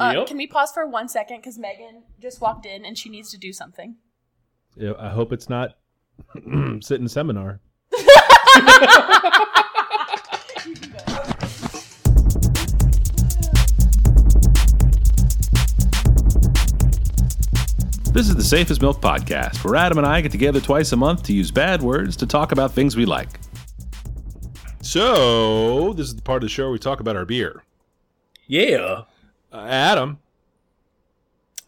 Uh, 0.00 0.12
Yep. 0.16 0.28
Can 0.28 0.36
we 0.38 0.46
pause 0.46 0.72
for 0.72 0.86
one 0.86 1.08
second? 1.08 1.38
Because 1.38 1.58
Megan 1.58 2.04
just 2.20 2.40
walked 2.40 2.64
in 2.64 2.84
and 2.86 2.96
she 2.96 3.10
needs 3.10 3.30
to 3.32 3.38
do 3.38 3.52
something. 3.52 3.96
Yeah, 4.76 4.92
I 4.98 5.10
hope 5.10 5.32
it's 5.32 5.48
not 5.50 5.76
sitting 6.80 7.06
seminar. 7.08 7.60
This 18.12 18.28
is 18.28 18.34
the 18.34 18.42
Safe 18.42 18.70
as 18.72 18.80
Milk 18.80 19.00
Podcast, 19.00 19.64
where 19.64 19.76
Adam 19.76 19.96
and 19.98 20.06
I 20.06 20.20
get 20.20 20.32
together 20.32 20.60
twice 20.60 20.90
a 20.90 20.96
month 20.96 21.22
to 21.24 21.32
use 21.32 21.52
bad 21.52 21.80
words 21.80 22.16
to 22.16 22.26
talk 22.26 22.50
about 22.50 22.72
things 22.72 22.96
we 22.96 23.06
like. 23.06 23.38
So, 24.82 25.92
this 25.92 26.08
is 26.08 26.16
the 26.16 26.22
part 26.22 26.38
of 26.42 26.48
the 26.48 26.48
show 26.48 26.64
where 26.64 26.72
we 26.72 26.78
talk 26.80 26.98
about 26.98 27.14
our 27.14 27.24
beer. 27.24 27.62
Yeah. 28.48 29.02
Uh, 29.52 29.66
Adam, 29.68 30.18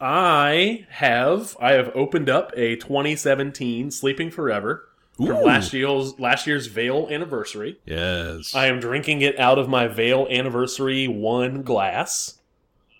I 0.01 0.87
have 0.91 1.57
I 1.61 1.73
have 1.73 1.91
opened 1.95 2.29
up 2.29 2.53
a 2.57 2.77
2017 2.77 3.91
Sleeping 3.91 4.31
Forever 4.31 4.89
Ooh. 5.21 5.27
from 5.27 5.43
last 5.43 5.73
year's 5.73 6.19
last 6.19 6.47
year's 6.47 6.67
Veil 6.67 7.09
anniversary. 7.11 7.79
yes, 7.87 8.55
I 8.55 8.67
am 8.67 8.81
drinking 8.81 9.23
it 9.23 9.39
out 9.39 9.59
of 9.59 9.69
my 9.69 9.87
Veil 9.89 10.27
anniversary 10.31 11.09
one 11.09 11.63
glass. 11.63 12.39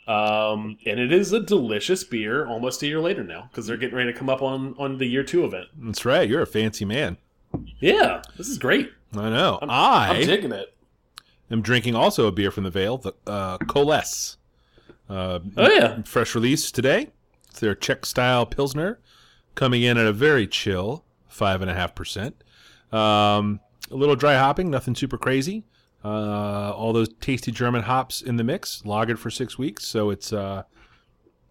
Um, 0.09 0.79
and 0.85 0.99
it 0.99 1.13
is 1.13 1.33
a 1.33 1.39
delicious 1.39 2.03
beer 2.03 2.45
almost 2.47 2.83
a 2.83 2.89
year 2.89 3.01
later 3.01 3.23
now 3.23 3.49
because 3.51 3.69
they're 3.69 3.77
getting 3.77 3.97
ready 3.97 4.13
to 4.13 4.19
come 4.19 4.29
up 4.29 4.43
on 4.43 4.75
on 4.79 4.99
the 4.99 5.07
year 5.07 5.23
two 5.23 5.45
event. 5.45 5.67
that's 5.79 6.05
right. 6.05 6.29
You're 6.29 6.43
a 6.43 6.47
fancy 6.47 6.85
man. 6.85 7.19
Yeah, 7.79 8.23
this 8.37 8.49
is 8.49 8.59
great. 8.59 8.91
I 9.17 9.29
know. 9.31 9.59
I'm, 9.63 9.71
I 9.71 10.09
I'm 10.09 10.27
digging 10.27 10.53
it. 10.53 10.75
am 11.51 11.63
drinking 11.63 11.95
also 11.95 12.27
a 12.27 12.33
beer 12.33 12.51
from 12.51 12.65
the 12.65 12.71
Veil, 12.71 12.99
the 12.99 13.13
uh, 13.27 13.59
Coalesce. 13.59 14.39
Uh, 15.13 15.41
Oh 15.57 15.69
yeah, 15.71 16.03
fresh 16.05 16.35
release 16.35 16.71
today. 16.71 17.11
It's 17.51 17.61
their 17.61 17.75
Czech 17.75 18.07
style 18.07 18.47
Pilsner, 18.47 18.99
coming 19.55 19.83
in 19.83 19.99
at 19.99 20.07
a 20.07 20.13
very 20.13 20.47
chill 20.47 21.05
five 21.29 21.61
and 21.61 21.71
a 21.71 21.75
half 21.75 21.95
percent. 21.95 22.43
Um, 22.93 23.61
a 23.91 23.95
little 23.97 24.17
dry 24.17 24.37
hopping, 24.39 24.71
nothing 24.71 24.95
super 24.95 25.19
crazy. 25.19 25.65
Uh, 26.05 26.73
all 26.75 26.93
those 26.93 27.11
tasty 27.21 27.53
German 27.53 27.83
hops 27.83 28.23
in 28.23 28.37
the 28.37 28.45
mix, 28.45 28.83
lagered 28.85 29.19
for 29.19 29.31
six 29.31 29.57
weeks, 29.59 29.85
so 29.85 30.11
it's 30.11 30.33
uh, 30.33 30.63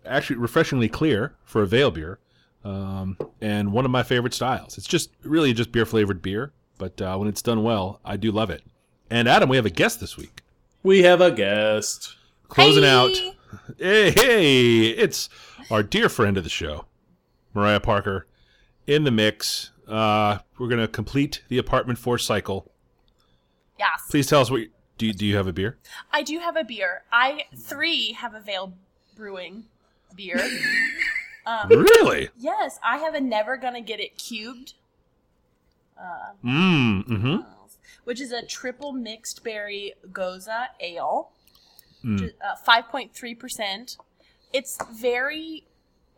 actually 0.06 0.36
refreshingly 0.38 0.90
clear 0.90 1.36
for 1.46 1.62
a 1.62 1.68
Veil 1.68 1.92
beer, 1.92 2.20
um, 2.66 3.18
and 3.40 3.72
one 3.72 3.86
of 3.86 3.92
my 3.92 4.04
favorite 4.04 4.34
styles. 4.34 4.78
It's 4.78 4.88
just 4.88 5.12
really 5.24 5.54
just 5.54 5.72
beer 5.72 5.86
flavored 5.86 6.22
beer, 6.22 6.52
but 6.80 7.00
uh, 7.02 7.16
when 7.18 7.28
it's 7.30 7.42
done 7.42 7.64
well, 7.64 8.02
I 8.04 8.18
do 8.18 8.32
love 8.32 8.50
it. 8.50 8.64
And 9.10 9.28
Adam, 9.30 9.48
we 9.50 9.56
have 9.56 9.66
a 9.66 9.70
guest 9.70 10.00
this 10.00 10.18
week, 10.18 10.42
we 10.84 11.04
have 11.04 11.22
a 11.22 11.32
guest. 11.32 12.16
closing 12.50 12.84
Hey! 12.84 12.90
out 12.90 13.16
Hey, 13.78 14.12
hey, 14.12 14.88
it's 14.88 15.30
our 15.70 15.84
dear 15.84 16.10
friend 16.10 16.38
of 16.38 16.44
the 16.44 16.50
show, 16.50 16.86
Mariah 17.54 17.80
Parker, 17.80 18.28
in 18.88 19.04
the 19.04 19.12
mix. 19.12 19.72
Uh, 19.88 20.40
we're 20.58 20.68
gonna 20.70 20.88
complete 20.88 21.44
the 21.50 21.58
apartment 21.58 22.00
four 22.00 22.18
cycle. 22.18 22.72
Yes. 23.78 24.04
Please 24.10 24.28
tell 24.28 24.42
us 24.42 24.50
what 24.52 24.62
you, 24.62 24.70
do. 24.98 25.08
You, 25.08 25.14
do 25.14 25.26
you 25.26 25.36
have 25.36 25.48
a 25.48 25.54
beer? 25.54 25.78
I 26.12 26.22
do 26.24 26.40
have 26.40 26.56
a 26.56 26.64
beer. 26.64 27.04
I 27.12 27.44
three 27.58 28.14
have 28.14 28.34
a 28.36 28.40
Veil 28.40 28.74
Brewing 29.16 29.66
beer. 30.16 30.40
um, 31.46 31.68
Really? 31.70 32.30
yes, 32.38 32.80
I 32.84 32.98
have 33.00 33.16
a 33.16 33.22
Never 33.22 33.58
Gonna 33.58 33.82
Get 33.82 34.00
It 34.00 34.18
Cubed, 34.18 34.74
Uh, 36.00 36.32
Mmm. 36.46 37.08
Mm-hmm. 37.08 37.36
which 38.06 38.22
is 38.22 38.32
a 38.32 38.46
triple 38.46 38.94
mixed 38.94 39.44
berry 39.44 39.94
gose 40.12 40.48
ale, 40.80 41.32
Mm. 41.32 41.32
which 41.32 41.32
is, 41.32 41.32
uh, 41.32 41.91
five 42.66 42.88
point 42.90 43.14
three 43.14 43.36
percent. 43.36 43.98
It's 44.54 44.78
very. 44.94 45.66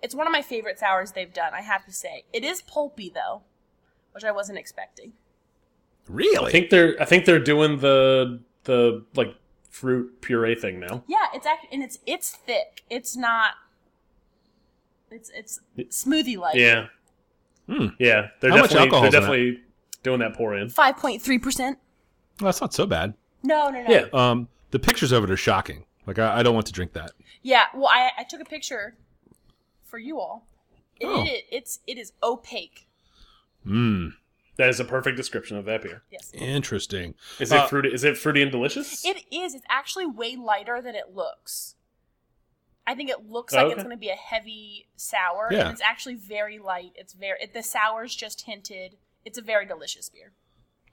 It's 0.01 0.13
one 0.15 0.27
of 0.27 0.33
my 0.33 0.41
favorite 0.41 0.79
sours 0.79 1.13
they've 1.13 1.33
done. 1.33 1.53
I 1.53 1.61
have 1.61 1.85
to 1.85 1.93
say, 1.93 2.25
it 2.33 2.43
is 2.43 2.61
pulpy 2.61 3.09
though, 3.13 3.43
which 4.11 4.23
I 4.23 4.31
wasn't 4.31 4.57
expecting. 4.57 5.13
Really? 6.09 6.49
I 6.49 6.51
think 6.51 6.69
they're 6.69 6.95
I 7.01 7.05
think 7.05 7.25
they're 7.25 7.39
doing 7.39 7.79
the 7.79 8.41
the 8.65 9.05
like 9.15 9.35
fruit 9.69 10.21
puree 10.21 10.55
thing 10.55 10.79
now. 10.79 11.03
Yeah, 11.07 11.27
it's 11.33 11.45
act- 11.47 11.67
and 11.71 11.81
it's 11.81 11.99
it's 12.05 12.31
thick. 12.31 12.83
It's 12.89 13.15
not. 13.15 13.53
It's 15.11 15.31
it's 15.33 15.59
smoothie 16.05 16.37
like. 16.37 16.55
Yeah. 16.55 16.87
Hmm. 17.67 17.87
Yeah, 17.97 18.27
they're 18.41 18.51
How 18.51 18.57
much 18.57 18.71
definitely 18.71 18.77
alcohol's 18.79 19.01
they're 19.11 19.21
in 19.21 19.27
definitely 19.27 19.61
doing 20.03 20.19
that 20.19 20.33
pour 20.33 20.55
in. 20.57 20.67
Five 20.69 20.97
point 20.97 21.21
three 21.21 21.39
percent. 21.39 21.77
well, 22.41 22.47
that's 22.47 22.59
not 22.59 22.73
so 22.73 22.85
bad. 22.85 23.13
No, 23.43 23.69
no, 23.69 23.83
no. 23.83 23.89
Yeah. 23.89 24.05
Um, 24.11 24.47
the 24.73 24.79
pictures 24.79 25.11
of 25.11 25.23
it 25.23 25.29
are 25.31 25.37
shocking. 25.37 25.85
Like 26.05 26.19
I, 26.19 26.39
I 26.39 26.43
don't 26.43 26.53
want 26.53 26.65
to 26.65 26.73
drink 26.73 26.93
that. 26.93 27.11
Yeah, 27.41 27.65
Well, 27.73 27.87
I 27.87 28.11
I 28.17 28.23
took 28.23 28.41
a 28.41 28.45
picture 28.45 28.95
for 29.85 29.97
you 29.97 30.19
all. 30.19 30.45
It, 30.99 31.05
Oh. 31.07 31.23
it, 31.23 31.45
it's 31.51 31.79
it 31.87 31.97
is 31.97 32.11
opaque. 32.21 32.87
Mmm. 33.65 34.13
That 34.57 34.69
is 34.69 34.79
a 34.79 34.85
perfect 34.85 35.17
description 35.17 35.57
of 35.57 35.65
that 35.65 35.81
beer. 35.81 36.03
Yes. 36.11 36.31
Interesting. 36.33 37.15
Is 37.39 37.51
it 37.51 37.57
Uh, 37.59 37.67
fruity? 37.67 37.89
Is 37.93 38.03
it 38.03 38.17
fruity 38.17 38.41
and 38.41 38.51
delicious? 38.51 39.03
It 39.05 39.23
is. 39.31 39.55
It's 39.55 39.65
actually 39.69 40.05
way 40.05 40.35
lighter 40.35 40.81
than 40.81 40.93
it 40.95 41.13
looks. 41.13 41.75
I 42.85 42.93
think 42.95 43.09
it 43.09 43.25
looks 43.29 43.53
Oh, 43.53 43.57
like 43.57 43.65
okay. 43.67 43.73
it's 43.75 43.83
going 43.83 43.95
to 43.95 43.99
be 43.99 44.09
a 44.09 44.15
heavy 44.15 44.87
sour, 44.95 45.49
Yeah. 45.51 45.61
and 45.61 45.71
it's 45.71 45.81
actually 45.81 46.15
very 46.15 46.59
light. 46.59 46.91
It's 46.95 47.13
very 47.13 47.39
it, 47.41 47.53
the 47.53 47.63
sour's 47.63 48.13
just 48.15 48.41
hinted. 48.41 48.97
It's 49.25 49.37
a 49.37 49.41
very 49.41 49.65
delicious 49.65 50.09
beer. 50.09 50.33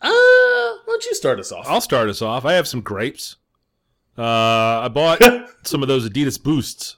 Uh, 0.00 0.08
why 0.10 0.82
don't 0.86 1.04
you 1.04 1.14
start 1.14 1.40
us 1.40 1.50
off? 1.50 1.66
I'll 1.66 1.80
start 1.80 2.08
us 2.08 2.22
off. 2.22 2.44
I 2.44 2.52
have 2.54 2.68
some 2.68 2.80
grapes. 2.80 3.36
Uh, 4.16 4.22
I 4.84 4.88
bought 4.88 5.20
some 5.64 5.82
of 5.82 5.88
those 5.88 6.08
Adidas 6.08 6.42
Boosts. 6.42 6.96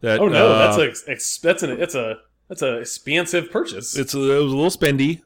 That, 0.00 0.18
oh 0.20 0.28
no, 0.28 0.48
uh, 0.52 0.58
that's 0.66 0.78
a 0.78 0.88
ex- 0.88 1.04
ex- 1.06 1.38
that's 1.38 1.62
an 1.62 1.70
it's 1.80 1.94
a 1.94 2.18
that's 2.48 2.62
a 2.62 2.78
expansive 2.78 3.50
purchase. 3.52 3.96
it's 3.96 4.14
a, 4.14 4.18
it 4.18 4.42
was 4.42 4.52
a 4.52 4.56
little 4.56 4.70
spendy, 4.70 5.22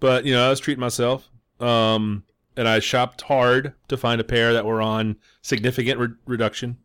but 0.00 0.26
you 0.26 0.34
know 0.34 0.46
I 0.46 0.50
was 0.50 0.60
treating 0.60 0.80
myself. 0.80 1.28
Um, 1.60 2.24
and 2.56 2.68
I 2.68 2.78
shopped 2.80 3.22
hard 3.22 3.72
to 3.88 3.96
find 3.96 4.20
a 4.20 4.24
pair 4.24 4.52
that 4.52 4.66
were 4.66 4.82
on 4.82 5.16
significant 5.40 5.98
re- 5.98 6.08
reduction. 6.26 6.76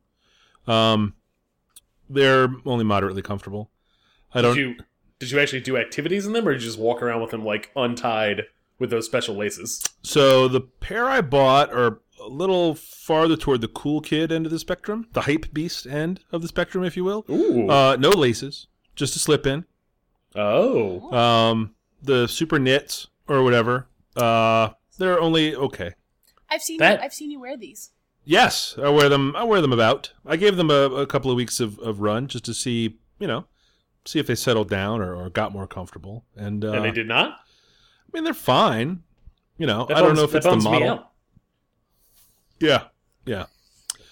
Um, 0.67 1.15
they're 2.09 2.47
only 2.65 2.85
moderately 2.85 3.21
comfortable. 3.21 3.69
I 4.33 4.41
don't. 4.41 4.57
you 4.57 4.75
did 5.23 5.31
you 5.31 5.39
actually 5.39 5.61
do 5.61 5.77
activities 5.77 6.25
in 6.25 6.33
them, 6.33 6.47
or 6.47 6.53
did 6.53 6.61
you 6.61 6.67
just 6.67 6.79
walk 6.79 7.01
around 7.01 7.21
with 7.21 7.31
them 7.31 7.43
like 7.45 7.71
untied 7.75 8.43
with 8.79 8.89
those 8.89 9.05
special 9.05 9.35
laces? 9.35 9.83
So 10.01 10.47
the 10.47 10.61
pair 10.61 11.05
I 11.07 11.21
bought 11.21 11.71
are 11.73 11.99
a 12.21 12.27
little 12.27 12.75
farther 12.75 13.35
toward 13.35 13.61
the 13.61 13.67
cool 13.67 13.99
kid 14.01 14.31
end 14.31 14.45
of 14.45 14.51
the 14.51 14.59
spectrum, 14.59 15.07
the 15.13 15.21
hype 15.21 15.53
beast 15.53 15.85
end 15.85 16.21
of 16.31 16.41
the 16.41 16.47
spectrum, 16.47 16.83
if 16.83 16.95
you 16.95 17.03
will. 17.03 17.25
Ooh. 17.29 17.69
Uh, 17.69 17.97
no 17.99 18.09
laces, 18.09 18.67
just 18.95 19.15
a 19.15 19.19
slip 19.19 19.45
in. 19.47 19.65
oh. 20.35 21.11
Um, 21.11 21.75
the 22.01 22.27
super 22.27 22.59
knits 22.59 23.07
or 23.27 23.43
whatever. 23.43 23.87
Uh, 24.15 24.69
they're 24.97 25.19
only 25.19 25.55
okay. 25.55 25.93
I've 26.49 26.61
seen 26.61 26.77
That- 26.77 26.99
you, 26.99 27.05
I've 27.05 27.13
seen 27.13 27.31
you 27.31 27.39
wear 27.39 27.57
these. 27.57 27.91
Yes, 28.25 28.75
I 28.81 28.87
wear 28.89 29.09
them. 29.09 29.35
I 29.35 29.43
wear 29.43 29.59
them 29.59 29.73
about. 29.73 30.13
I 30.25 30.37
gave 30.37 30.55
them 30.55 30.69
a, 30.69 30.89
a 30.95 31.05
couple 31.05 31.29
of 31.29 31.35
weeks 31.35 31.59
of, 31.59 31.77
of 31.79 31.99
run 31.99 32.27
just 32.27 32.45
to 32.45 32.53
see, 32.53 32.97
you 33.19 33.27
know, 33.27 33.45
see 34.05 34.19
if 34.19 34.27
they 34.27 34.35
settled 34.35 34.69
down 34.69 35.01
or, 35.01 35.15
or 35.15 35.29
got 35.29 35.51
more 35.53 35.67
comfortable. 35.67 36.25
And, 36.35 36.63
uh, 36.65 36.71
and 36.73 36.85
they 36.85 36.91
did 36.91 37.07
not. 37.07 37.31
I 37.31 38.09
mean, 38.13 38.23
they're 38.23 38.33
fine. 38.33 39.03
You 39.57 39.67
know, 39.67 39.85
That 39.85 39.97
I 39.97 39.99
don't 40.01 40.09
bums- 40.09 40.17
know 40.19 40.23
if 40.25 40.35
it's 40.35 40.45
the 40.45 40.55
model. 40.57 41.09
Yeah, 42.59 42.83
yeah. 43.25 43.45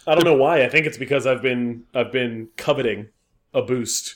I 0.07 0.15
don't 0.15 0.23
know 0.23 0.35
why. 0.35 0.63
I 0.63 0.69
think 0.69 0.85
it's 0.85 0.97
because 0.97 1.25
I've 1.27 1.41
been 1.41 1.83
I've 1.93 2.11
been 2.11 2.49
coveting 2.57 3.09
a 3.53 3.61
boost 3.61 4.15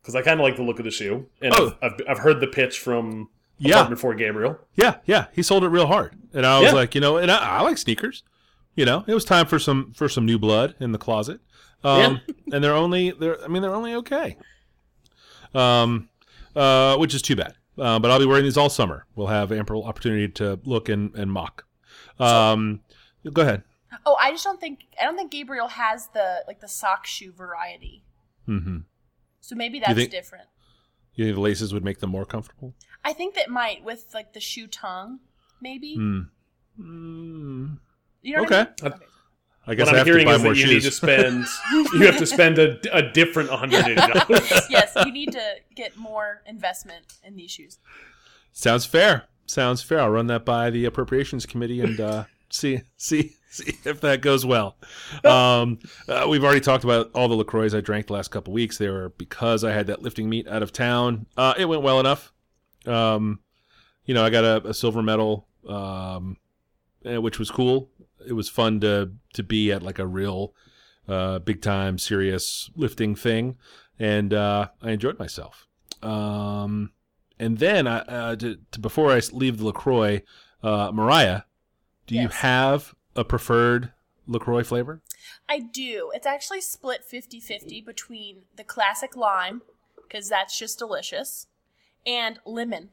because 0.00 0.14
I 0.14 0.22
kind 0.22 0.38
of 0.40 0.44
like 0.44 0.56
the 0.56 0.62
look 0.62 0.78
of 0.78 0.84
the 0.84 0.90
shoe, 0.90 1.26
and 1.40 1.54
Oh. 1.56 1.74
I've, 1.82 1.92
I've 1.92 2.00
I've 2.10 2.18
heard 2.18 2.40
the 2.40 2.46
pitch 2.46 2.78
from 2.78 3.28
Yeah. 3.58 3.92
For 3.94 4.14
Gabriel. 4.14 4.58
Yeah, 4.74 4.96
yeah, 5.06 5.26
he 5.32 5.42
sold 5.42 5.64
it 5.64 5.68
real 5.68 5.86
hard, 5.86 6.16
and 6.34 6.44
I 6.46 6.58
was 6.60 6.70
Yeah. 6.70 6.74
like, 6.74 6.94
you 6.94 7.00
know, 7.00 7.16
and 7.16 7.30
I, 7.30 7.58
I 7.58 7.60
like 7.62 7.78
sneakers. 7.78 8.22
You 8.74 8.84
know, 8.84 9.04
it 9.06 9.14
was 9.14 9.24
time 9.24 9.46
for 9.46 9.58
some 9.58 9.92
for 9.92 10.08
some 10.08 10.26
new 10.26 10.38
blood 10.38 10.74
in 10.80 10.92
the 10.92 10.98
closet. 10.98 11.40
Um, 11.84 12.20
and 12.52 12.62
they're 12.62 12.74
only 12.74 13.10
they're 13.10 13.42
I 13.42 13.48
mean 13.48 13.62
they're 13.62 13.74
only 13.74 13.94
okay. 13.96 14.36
Um, 15.54 16.08
uh, 16.56 16.96
which 16.96 17.14
is 17.14 17.22
too 17.22 17.36
bad 17.36 17.54
uh, 17.78 17.98
but 17.98 18.10
I'll 18.10 18.18
be 18.18 18.26
wearing 18.26 18.44
these 18.44 18.56
all 18.56 18.70
summer. 18.70 19.06
We'll 19.14 19.28
have 19.28 19.52
ample 19.52 19.84
opportunity 19.84 20.28
to 20.28 20.58
look 20.64 20.88
and, 20.88 21.14
and 21.14 21.32
mock. 21.32 21.64
Um, 22.18 22.80
go 23.32 23.42
ahead. 23.42 23.62
Oh, 24.06 24.16
I 24.20 24.30
just 24.30 24.44
don't 24.44 24.60
think 24.60 24.80
I 25.00 25.04
don't 25.04 25.16
think 25.16 25.30
Gabriel 25.30 25.68
has 25.68 26.08
the 26.08 26.44
like 26.46 26.60
the 26.60 26.68
sock 26.68 27.06
shoe 27.06 27.32
variety. 27.32 28.04
Mm-hmm. 28.48 28.78
So 29.40 29.54
maybe 29.54 29.80
that's 29.80 29.94
think- 29.94 30.10
different. 30.10 30.44
You 31.14 31.26
think 31.26 31.34
the 31.34 31.42
laces 31.42 31.74
would 31.74 31.84
make 31.84 31.98
them 31.98 32.08
more 32.08 32.24
comfortable? 32.24 32.74
I 33.04 33.12
think 33.12 33.34
that 33.34 33.50
might 33.50 33.84
with 33.84 34.06
like 34.14 34.32
the 34.32 34.40
shoe 34.40 34.66
tongue, 34.66 35.20
maybe. 35.60 35.96
Mm. 35.98 36.28
Mm. 36.80 37.78
You 38.22 38.36
know 38.36 38.42
what 38.44 38.52
Okay. 38.52 38.70
I 38.82 38.88
mean? 38.88 38.98
I 39.66 39.74
guess 39.74 39.86
what 39.86 39.94
I 39.94 40.00
I'm 40.00 40.06
have 40.06 40.06
to 40.06 40.12
hearing 40.12 40.26
buy 40.26 40.34
is 40.34 40.42
more 40.42 40.54
that 40.54 40.60
you 40.60 40.66
need 40.66 40.82
to 40.82 40.90
spend 40.90 41.46
you 41.72 42.06
have 42.06 42.18
to 42.18 42.26
spend 42.26 42.58
a, 42.58 42.78
a 42.96 43.02
different 43.12 43.50
$180. 43.50 44.66
yes, 44.70 44.92
you 45.04 45.12
need 45.12 45.32
to 45.32 45.42
get 45.74 45.96
more 45.96 46.42
investment 46.46 47.14
in 47.24 47.36
these 47.36 47.50
shoes. 47.50 47.78
Sounds 48.52 48.84
fair. 48.84 49.24
Sounds 49.46 49.82
fair. 49.82 50.00
I'll 50.00 50.10
run 50.10 50.26
that 50.28 50.44
by 50.44 50.70
the 50.70 50.84
appropriations 50.84 51.46
committee 51.46 51.80
and 51.80 52.00
uh, 52.00 52.24
see 52.50 52.82
see 52.96 53.34
see 53.50 53.76
if 53.84 54.00
that 54.00 54.20
goes 54.20 54.44
well. 54.44 54.76
Um, 55.24 55.78
uh, 56.08 56.26
we've 56.28 56.42
already 56.42 56.60
talked 56.60 56.84
about 56.84 57.10
all 57.14 57.28
the 57.28 57.34
Lacroix 57.34 57.76
I 57.76 57.80
drank 57.80 58.06
the 58.06 58.14
last 58.14 58.30
couple 58.30 58.52
weeks. 58.52 58.78
They 58.78 58.88
were 58.88 59.10
because 59.10 59.62
I 59.62 59.72
had 59.72 59.86
that 59.88 60.02
lifting 60.02 60.28
meet 60.28 60.48
out 60.48 60.62
of 60.62 60.72
town. 60.72 61.26
Uh, 61.36 61.54
it 61.56 61.66
went 61.66 61.82
well 61.82 62.00
enough. 62.00 62.32
Um, 62.86 63.40
you 64.04 64.14
know, 64.14 64.24
I 64.24 64.30
got 64.30 64.44
a, 64.44 64.68
a 64.68 64.74
silver 64.74 65.02
medal, 65.02 65.46
um, 65.68 66.36
eh, 67.04 67.18
which 67.18 67.38
was 67.38 67.50
cool. 67.50 67.90
It 68.26 68.32
was 68.32 68.48
fun 68.48 68.80
to 68.80 69.12
to 69.34 69.42
be 69.42 69.72
at 69.72 69.82
like 69.82 69.98
a 69.98 70.06
real 70.06 70.54
uh, 71.08 71.38
big 71.40 71.62
time 71.62 71.98
serious 71.98 72.70
lifting 72.76 73.14
thing, 73.14 73.56
and 73.98 74.32
uh, 74.34 74.68
I 74.82 74.90
enjoyed 74.90 75.18
myself. 75.18 75.66
Um, 76.02 76.92
and 77.38 77.58
then 77.58 77.86
I, 77.86 77.98
uh, 78.00 78.36
to, 78.36 78.58
to 78.72 78.80
before 78.80 79.12
I 79.12 79.20
leave 79.32 79.58
the 79.58 79.66
Lacroix, 79.66 80.22
uh, 80.62 80.90
Mariah, 80.92 81.42
do 82.06 82.14
you 82.16 82.28
have 82.28 82.94
a 83.16 83.24
preferred 83.24 83.92
Lacroix 84.26 84.64
flavor? 84.64 85.00
I 85.48 85.60
do. 85.60 86.10
It's 86.14 86.26
actually 86.26 86.60
split 86.60 87.02
50-50 87.10 87.84
between 87.84 88.42
the 88.56 88.64
classic 88.64 89.16
lime 89.16 89.62
because 90.02 90.28
that's 90.28 90.58
just 90.58 90.78
delicious 90.78 91.46
and 92.06 92.38
lemon. 92.44 92.90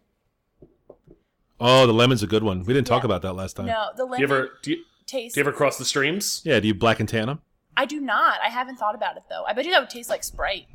Oh, 1.59 1.85
the 1.85 1.93
lemon's 1.93 2.23
a 2.23 2.27
good 2.27 2.43
one. 2.43 2.63
We 2.63 2.73
didn't 2.73 2.87
talk 2.87 3.03
Yeah. 3.03 3.07
about 3.07 3.21
that 3.23 3.33
last 3.33 3.55
time. 3.55 3.65
No, 3.65 3.89
the 3.95 4.03
do 4.05 4.11
lemon 4.11 4.19
you 4.19 4.23
ever 4.25 4.49
do 4.61 4.71
you, 4.71 4.83
tastes 5.09 5.35
do 5.35 5.41
you 5.41 5.43
ever 5.43 5.51
cross 5.51 5.77
the 5.77 5.85
streams? 5.85 6.41
Yeah, 6.45 6.59
do 6.59 6.67
you 6.67 6.73
black 6.73 6.99
and 6.99 7.09
tan 7.09 7.27
them? 7.27 7.41
I 7.75 7.85
do 7.85 7.99
not. 7.99 8.39
I 8.43 8.49
haven't 8.49 8.77
thought 8.77 8.95
about 8.95 9.17
it 9.17 9.23
though. 9.29 9.43
I 9.47 9.53
bet 9.53 9.65
you 9.65 9.71
that 9.71 9.79
would 9.81 9.89
taste 9.89 10.09
like 10.09 10.23
Sprite. 10.23 10.67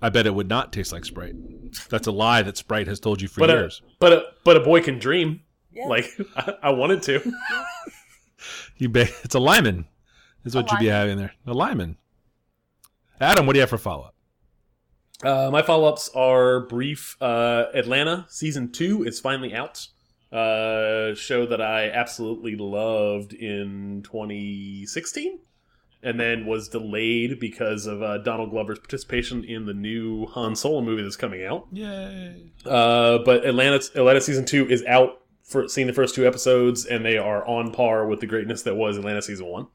I 0.00 0.08
bet 0.10 0.26
it 0.26 0.34
would 0.34 0.48
not 0.48 0.72
taste 0.72 0.92
like 0.92 1.04
Sprite. 1.04 1.34
That's 1.88 2.06
a 2.06 2.12
lie 2.12 2.42
that 2.42 2.56
Sprite 2.56 2.86
has 2.86 3.00
told 3.00 3.20
you 3.20 3.28
for 3.28 3.40
But 3.40 3.50
a, 3.50 3.54
years. 3.54 3.82
but 3.98 4.12
a, 4.12 4.22
but 4.44 4.56
a 4.56 4.60
boy 4.60 4.80
can 4.82 4.98
dream. 4.98 5.42
Yeah. 5.72 5.86
Like 5.86 6.06
I, 6.36 6.54
I 6.64 6.70
wanted 6.70 7.02
to. 7.04 7.32
You 8.76 8.88
bet. 8.88 9.12
it's 9.24 9.34
a 9.34 9.40
Lyman, 9.40 9.86
is 10.44 10.54
what 10.54 10.70
you'd 10.70 10.78
be 10.78 10.86
having 10.86 11.18
there. 11.18 11.32
A 11.48 11.52
Lyman. 11.52 11.96
Adam, 13.20 13.44
what 13.46 13.54
do 13.54 13.58
you 13.58 13.62
have 13.62 13.70
for 13.70 13.78
follow 13.78 14.04
up? 14.04 14.14
Uh, 15.24 15.50
my 15.50 15.62
follow 15.62 15.88
ups 15.88 16.08
are 16.14 16.60
brief. 16.60 17.16
Uh, 17.20 17.64
Atlanta 17.74 18.24
season 18.28 18.70
two 18.70 19.02
is 19.02 19.18
finally 19.18 19.52
out. 19.52 19.88
Uh, 20.30 21.14
show 21.14 21.46
that 21.46 21.60
I 21.62 21.88
absolutely 21.88 22.54
loved 22.54 23.32
in 23.32 24.02
2016, 24.02 25.38
and 26.02 26.20
then 26.20 26.44
was 26.44 26.68
delayed 26.68 27.40
because 27.40 27.86
of 27.86 28.02
uh, 28.02 28.18
Donald 28.18 28.50
Glover's 28.50 28.78
participation 28.78 29.42
in 29.42 29.64
the 29.64 29.72
new 29.72 30.26
Han 30.26 30.54
Solo 30.54 30.82
movie 30.82 31.02
that's 31.02 31.16
coming 31.16 31.46
out. 31.46 31.66
Yay! 31.72 32.52
Uh, 32.66 33.18
but 33.24 33.46
Atlanta 33.46 33.80
Atlanta 33.94 34.20
season 34.20 34.44
two 34.44 34.68
is 34.68 34.84
out 34.84 35.22
for 35.44 35.66
seeing 35.66 35.86
the 35.86 35.94
first 35.94 36.14
two 36.14 36.26
episodes, 36.26 36.84
and 36.84 37.06
they 37.06 37.16
are 37.16 37.46
on 37.46 37.72
par 37.72 38.06
with 38.06 38.20
the 38.20 38.26
greatness 38.26 38.62
that 38.62 38.76
was 38.76 38.98
Atlanta 38.98 39.22
season 39.22 39.46
one. 39.46 39.66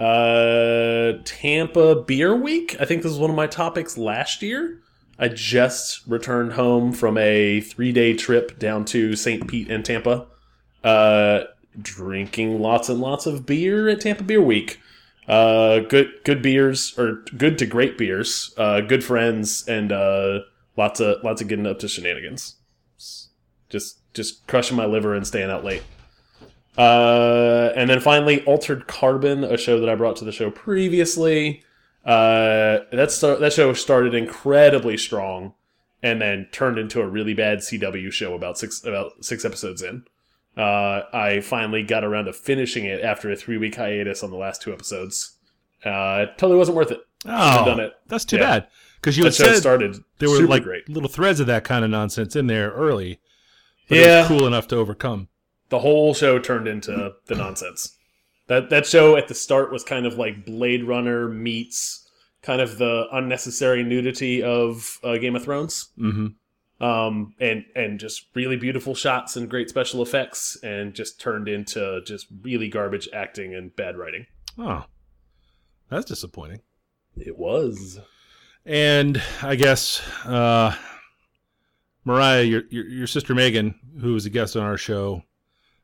Uh, 0.00 1.18
Tampa 1.24 1.96
Beer 1.96 2.34
Week. 2.34 2.76
I 2.80 2.86
think 2.86 3.02
this 3.02 3.10
was 3.10 3.18
one 3.18 3.30
of 3.30 3.36
my 3.36 3.46
topics 3.46 3.98
last 3.98 4.42
year. 4.42 4.80
I 5.18 5.28
just 5.28 6.06
returned 6.06 6.52
home 6.52 6.92
from 6.92 7.18
a 7.18 7.60
three 7.60 7.92
day 7.92 8.14
trip 8.14 8.58
down 8.58 8.84
to 8.86 9.16
St. 9.16 9.46
Pete 9.48 9.70
and 9.70 9.84
Tampa. 9.84 10.26
Uh, 10.84 11.44
drinking 11.80 12.60
lots 12.60 12.88
and 12.88 13.00
lots 13.00 13.26
of 13.26 13.44
beer 13.44 13.88
at 13.88 14.00
Tampa 14.00 14.22
Beer 14.22 14.40
Week. 14.40 14.78
Uh, 15.26 15.80
good 15.80 16.10
good 16.24 16.40
beers 16.40 16.96
or 16.98 17.24
good 17.36 17.58
to 17.58 17.66
great 17.66 17.98
beers. 17.98 18.54
Uh, 18.56 18.80
good 18.80 19.04
friends 19.04 19.66
and 19.68 19.92
uh, 19.92 20.40
lots 20.76 21.00
of 21.00 21.22
lots 21.24 21.42
of 21.42 21.48
getting 21.48 21.66
up 21.66 21.78
to 21.80 21.88
shenanigans. 21.88 22.56
Just 23.68 23.98
just 24.14 24.46
crushing 24.46 24.76
my 24.76 24.86
liver 24.86 25.14
and 25.14 25.26
staying 25.26 25.50
out 25.50 25.64
late. 25.64 25.82
Uh, 26.78 27.72
and 27.74 27.90
then 27.90 27.98
finally, 27.98 28.44
Altered 28.44 28.86
Carbon, 28.86 29.42
a 29.42 29.56
show 29.56 29.80
that 29.80 29.88
I 29.88 29.96
brought 29.96 30.16
to 30.16 30.24
the 30.24 30.32
show 30.32 30.50
previously. 30.50 31.64
Uh, 32.08 32.84
that 32.90 33.36
that 33.40 33.52
show 33.52 33.72
started 33.74 34.14
incredibly 34.14 34.96
strong, 34.96 35.52
and 36.02 36.20
then 36.22 36.48
turned 36.52 36.78
into 36.78 37.00
a 37.02 37.06
really 37.06 37.34
bad 37.34 37.58
CW 37.58 38.10
show 38.10 38.34
about 38.34 38.56
six 38.58 38.82
about 38.84 39.22
six 39.24 39.44
episodes 39.44 39.82
in. 39.82 40.04
Uh, 40.56 41.02
I 41.12 41.40
finally 41.40 41.82
got 41.82 42.04
around 42.04 42.24
to 42.24 42.32
finishing 42.32 42.84
it 42.86 43.02
after 43.02 43.30
a 43.30 43.36
three 43.36 43.58
week 43.58 43.74
hiatus 43.76 44.22
on 44.22 44.30
the 44.30 44.36
last 44.38 44.62
two 44.62 44.72
episodes. 44.72 45.36
Uh, 45.84 46.24
it 46.28 46.38
totally 46.38 46.56
wasn't 46.58 46.76
worth 46.76 46.90
it. 46.90 47.00
Oh, 47.26 47.64
done 47.64 47.80
it. 47.80 47.92
that's 48.06 48.24
too 48.24 48.36
Yeah. 48.36 48.42
bad. 48.42 48.68
Because 48.96 49.16
you 49.16 49.24
That 49.24 49.36
had 49.36 49.46
show 49.46 49.52
said 49.52 49.60
started 49.60 49.96
there 50.18 50.30
were 50.30 50.40
like 50.46 50.62
great. 50.64 50.88
little 50.88 51.08
threads 51.08 51.38
of 51.40 51.46
that 51.48 51.62
kind 51.62 51.84
of 51.84 51.90
nonsense 51.90 52.34
in 52.34 52.46
there 52.48 52.70
early. 52.72 53.20
But 53.88 53.98
it 53.98 54.06
Yeah. 54.06 54.18
was 54.20 54.28
cool 54.28 54.46
enough 54.46 54.66
to 54.68 54.76
overcome. 54.76 55.28
the 55.68 55.80
whole 55.80 56.14
show 56.14 56.38
turned 56.38 56.66
into 56.66 57.12
the 57.26 57.34
nonsense. 57.34 57.97
That 58.48 58.70
that 58.70 58.86
show 58.86 59.16
at 59.16 59.28
the 59.28 59.34
start 59.34 59.72
was 59.72 59.84
kind 59.84 60.06
of 60.06 60.18
like 60.18 60.44
Blade 60.44 60.84
Runner 60.84 61.28
meets 61.28 62.08
kind 62.42 62.60
of 62.60 62.78
the 62.78 63.06
unnecessary 63.12 63.82
nudity 63.82 64.42
of 64.42 64.98
uh, 65.02 65.16
Game 65.18 65.36
of 65.36 65.44
Thrones, 65.44 65.90
hmm 65.96 66.28
um, 66.80 67.34
and 67.40 67.64
and 67.74 67.98
just 67.98 68.26
really 68.34 68.56
beautiful 68.56 68.94
shots 68.94 69.36
and 69.36 69.50
great 69.50 69.68
special 69.68 70.02
effects, 70.02 70.56
and 70.62 70.94
just 70.94 71.20
turned 71.20 71.48
into 71.48 72.00
just 72.04 72.26
really 72.42 72.68
garbage 72.68 73.08
acting 73.12 73.54
and 73.54 73.74
bad 73.74 73.96
writing. 73.96 74.26
Oh, 74.56 74.84
that's 75.88 76.04
disappointing. 76.04 76.60
It 77.16 77.36
was. 77.36 77.98
And 78.64 79.20
I 79.42 79.56
guess 79.56 80.00
uh, 80.24 80.74
Mariah, 82.04 82.42
your, 82.42 82.62
your 82.70 82.86
your 82.86 83.06
sister 83.06 83.34
Megan, 83.34 83.74
who 84.00 84.14
was 84.14 84.26
a 84.26 84.30
guest 84.30 84.56
on 84.56 84.62
our 84.62 84.76
show, 84.76 85.22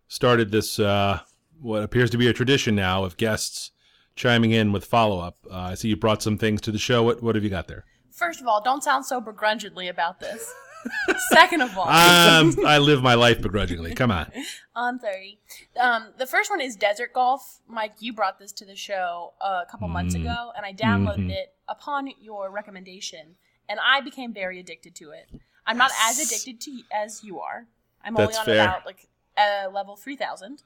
started 0.07 0.53
this 0.53 0.79
uh, 0.79 1.21
what 1.61 1.83
appears 1.83 2.11
to 2.11 2.17
be 2.19 2.29
a 2.29 2.33
tradition 2.33 2.75
now 2.75 3.05
of 3.05 3.17
guests 3.17 3.71
chiming 4.17 4.51
in 4.53 4.73
with 4.73 4.85
follow 4.85 5.19
up. 5.21 5.39
Uh, 5.51 5.57
I 5.57 5.75
see 5.75 5.89
you 5.89 5.97
brought 5.97 6.23
some 6.23 6.39
things 6.39 6.61
to 6.63 6.73
the 6.73 6.79
show. 6.79 7.03
What 7.03 7.23
what 7.23 7.35
have 7.35 7.45
you 7.45 7.51
got 7.51 7.69
there? 7.69 7.85
First 8.13 8.41
of 8.41 8.47
all, 8.47 8.63
don't 8.63 8.83
sound 8.85 9.05
so 9.07 9.21
begrudgingly 9.21 9.89
about 9.89 10.21
this. 10.21 10.53
Second 11.31 11.63
of 11.63 11.77
all, 11.79 11.89
Um, 11.89 12.55
I 12.67 12.79
live 12.79 13.03
my 13.03 13.15
life 13.15 13.41
begrudgingly. 13.41 13.95
Come 13.95 14.11
on. 14.11 14.31
I'm 14.77 14.99
sorry. 15.01 15.39
Um, 15.81 16.13
the 16.19 16.27
first 16.27 16.51
one 16.51 16.61
is 16.61 16.77
Desert 16.77 17.13
Golf. 17.15 17.61
Mike, 17.67 17.95
you 18.01 18.13
brought 18.13 18.39
this 18.39 18.53
to 18.53 18.65
the 18.67 18.77
show 18.77 19.33
a 19.41 19.63
couple 19.71 19.89
months 19.89 20.15
Mm. 20.15 20.21
ago, 20.23 20.53
and 20.57 20.65
I 20.67 20.73
downloaded 20.75 21.27
Mhm. 21.27 21.33
it 21.33 21.55
upon 21.69 22.11
your 22.21 22.51
recommendation, 22.51 23.37
and 23.69 23.81
I 23.81 24.01
became 24.03 24.33
very 24.35 24.61
addicted 24.61 24.95
to 24.97 25.11
it. 25.11 25.31
I'm 25.67 25.79
not 25.79 25.91
as 26.03 26.19
addicted 26.21 26.61
to 26.63 26.83
as 26.93 27.25
you 27.25 27.41
are. 27.41 27.67
I'm 28.05 28.15
That's 28.15 28.37
only 28.37 28.39
on 28.39 28.45
fair. 28.45 28.63
about 28.65 28.87
like 28.87 29.09
uh, 29.37 29.69
level 29.73 29.97
three 29.97 30.15
thousand. 30.17 30.63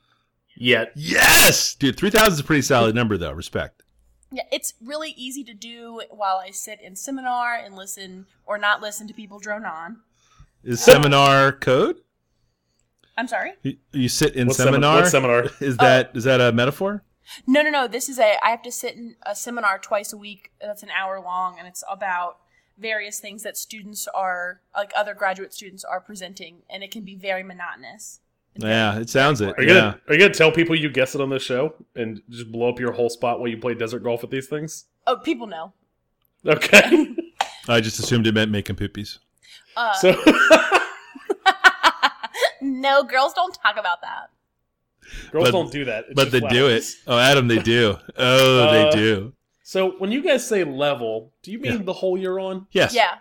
Yet 0.61 0.93
Yes, 0.97 1.75
dude. 1.75 1.97
Three 1.97 2.11
thousand 2.11 2.35
is 2.35 2.41
a 2.41 2.45
pretty 2.45 2.63
solid 2.63 2.95
number, 2.95 3.17
though. 3.17 3.33
Respect. 3.33 3.83
Yeah, 4.31 4.43
it's 4.53 4.75
really 4.85 5.15
easy 5.17 5.43
to 5.45 5.55
do 5.55 6.03
while 6.11 6.37
I 6.37 6.51
sit 6.51 6.81
in 6.83 6.97
seminar 6.97 7.55
and 7.55 7.75
listen 7.75 8.27
or 8.45 8.59
not 8.59 8.83
listen 8.83 9.07
to 9.09 9.15
people 9.15 9.39
drone 9.39 9.65
on. 9.65 10.01
Is 10.65 10.81
seminar 10.81 11.53
code? 11.53 11.97
I'm 13.17 13.29
sorry. 13.29 13.53
You, 13.63 13.77
you 13.93 14.09
sit 14.09 14.35
in 14.35 14.49
what 14.49 14.57
semi- 14.57 14.73
seminar. 14.73 15.03
what 15.03 15.11
seminar? 15.11 15.45
Is 15.61 15.77
that 15.79 16.11
is 16.15 16.25
that 16.25 16.41
a 16.41 16.53
metaphor? 16.53 17.05
No, 17.47 17.63
no, 17.63 17.71
no. 17.71 17.89
This 17.89 18.09
is 18.09 18.19
a. 18.19 18.37
I 18.43 18.51
have 18.51 18.63
to 18.63 18.73
sit 18.73 18.95
in 18.95 19.17
a 19.27 19.35
seminar 19.35 19.79
twice 19.79 20.13
a 20.13 20.17
week. 20.17 20.53
That's 20.61 20.83
an 20.83 20.91
hour 20.91 21.21
long, 21.21 21.59
and 21.59 21.69
it's 21.69 21.85
about 21.91 22.39
various 22.79 23.19
things 23.21 23.43
that 23.43 23.57
students 23.57 24.09
are 24.15 24.61
like 24.75 24.93
other 24.97 25.15
graduate 25.15 25.53
students 25.53 25.85
are 25.85 26.01
presenting, 26.01 26.63
and 26.71 26.83
it 26.83 26.91
can 26.91 27.05
be 27.05 27.15
very 27.15 27.43
monotonous. 27.43 28.21
It's 28.55 28.65
very- 28.65 28.75
Yeah, 28.75 28.99
it 28.99 29.09
sounds 29.11 29.41
it. 29.41 29.55
Are 29.59 29.63
you 29.63 29.69
Yeah. 29.69 29.75
gonna 29.75 30.01
are 30.09 30.15
you 30.15 30.21
gonna 30.21 30.35
tell 30.35 30.51
people 30.53 30.75
you 30.75 30.89
guessed 30.91 31.15
it 31.15 31.21
on 31.21 31.31
this 31.31 31.43
show 31.43 31.75
and 31.95 32.21
just 32.31 32.51
blow 32.51 32.69
up 32.69 32.81
your 32.81 32.93
whole 32.93 33.09
spot 33.11 33.39
while 33.41 33.49
you 33.49 33.59
play 33.59 33.75
desert 33.75 34.01
golf 34.03 34.23
with 34.23 34.31
these 34.31 34.47
things? 34.49 34.87
Oh, 35.07 35.17
people 35.17 35.47
know. 35.47 35.73
Okay. 36.47 37.15
I 37.69 37.81
just 37.81 37.99
assumed 37.99 38.27
it 38.27 38.35
meant 38.35 38.51
making 38.51 38.77
poopies. 38.77 39.19
Uh, 39.77 39.93
so 39.95 40.13
no, 42.61 43.05
girls 43.05 43.33
don't 43.35 43.55
talk 43.63 43.77
about 43.79 44.01
that. 44.03 44.31
girls 45.31 45.47
But- 45.47 45.53
don't 45.53 45.71
do 45.73 45.85
that. 45.87 46.05
It's 46.07 46.15
but 46.15 46.31
just 46.31 46.33
they 46.33 46.49
do 46.49 46.69
it. 46.69 46.85
Oh, 47.07 47.19
Adam, 47.19 47.49
they 47.49 47.59
do. 47.61 47.97
Oh, 48.17 48.61
Uh, 48.65 48.73
they 48.73 48.91
do. 48.97 49.33
So 49.63 49.91
when 49.99 50.11
you 50.13 50.23
guys 50.23 50.47
say 50.47 50.65
level, 50.65 51.33
do 51.43 51.53
you 51.53 51.59
mean 51.59 51.73
Yeah. 51.73 51.83
the 51.83 51.93
hole 51.93 52.17
you're 52.19 52.41
on? 52.41 52.67
Yes. 52.73 52.95
Yeah. 52.95 53.19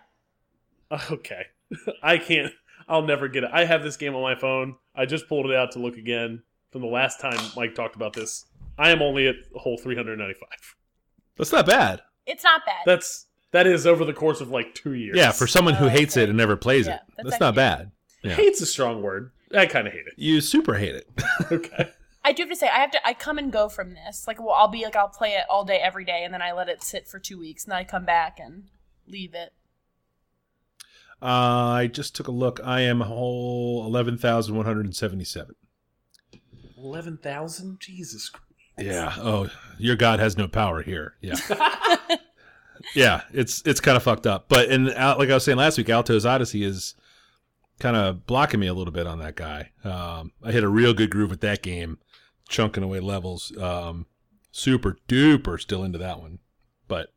Okay. 1.11 1.47
I 2.03 2.17
can't 2.17 2.53
I'll 2.89 3.01
never 3.01 3.27
get 3.27 3.43
it. 3.43 3.49
I 3.51 3.65
have 3.65 3.83
this 3.83 3.97
game 3.97 4.15
on 4.15 4.21
my 4.21 4.35
phone. 4.35 4.75
I 4.97 5.05
just 5.05 5.29
pulled 5.29 5.45
it 5.45 5.55
out 5.55 5.71
to 5.73 5.79
look 5.79 5.95
again 5.97 6.41
from 6.71 6.81
the 6.81 6.87
last 6.87 7.19
time 7.21 7.39
Mike 7.55 7.75
talked 7.75 7.95
about 7.95 8.13
this. 8.13 8.45
I 8.77 8.89
am 8.89 9.01
only 9.01 9.27
at 9.27 9.35
hole 9.55 9.77
395. 9.77 10.47
That's 11.37 11.51
not 11.51 11.65
bad. 11.65 12.01
It's 12.25 12.43
not 12.43 12.65
bad. 12.65 12.81
That's 12.85 13.27
that 13.51 13.65
is 13.67 13.87
over 13.87 14.03
the 14.03 14.13
course 14.13 14.41
of 14.41 14.49
like 14.49 14.75
two 14.75 14.93
years. 14.93 15.15
Yeah, 15.15 15.31
for 15.31 15.47
someone 15.47 15.75
who 15.75 15.85
Oh, 15.85 15.89
hates 15.89 16.17
okay. 16.17 16.23
it 16.23 16.29
and 16.29 16.37
never 16.37 16.57
plays 16.57 16.87
Yeah, 16.87 16.95
it, 16.95 17.01
that's 17.15 17.29
that's, 17.31 17.39
not 17.39 17.55
bad. 17.55 17.91
Yeah. 18.23 18.33
hate's 18.35 18.59
a 18.61 18.65
strong 18.65 19.01
word. 19.01 19.31
I 19.55 19.65
kind 19.67 19.87
of 19.87 19.93
hate 19.93 20.07
it. 20.07 20.13
You 20.17 20.41
super 20.41 20.75
hate 20.75 20.95
it. 20.95 21.07
Okay. 21.51 21.91
I 22.25 22.33
do 22.33 22.43
have 22.43 22.49
to 22.49 22.55
say 22.57 22.67
I 22.67 22.79
have 22.79 22.91
to 22.91 23.07
I 23.07 23.13
come 23.13 23.37
and 23.37 23.53
go 23.53 23.69
from 23.69 23.93
this. 23.93 24.25
Like 24.27 24.39
well 24.39 24.53
I'll 24.53 24.67
be 24.67 24.83
like 24.83 24.95
I'll 24.97 25.07
play 25.07 25.29
it 25.33 25.45
all 25.49 25.63
day 25.63 25.77
every 25.77 26.03
day 26.03 26.23
and 26.25 26.33
then 26.33 26.41
I 26.41 26.51
let 26.51 26.67
it 26.67 26.83
sit 26.83 27.07
for 27.07 27.19
2 27.19 27.39
weeks 27.39 27.63
and 27.63 27.71
then 27.71 27.77
I 27.79 27.83
come 27.85 28.03
back 28.03 28.37
and 28.39 28.65
leave 29.07 29.33
it. 29.33 29.53
Uh, 31.21 31.25
I 31.25 31.87
just 31.87 32.15
took 32.15 32.27
a 32.27 32.31
look. 32.31 32.59
I 32.63 32.81
am 32.81 33.01
a 33.01 33.05
whole 33.05 33.85
eleven 33.85 34.17
thousand 34.17 34.55
one 34.55 34.65
hundred 34.65 34.85
and 34.85 34.95
seventy-seven. 34.95 35.55
Eleven 36.77 37.17
thousand. 37.17 37.79
Jesus. 37.79 38.29
Christ. 38.29 38.45
Yeah. 38.77 39.13
Oh, 39.17 39.49
your 39.79 39.95
God 39.95 40.19
has 40.19 40.37
no 40.37 40.47
power 40.47 40.83
here. 40.83 41.15
Yeah. 41.21 41.35
yeah. 42.95 43.21
It's 43.33 43.63
it's 43.65 43.79
kind 43.79 43.97
of 43.97 44.03
fucked 44.03 44.27
up. 44.27 44.47
But 44.47 44.69
in 44.69 44.89
Al- 44.89 45.17
like 45.17 45.29
I 45.29 45.33
was 45.33 45.43
saying 45.43 45.57
last 45.57 45.77
week, 45.77 45.89
Alto's 45.89 46.25
Odyssey 46.25 46.63
is 46.63 46.93
kind 47.79 47.95
of 47.95 48.25
blocking 48.27 48.59
me 48.59 48.67
a 48.67 48.73
little 48.73 48.93
bit 48.93 49.07
on 49.07 49.19
that 49.19 49.35
guy. 49.35 49.71
Um, 49.83 50.31
I 50.43 50.51
hit 50.51 50.63
a 50.63 50.69
real 50.69 50.93
good 50.93 51.09
groove 51.09 51.31
with 51.31 51.41
that 51.41 51.63
game, 51.63 51.97
chunking 52.47 52.83
away 52.83 52.99
levels. 52.99 53.55
Um, 53.57 54.05
super 54.51 54.97
duper 55.07 55.59
still 55.59 55.83
into 55.83 55.97
that 55.97 56.19
one. 56.19 56.39
But 56.87 57.13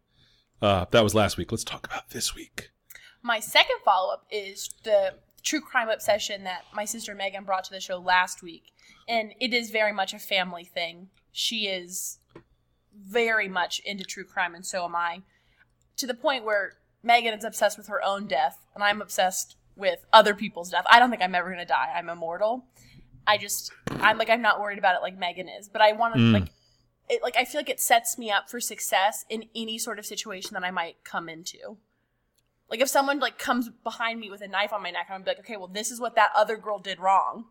uh, 0.62 0.86
that 0.90 1.04
was 1.04 1.14
last 1.14 1.36
week. 1.36 1.52
Let's 1.52 1.64
talk 1.64 1.86
about 1.86 2.10
this 2.10 2.34
week. 2.34 2.70
My 3.22 3.40
second 3.40 3.76
follow 3.84 4.12
up 4.12 4.26
is 4.30 4.70
the 4.84 5.14
true 5.42 5.60
crime 5.60 5.88
obsession 5.88 6.44
that 6.44 6.64
my 6.74 6.84
sister 6.84 7.14
Megan 7.14 7.44
brought 7.44 7.64
to 7.64 7.70
the 7.70 7.80
show 7.80 7.98
last 7.98 8.42
week. 8.42 8.72
And 9.08 9.32
it 9.40 9.52
is 9.52 9.70
very 9.70 9.92
much 9.92 10.14
a 10.14 10.18
family 10.18 10.64
thing. 10.64 11.08
She 11.32 11.66
is 11.66 12.18
very 12.96 13.48
much 13.48 13.80
into 13.84 14.04
true 14.04 14.24
crime, 14.24 14.54
and 14.54 14.64
so 14.64 14.84
am 14.84 14.94
I. 14.96 15.22
To 15.96 16.06
the 16.06 16.14
point 16.14 16.44
where 16.44 16.74
Megan 17.02 17.34
is 17.34 17.44
obsessed 17.44 17.78
with 17.78 17.88
her 17.88 18.02
own 18.04 18.26
death, 18.26 18.58
and 18.74 18.84
I'm 18.84 19.00
obsessed 19.00 19.56
with 19.76 20.04
other 20.12 20.34
people's 20.34 20.70
death. 20.70 20.84
I 20.90 20.98
don't 20.98 21.10
think 21.10 21.22
I'm 21.22 21.34
ever 21.34 21.48
going 21.48 21.60
to 21.60 21.64
die. 21.64 21.92
I'm 21.96 22.08
immortal. 22.08 22.66
I 23.26 23.38
just, 23.38 23.72
I'm 23.90 24.18
like, 24.18 24.28
I'm 24.30 24.42
not 24.42 24.60
worried 24.60 24.78
about 24.78 24.96
it 24.96 25.02
like 25.02 25.18
Megan 25.18 25.48
is. 25.48 25.68
But 25.68 25.82
I 25.82 25.92
want 25.92 26.14
to, 26.14 26.20
Mm. 26.20 26.32
like, 26.32 26.48
it, 27.08 27.22
like, 27.22 27.36
I 27.36 27.44
feel 27.44 27.58
like 27.60 27.70
it 27.70 27.80
sets 27.80 28.18
me 28.18 28.30
up 28.30 28.50
for 28.50 28.60
success 28.60 29.24
in 29.28 29.44
any 29.54 29.78
sort 29.78 29.98
of 29.98 30.06
situation 30.06 30.54
that 30.54 30.64
I 30.64 30.70
might 30.70 31.04
come 31.04 31.28
into. 31.28 31.78
Like 32.70 32.80
if 32.80 32.88
someone 32.88 33.18
like 33.18 33.38
comes 33.38 33.68
behind 33.82 34.20
me 34.20 34.30
with 34.30 34.40
a 34.42 34.48
knife 34.48 34.72
on 34.72 34.82
my 34.82 34.90
neck, 34.90 35.06
I'm 35.08 35.14
gonna 35.14 35.24
be 35.24 35.30
like, 35.32 35.38
okay, 35.40 35.56
well, 35.56 35.66
this 35.68 35.90
is 35.90 36.00
what 36.00 36.14
that 36.16 36.30
other 36.36 36.56
girl 36.56 36.78
did 36.78 37.00
wrong, 37.00 37.46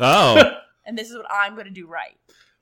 Oh, 0.00 0.40
and 0.86 0.96
this 0.96 1.10
is 1.10 1.16
what 1.16 1.26
I'm 1.30 1.56
gonna 1.56 1.70
do 1.70 1.86
right. 1.86 2.16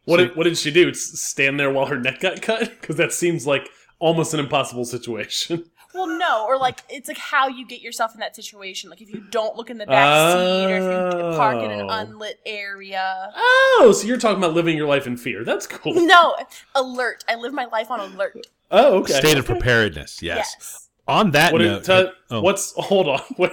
What 0.05 0.19
did 0.19 0.37
what 0.37 0.45
did 0.45 0.57
she 0.57 0.71
do? 0.71 0.91
S- 0.91 1.19
Stand 1.21 1.59
there 1.61 1.71
while 1.71 1.87
her 1.87 1.99
neck 1.99 2.21
got 2.21 2.41
cut? 2.43 2.73
Because 2.81 2.97
that 2.97 3.13
seems 3.13 3.47
like 3.47 3.69
almost 3.99 4.33
an 4.35 4.41
impossible 4.41 4.85
situation. 4.85 5.65
Well, 5.95 6.09
no, 6.19 6.45
or 6.47 6.59
like 6.59 6.81
it's 6.91 7.09
like 7.09 7.17
how 7.17 7.49
you 7.49 7.67
get 7.67 7.81
yourself 7.81 8.13
in 8.13 8.21
that 8.21 8.37
situation. 8.37 8.91
Like 8.91 9.01
if 9.01 9.09
you 9.09 9.23
don't 9.31 9.57
look 9.57 9.71
in 9.71 9.79
the 9.79 9.87
back 9.87 10.33
seat, 10.33 10.71
or 10.71 10.77
if 10.77 11.15
you 11.15 11.21
park 11.39 11.63
in 11.63 11.71
an 11.71 11.87
Oh. 11.89 11.89
unlit 11.89 12.39
area. 12.45 13.33
Oh, 13.35 13.95
so 13.97 14.07
you're 14.07 14.19
talking 14.19 14.37
about 14.37 14.53
living 14.53 14.77
your 14.77 14.87
life 14.89 15.07
in 15.07 15.17
fear? 15.17 15.43
That's 15.43 15.67
cool. 15.67 15.95
No, 15.95 16.37
alert. 16.75 17.25
I 17.31 17.37
live 17.37 17.55
my 17.55 17.65
life 17.65 17.91
on 17.91 18.01
alert. 18.01 18.47
Oh, 18.71 18.99
okay. 18.99 19.15
state 19.15 19.39
of 19.39 19.47
preparedness. 19.47 20.23
Yes. 20.23 20.55
Yes. 20.59 20.86
On 21.09 21.31
that 21.33 21.53
What 21.53 21.63
note, 21.63 21.89
it- 21.89 22.05
t- 22.07 22.13
oh. 22.31 22.41
What's 22.41 22.73
hold 22.77 23.09
on? 23.09 23.21
Wait, 23.39 23.53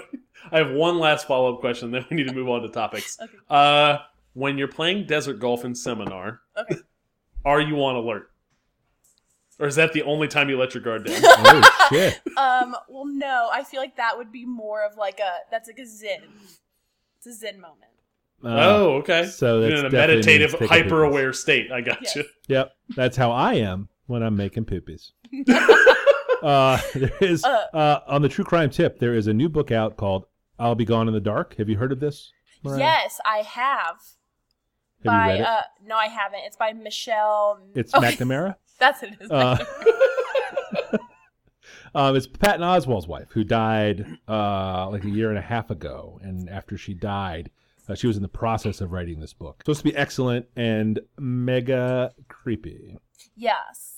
I 0.52 0.58
have 0.58 0.72
one 0.72 0.98
last 1.00 1.28
follow 1.28 1.54
up 1.54 1.60
question. 1.62 1.92
Then 1.92 2.06
we 2.10 2.18
need 2.18 2.28
to 2.28 2.34
move 2.34 2.50
on 2.50 2.62
to 2.62 2.70
topics. 2.70 3.18
Okay. 3.22 3.34
Uh, 3.50 3.98
when 4.34 4.58
you're 4.58 4.68
playing 4.68 5.06
desert 5.06 5.40
golf 5.40 5.64
in 5.64 5.76
seminar, 5.76 6.42
Okay. 6.58 6.78
are 7.46 7.62
you 7.62 7.76
on 7.84 7.96
alert, 7.96 8.32
or 9.60 9.68
is 9.68 9.76
that 9.76 9.94
the 9.94 10.02
only 10.02 10.28
time 10.28 10.50
you 10.50 10.58
let 10.58 10.74
your 10.74 10.82
guard 10.82 11.06
down? 11.06 11.20
oh 11.24 11.88
shit. 11.92 12.20
Um. 12.38 12.76
Well, 12.90 13.06
no. 13.06 13.50
I 13.54 13.64
feel 13.64 13.80
like 13.80 13.98
that 13.98 14.18
would 14.18 14.32
be 14.32 14.46
more 14.46 14.84
of 14.84 14.98
like 14.98 15.20
a. 15.20 15.32
That's 15.52 15.68
like 15.70 15.78
a 15.78 15.86
zen. 15.86 16.22
It's 17.18 17.28
a 17.28 17.34
zen 17.34 17.62
moment. 17.62 17.92
oh, 18.44 18.96
okay. 18.96 19.28
so 19.28 19.60
You're 19.62 19.70
that's 19.70 19.80
in 19.82 19.86
a 19.86 19.90
meditative, 19.92 20.52
means 20.54 20.60
take 20.60 20.70
a 20.72 20.74
hyper 20.84 21.04
aware 21.04 21.32
state. 21.32 21.72
I 21.72 21.82
got 21.82 22.00
Yes. 22.02 22.16
you. 22.16 22.24
Yep, 22.48 22.72
that's 22.96 23.16
how 23.16 23.32
I 23.32 23.54
am 23.54 23.88
when 24.08 24.24
I'm 24.24 24.36
making 24.36 24.66
poopies. 24.66 25.12
Uh, 26.44 26.80
there 26.94 27.12
is 27.22 27.44
Uh. 27.44 27.66
uh, 27.74 28.00
on 28.08 28.22
the 28.22 28.30
true 28.30 28.44
crime 28.46 28.70
tip. 28.70 29.00
There 29.00 29.16
is 29.16 29.28
a 29.28 29.34
new 29.34 29.50
book 29.50 29.72
out 29.72 29.98
called 29.98 30.26
"I'll 30.60 30.76
Be 30.76 30.86
Gone 30.86 31.08
in 31.08 31.14
the 31.14 31.20
Dark." 31.22 31.56
Have 31.58 31.70
you 31.70 31.78
heard 31.78 31.92
of 31.92 32.00
this? 32.00 32.32
Mariah? 32.64 32.80
Yes, 32.80 33.20
I 33.26 33.38
have. 33.40 33.96
Have 33.96 35.04
by 35.04 35.24
you 35.26 35.32
read 35.32 35.40
it? 35.42 35.46
uh 35.48 35.62
no, 35.86 35.96
I 35.98 36.08
haven't. 36.08 36.42
It's 36.46 36.56
by 36.58 36.74
Michelle. 36.74 37.60
it's 37.76 37.94
okay, 37.96 38.12
McNamara. 38.16 38.56
That's 38.80 39.04
it 39.04 39.16
is. 39.20 39.32
Uh. 39.32 39.58
Um, 41.96 42.16
it's 42.16 42.26
Patton 42.26 42.62
Oswalt's 42.64 43.08
wife 43.08 43.28
who 43.34 43.44
died 43.44 44.04
uh, 44.28 44.90
like 44.90 45.04
a 45.04 45.10
year 45.10 45.30
and 45.30 45.38
a 45.38 45.42
half 45.44 45.70
ago, 45.70 46.20
and 46.24 46.50
after 46.50 46.76
she 46.76 46.96
died, 46.96 47.52
uh, 47.88 47.94
she 47.94 48.08
was 48.08 48.16
in 48.18 48.24
the 48.24 48.28
process 48.30 48.82
of 48.82 48.92
writing 48.92 49.20
this 49.20 49.32
book. 49.34 49.62
Supposed 49.62 49.82
to 49.82 49.84
be 49.92 49.96
excellent 49.96 50.48
and 50.56 51.00
mega 51.20 52.12
creepy. 52.30 52.98
yes, 53.36 53.93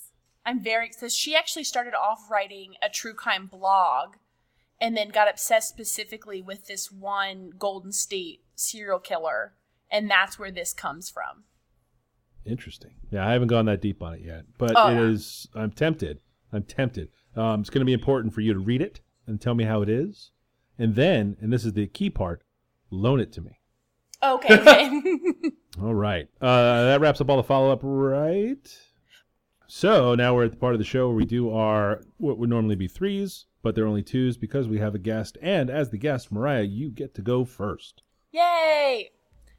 I'm 0.46 0.62
very. 0.62 0.92
So 0.92 1.08
she 1.08 1.36
actually 1.36 1.64
started 1.64 1.92
off 1.94 2.30
writing 2.30 2.74
a 2.82 2.88
true 2.88 3.12
crime 3.12 3.46
blog, 3.46 4.14
and 4.80 4.96
then 4.96 5.08
got 5.10 5.28
obsessed 5.28 5.68
specifically 5.68 6.40
with 6.40 6.66
this 6.68 6.90
one 6.90 7.50
Golden 7.58 7.92
State 7.92 8.40
serial 8.54 8.98
killer, 9.00 9.52
and 9.90 10.10
that's 10.10 10.38
where 10.38 10.50
this 10.52 10.72
comes 10.72 11.10
from. 11.10 11.44
Interesting. 12.46 12.92
Yeah, 13.10 13.26
I 13.26 13.32
haven't 13.32 13.48
gone 13.48 13.66
that 13.66 13.82
deep 13.82 14.02
on 14.02 14.14
it 14.14 14.20
yet, 14.24 14.44
but 14.56 14.72
Oh, 14.76 14.88
it 14.88 14.94
yeah. 14.94 15.00
is. 15.08 15.48
I'm 15.54 15.72
tempted. 15.72 16.20
I'm 16.52 16.62
tempted. 16.62 17.08
Um, 17.34 17.60
it's 17.60 17.70
going 17.70 17.80
to 17.80 17.84
be 17.86 17.92
important 17.92 18.32
for 18.32 18.40
you 18.40 18.52
to 18.52 18.58
read 18.60 18.80
it 18.80 19.00
and 19.26 19.40
tell 19.40 19.54
me 19.54 19.64
how 19.64 19.82
it 19.82 19.88
is, 19.88 20.30
and 20.78 20.94
then, 20.94 21.36
and 21.40 21.52
this 21.52 21.64
is 21.64 21.72
the 21.72 21.88
key 21.88 22.08
part, 22.08 22.44
loan 22.90 23.18
it 23.18 23.32
to 23.32 23.40
me. 23.40 23.58
Okay. 24.22 24.58
okay. 24.60 25.02
All 25.82 25.94
right. 25.94 26.28
Uh, 26.40 26.84
that 26.84 27.00
wraps 27.00 27.20
up 27.20 27.28
all 27.28 27.36
the 27.36 27.42
follow 27.42 27.70
up, 27.70 27.80
right? 27.82 28.78
So 29.68 30.14
now 30.14 30.34
we're 30.34 30.44
at 30.44 30.52
the 30.52 30.56
part 30.56 30.74
of 30.74 30.78
the 30.78 30.84
show 30.84 31.08
where 31.08 31.16
we 31.16 31.24
do 31.24 31.50
our 31.50 32.02
what 32.18 32.38
would 32.38 32.50
normally 32.50 32.76
be 32.76 32.88
threes, 32.88 33.46
but 33.62 33.74
they're 33.74 33.86
only 33.86 34.02
twos 34.02 34.36
because 34.36 34.68
we 34.68 34.78
have 34.78 34.94
a 34.94 34.98
guest. 34.98 35.36
And 35.42 35.70
as 35.70 35.90
the 35.90 35.98
guest, 35.98 36.30
Mariah, 36.30 36.62
you 36.62 36.90
get 36.90 37.14
to 37.16 37.22
go 37.22 37.44
first. 37.44 38.02
Yay! 38.30 39.10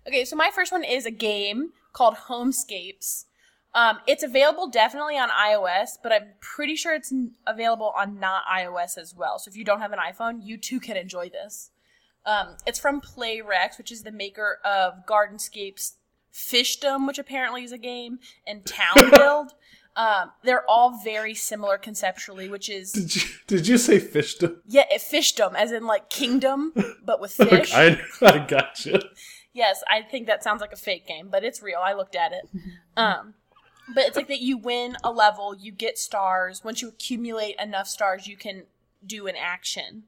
Okay, 0.07 0.23
so 0.23 0.35
my 0.35 0.49
first 0.53 0.71
one 0.71 0.83
is 0.83 1.05
a 1.05 1.11
game 1.11 1.71
called 1.91 2.15
Homescapes. 2.29 3.25
Um, 3.73 3.99
it's 4.07 4.23
available 4.23 4.69
definitely 4.69 5.17
on 5.17 5.29
iOS, 5.29 5.89
but 6.01 6.11
I'm 6.11 6.29
pretty 6.39 6.75
sure 6.75 6.95
it's 6.95 7.13
available 7.45 7.93
on 7.97 8.19
not 8.19 8.43
iOS 8.45 8.97
as 8.97 9.13
well. 9.13 9.37
So 9.37 9.49
if 9.49 9.57
you 9.57 9.65
don't 9.65 9.81
have 9.81 9.91
an 9.91 9.99
iPhone, 9.99 10.39
you 10.41 10.57
too 10.57 10.79
can 10.79 10.95
enjoy 10.95 11.29
this. 11.29 11.71
Um, 12.25 12.55
it's 12.65 12.79
from 12.79 13.01
Playrix, 13.01 13.77
which 13.77 13.91
is 13.91 14.03
the 14.03 14.11
maker 14.11 14.59
of 14.63 15.05
Gardenscapes 15.05 15.93
Fishdom, 16.33 17.07
which 17.07 17.19
apparently 17.19 17.63
is 17.63 17.71
a 17.71 17.77
game, 17.77 18.19
and 18.45 18.65
Town 18.65 19.11
Build. 19.11 19.53
Um, 19.97 20.31
they're 20.43 20.63
all 20.69 21.01
very 21.03 21.33
similar 21.33 21.77
conceptually, 21.79 22.47
which 22.47 22.69
is 22.69 22.91
Did 22.91 23.15
you 23.15 23.21
did 23.47 23.67
you 23.67 23.77
say 23.79 23.99
fishdom? 23.99 24.57
yeah, 24.67 24.83
it 24.91 25.01
fishdom, 25.01 25.55
as 25.55 25.71
in 25.71 25.87
like 25.87 26.09
kingdom, 26.11 26.71
but 27.03 27.19
with 27.19 27.31
fish. 27.49 27.73
I 27.73 27.99
I 28.21 28.37
got 28.45 28.85
you. 28.85 28.99
Yes, 29.53 29.83
I 29.89 30.03
think 30.03 30.27
that 30.27 30.43
sounds 30.43 30.61
like 30.61 30.71
a 30.71 30.77
fake 30.77 31.07
game, 31.07 31.29
but 31.31 31.43
it's 31.43 31.63
real. 31.63 31.79
I 31.83 31.93
looked 31.93 32.15
at 32.15 32.31
it. 32.31 32.47
Um, 32.95 33.33
but 33.95 34.05
it's 34.05 34.15
like 34.15 34.27
that 34.27 34.41
you 34.41 34.55
win 34.57 34.97
a 35.03 35.11
level, 35.11 35.55
you 35.55 35.71
get 35.71 35.97
stars. 35.97 36.63
Once 36.63 36.81
you 36.83 36.89
accumulate 36.89 37.55
enough 37.59 37.87
stars, 37.87 38.27
you 38.27 38.37
can 38.37 38.63
do 39.03 39.25
an 39.25 39.35
action. 39.35 40.03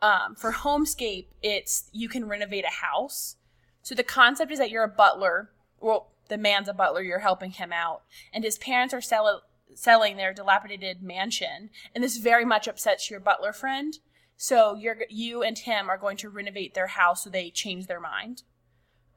Um, 0.00 0.36
for 0.36 0.52
Homescape, 0.52 1.26
it's 1.42 1.90
you 1.92 2.08
can 2.08 2.28
renovate 2.28 2.64
a 2.64 2.70
house. 2.86 3.36
So 3.82 3.94
the 3.94 4.04
concept 4.04 4.50
is 4.52 4.58
that 4.58 4.70
you're 4.70 4.84
a 4.84 4.88
butler. 4.88 5.50
Well, 5.80 6.12
the 6.28 6.38
man's 6.38 6.68
a 6.68 6.74
butler. 6.74 7.02
You're 7.02 7.20
helping 7.20 7.52
him 7.52 7.72
out, 7.72 8.02
and 8.32 8.44
his 8.44 8.58
parents 8.58 8.94
are 8.94 9.00
sell- 9.00 9.42
selling 9.74 10.16
their 10.16 10.32
dilapidated 10.32 11.02
mansion, 11.02 11.70
and 11.94 12.02
this 12.02 12.18
very 12.18 12.44
much 12.44 12.68
upsets 12.68 13.10
your 13.10 13.20
butler 13.20 13.52
friend. 13.52 13.98
So 14.36 14.74
you're 14.76 14.96
you 15.10 15.42
and 15.42 15.58
him 15.58 15.90
are 15.90 15.98
going 15.98 16.16
to 16.18 16.28
renovate 16.28 16.74
their 16.74 16.86
house 16.86 17.24
so 17.24 17.30
they 17.30 17.50
change 17.50 17.86
their 17.86 18.00
mind. 18.00 18.44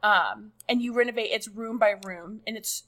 Um, 0.03 0.53
and 0.67 0.81
you 0.81 0.93
renovate 0.93 1.29
it's 1.31 1.47
room 1.47 1.77
by 1.77 1.93
room. 2.03 2.41
And 2.47 2.57
it's 2.57 2.83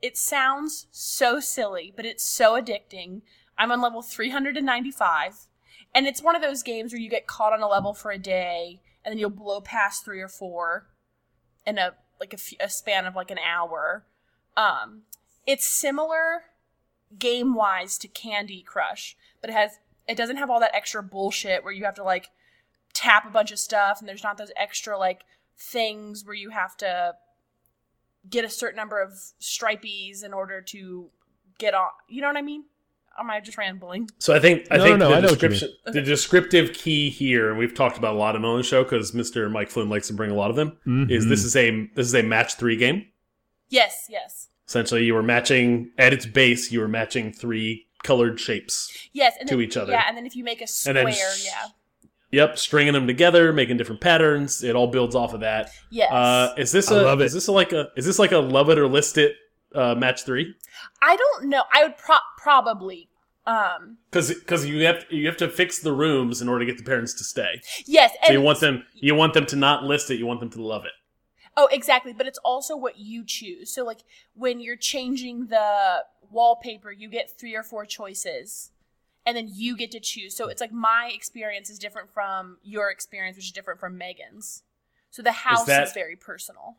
it 0.00 0.16
sounds 0.16 0.86
so 0.90 1.40
silly 1.40 1.92
but 1.94 2.06
it's 2.06 2.24
so 2.24 2.60
addicting. 2.60 3.22
I'm 3.58 3.72
on 3.72 3.80
level 3.80 4.00
395 4.00 5.48
and 5.94 6.06
it's 6.06 6.22
one 6.22 6.36
of 6.36 6.42
those 6.42 6.62
games 6.62 6.92
where 6.92 7.00
you 7.00 7.10
get 7.10 7.26
caught 7.26 7.52
on 7.52 7.62
a 7.62 7.68
level 7.68 7.94
for 7.94 8.12
a 8.12 8.18
day 8.18 8.80
and 9.04 9.12
then 9.12 9.18
you'll 9.18 9.30
blow 9.30 9.60
past 9.60 10.04
three 10.04 10.20
or 10.20 10.28
four 10.28 10.86
in 11.66 11.78
a 11.78 11.94
like 12.22 12.32
a, 12.32 12.36
f- 12.36 12.54
a 12.60 12.68
span 12.68 13.04
of 13.04 13.16
like 13.16 13.30
an 13.30 13.38
hour 13.38 14.04
um 14.56 15.02
it's 15.46 15.66
similar 15.66 16.44
game 17.18 17.54
wise 17.54 17.98
to 17.98 18.08
candy 18.08 18.62
crush 18.62 19.16
but 19.40 19.50
it 19.50 19.54
has 19.54 19.78
it 20.08 20.16
doesn't 20.16 20.36
have 20.36 20.50
all 20.50 20.60
that 20.60 20.74
extra 20.74 21.02
bullshit 21.02 21.64
where 21.64 21.72
you 21.72 21.84
have 21.84 21.94
to 21.94 22.04
like 22.04 22.30
tap 22.94 23.26
a 23.26 23.30
bunch 23.30 23.50
of 23.50 23.58
stuff 23.58 24.00
and 24.00 24.08
there's 24.08 24.22
not 24.22 24.38
those 24.38 24.52
extra 24.56 24.96
like 24.96 25.24
things 25.56 26.24
where 26.24 26.34
you 26.34 26.50
have 26.50 26.76
to 26.76 27.14
get 28.28 28.44
a 28.44 28.50
certain 28.50 28.76
number 28.76 29.00
of 29.00 29.12
stripies 29.40 30.24
in 30.24 30.32
order 30.32 30.60
to 30.60 31.10
get 31.58 31.74
on. 31.74 31.88
You 32.08 32.22
know 32.22 32.28
what 32.28 32.36
I 32.36 32.42
mean? 32.42 32.64
Am 33.18 33.30
I 33.30 33.40
just 33.40 33.58
rambling? 33.58 34.08
So 34.18 34.34
I 34.34 34.38
think 34.40 34.66
I 34.70 34.76
No, 34.78 34.84
think 34.84 34.98
no, 34.98 35.04
no, 35.06 35.10
the 35.10 35.16
I 35.16 35.20
know 35.20 35.28
what 35.32 35.42
you 35.42 35.48
description 35.48 35.68
the 35.92 36.00
descriptive 36.02 36.72
key 36.72 37.10
here, 37.10 37.50
and 37.50 37.58
we've 37.58 37.74
talked 37.74 37.98
about 37.98 38.14
a 38.14 38.18
lot 38.18 38.34
of 38.36 38.42
them 38.42 38.50
on 38.50 38.56
the 38.58 38.62
show 38.62 38.82
because 38.84 39.12
Mr. 39.12 39.50
Mike 39.50 39.70
Flynn 39.70 39.88
likes 39.88 40.08
to 40.08 40.14
bring 40.14 40.30
a 40.30 40.34
lot 40.34 40.50
of 40.50 40.56
them. 40.56 40.78
Is 41.10 41.26
Mhm. 41.26 41.28
this 41.28 41.44
is 41.44 41.54
a 41.56 41.88
this 41.94 42.06
is 42.06 42.14
a 42.14 42.22
match 42.22 42.54
three 42.54 42.76
game? 42.76 43.06
Yes, 43.68 44.06
yes. 44.08 44.48
Essentially, 44.66 45.04
you 45.04 45.14
were 45.14 45.22
matching 45.22 45.90
at 45.98 46.12
its 46.12 46.24
base. 46.26 46.72
You 46.72 46.80
were 46.80 46.88
matching 46.88 47.32
three 47.32 47.86
colored 48.02 48.40
shapes. 48.40 48.90
Yes, 49.12 49.34
and 49.38 49.48
To 49.48 49.56
then, 49.56 49.64
each 49.64 49.76
other. 49.76 49.92
Yeah, 49.92 50.04
and 50.08 50.16
then 50.16 50.26
if 50.26 50.34
you 50.34 50.44
make 50.44 50.60
a 50.60 50.62
And 50.62 50.70
square, 50.70 50.94
then 50.94 51.06
s- 51.08 51.44
yeah. 51.44 51.68
Yep, 52.34 52.58
stringing 52.58 52.94
them 52.94 53.06
together, 53.06 53.52
making 53.52 53.76
different 53.76 54.00
patterns. 54.00 54.64
It 54.64 54.74
all 54.74 54.86
builds 54.86 55.14
off 55.14 55.34
of 55.34 55.40
that. 55.40 55.70
Yes. 55.90 56.10
Uh, 56.10 56.54
is 56.56 56.72
this 56.72 56.90
I 56.90 56.98
a 57.00 57.02
love 57.02 57.20
it. 57.20 57.24
is 57.26 57.34
this 57.34 57.46
a, 57.46 57.52
like 57.52 57.72
a 57.72 57.90
is 57.94 58.06
this 58.06 58.18
like 58.18 58.32
a 58.32 58.38
love 58.38 58.70
it 58.70 58.78
or 58.78 58.88
list 58.88 59.18
it 59.18 59.36
uh, 59.74 59.94
match 59.94 60.24
three? 60.24 60.54
I 61.00 61.16
don't 61.16 61.48
know. 61.48 61.64
I 61.72 61.84
would 61.84 61.96
pro- 61.98 62.16
probably 62.38 63.08
um 63.44 63.98
Because 64.10 64.32
because 64.32 64.64
you 64.64 64.84
have 64.86 65.04
you 65.10 65.26
have 65.26 65.36
to 65.38 65.48
fix 65.48 65.80
the 65.80 65.92
rooms 65.92 66.40
in 66.40 66.48
order 66.48 66.64
to 66.64 66.70
get 66.72 66.78
the 66.78 66.84
parents 66.88 67.12
to 67.14 67.24
stay. 67.24 67.60
yes, 67.86 68.12
and 68.20 68.28
So 68.28 68.32
you 68.34 68.40
want 68.40 68.60
them 68.60 68.84
you 68.94 69.14
want 69.14 69.34
them 69.34 69.46
to 69.46 69.56
not 69.56 69.82
list 69.84 70.10
it. 70.10 70.16
You 70.16 70.26
want 70.26 70.40
them 70.40 70.50
to 70.50 70.62
love 70.62 70.84
it. 70.84 70.92
Oh, 71.56 71.68
exactly. 71.70 72.12
But 72.14 72.26
it's 72.26 72.38
also 72.44 72.76
what 72.76 72.98
you 72.98 73.24
choose. 73.26 73.74
So, 73.74 73.84
like, 73.84 73.98
when 74.34 74.58
you're 74.60 74.76
changing 74.76 75.48
the 75.48 76.02
wallpaper, 76.30 76.90
you 76.90 77.10
get 77.10 77.30
three 77.38 77.54
or 77.54 77.62
four 77.62 77.84
choices, 77.84 78.70
and 79.26 79.36
then 79.36 79.50
you 79.52 79.76
get 79.76 79.90
to 79.90 80.00
choose. 80.00 80.34
So, 80.34 80.48
it's 80.48 80.62
like 80.62 80.72
my 80.72 81.10
experience 81.14 81.68
is 81.68 81.78
different 81.78 82.08
from 82.10 82.56
your 82.62 82.90
experience, 82.90 83.36
which 83.36 83.46
is 83.46 83.52
different 83.52 83.80
from 83.80 83.98
Megan's. 83.98 84.62
So, 85.10 85.20
the 85.20 85.32
house 85.32 85.62
is, 85.62 85.66
that- 85.66 85.92
very 85.94 86.16
personal. 86.16 86.78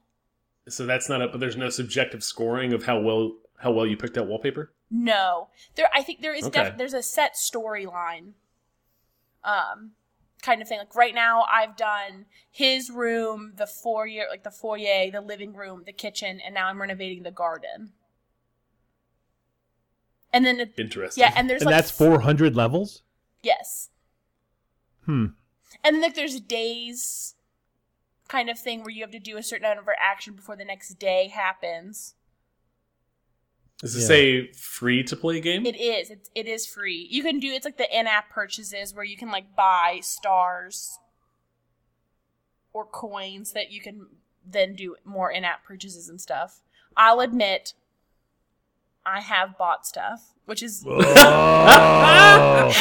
So 0.67 0.85
that's 0.85 1.09
not 1.09 1.21
up. 1.21 1.31
But 1.31 1.39
there's 1.41 1.57
no 1.57 1.69
subjective 1.69 2.23
scoring 2.23 2.73
of 2.73 2.83
how 2.85 2.99
well 2.99 3.33
how 3.59 3.71
well 3.71 3.85
you 3.85 3.97
picked 3.97 4.17
out 4.17 4.27
wallpaper. 4.27 4.71
No, 4.89 5.49
there. 5.75 5.87
I 5.93 6.03
think 6.03 6.21
there 6.21 6.33
is. 6.33 6.45
Okay. 6.45 6.63
Def- 6.63 6.77
there's 6.77 6.93
a 6.93 7.01
set 7.03 7.33
storyline, 7.35 8.33
um, 9.43 9.91
kind 10.41 10.61
of 10.61 10.67
thing. 10.67 10.77
Like 10.79 10.95
right 10.95 11.15
now, 11.15 11.45
I've 11.51 11.75
done 11.75 12.25
his 12.51 12.89
room, 12.89 13.53
the 13.55 13.65
foyer, 13.67 14.25
like 14.29 14.43
the 14.43 14.51
foyer, 14.51 15.09
the 15.11 15.21
living 15.21 15.53
room, 15.55 15.83
the 15.85 15.93
kitchen, 15.93 16.39
and 16.45 16.53
now 16.53 16.67
I'm 16.67 16.79
renovating 16.79 17.23
the 17.23 17.31
garden. 17.31 17.91
And 20.31 20.45
then 20.45 20.59
it, 20.59 20.73
Interesting. 20.77 21.21
yeah, 21.21 21.33
and 21.35 21.49
there's 21.49 21.61
and 21.61 21.67
like 21.71 21.75
that's 21.75 21.91
400 21.91 22.55
levels? 22.55 23.03
yes, 23.43 23.89
Hmm. 25.05 25.25
and 25.83 25.95
then 25.95 26.01
like 26.01 26.15
there's 26.15 26.39
days, 26.39 27.35
kind 28.33 28.49
of 28.49 28.57
thing 28.57 28.81
where 28.81 28.89
you 28.89 29.03
have 29.03 29.11
to 29.11 29.19
do 29.19 29.37
a 29.37 29.43
certain 29.43 29.65
amount 29.65 29.77
of 29.79 29.87
action 29.99 30.33
before 30.33 30.55
the 30.55 30.65
next 30.65 30.95
day 30.95 31.27
happens. 31.27 32.15
Is 33.83 33.93
this 33.93 34.09
Yeah. 34.09 34.15
a 34.15 34.53
free 34.53 35.03
to 35.03 35.15
play 35.15 35.39
game? 35.39 35.67
It 35.67 35.79
is. 35.79 36.09
It, 36.09 36.29
it 36.33 36.47
is 36.47 36.65
free. 36.65 37.07
You 37.11 37.21
can 37.21 37.37
do 37.39 37.49
it's 37.49 37.63
like 37.65 37.77
the 37.77 37.99
in-app 37.99 38.31
purchases 38.31 38.91
where 38.91 39.03
you 39.05 39.17
can 39.17 39.29
like 39.29 39.55
buy 39.55 39.99
stars 40.01 40.97
or 42.73 42.85
coins 42.87 43.51
that 43.51 43.71
you 43.71 43.81
can 43.81 44.07
then 44.43 44.73
do 44.73 44.95
more 45.05 45.29
in-app 45.31 45.63
purchases 45.63 46.09
and 46.09 46.19
stuff. 46.19 46.61
I'll 46.97 47.19
admit 47.19 47.73
I 49.05 49.19
have 49.21 49.57
bought 49.57 49.85
stuff, 49.85 50.33
which 50.45 50.63
is 50.63 50.83
Oh. 50.87 50.99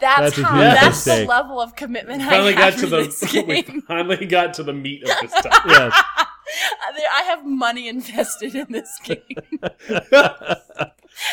That's 0.00 0.36
how 0.40 0.54
huge 0.54 0.80
that's 0.80 1.04
the 1.04 1.24
level 1.26 1.60
of 1.60 1.76
commitment 1.76 2.22
finally 2.22 2.54
I 2.54 2.70
have 2.70 2.74
got 2.74 2.80
to 2.80 2.86
the 2.86 3.44
we 3.48 3.62
finally 3.82 4.26
got 4.26 4.54
to 4.54 4.62
the 4.62 4.72
meat 4.72 5.02
of 5.02 5.10
this 5.20 5.30
stuff. 5.36 5.62
yes. 5.66 5.92
Uh, 5.94 7.00
I 7.12 7.22
have 7.22 7.44
money 7.46 7.88
invested 7.88 8.54
in 8.54 8.66
this 8.72 8.98
game. 9.04 9.22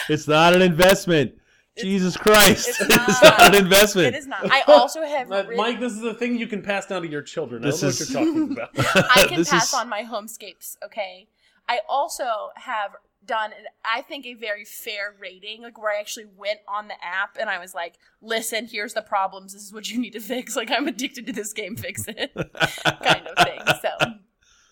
it's 0.10 0.28
not 0.28 0.56
an 0.56 0.62
investment. 0.62 1.34
Jesus 1.78 2.18
Christ. 2.18 2.68
it's 2.70 2.82
It's 2.82 2.90
not. 3.24 3.38
not, 3.40 3.56
an 3.56 3.64
investment. 3.64 4.08
It 4.16 4.18
is 4.20 4.26
not. 4.28 4.50
I 4.52 4.62
also 4.68 5.04
have 5.04 5.30
But, 5.30 5.48
written- 5.48 5.64
Mike, 5.64 5.80
this 5.80 5.94
is 5.94 6.02
the 6.02 6.14
thing 6.16 6.36
you 6.38 6.48
can 6.48 6.62
pass 6.64 6.88
down 6.88 7.04
to 7.04 7.08
your 7.08 7.22
children. 7.22 7.62
This 7.62 7.84
I 7.84 7.88
is- 7.88 8.10
don't 8.10 8.26
know 8.36 8.44
what 8.56 8.58
you're 8.76 8.76
talking 8.76 8.94
about. 8.94 9.16
I 9.16 9.26
can 9.28 9.38
This 9.38 9.50
pass 9.50 9.68
is- 9.68 9.74
on 9.76 9.88
my 9.88 10.04
homescapes, 10.04 10.78
okay? 10.84 11.28
I 11.70 11.80
also 11.88 12.50
have 12.56 12.92
done, 13.28 13.52
and 13.56 13.68
I 13.86 14.02
think, 14.02 14.26
a 14.26 14.34
very 14.34 14.66
fair 14.66 15.16
rating, 15.20 15.62
like 15.62 15.78
where 15.78 15.96
I 15.96 16.00
actually 16.00 16.28
went 16.36 16.60
on 16.68 16.88
the 16.88 16.96
app 17.04 17.38
and 17.40 17.50
I 17.50 17.60
was 17.60 17.76
like, 17.76 17.96
listen, 18.22 18.66
here's 18.66 18.94
the 18.94 19.02
problems. 19.02 19.54
This 19.54 19.64
is 19.64 19.74
what 19.74 19.90
you 19.90 20.00
need 20.00 20.14
to 20.14 20.20
fix. 20.20 20.56
Like, 20.56 20.72
I'm 20.72 20.88
addicted 20.88 21.28
to 21.28 21.34
this 21.34 21.54
game, 21.54 21.76
fix 21.76 22.06
it. 22.08 22.32
kind 23.04 23.28
of 23.28 23.46
thing. 23.46 23.60
So, 23.82 24.14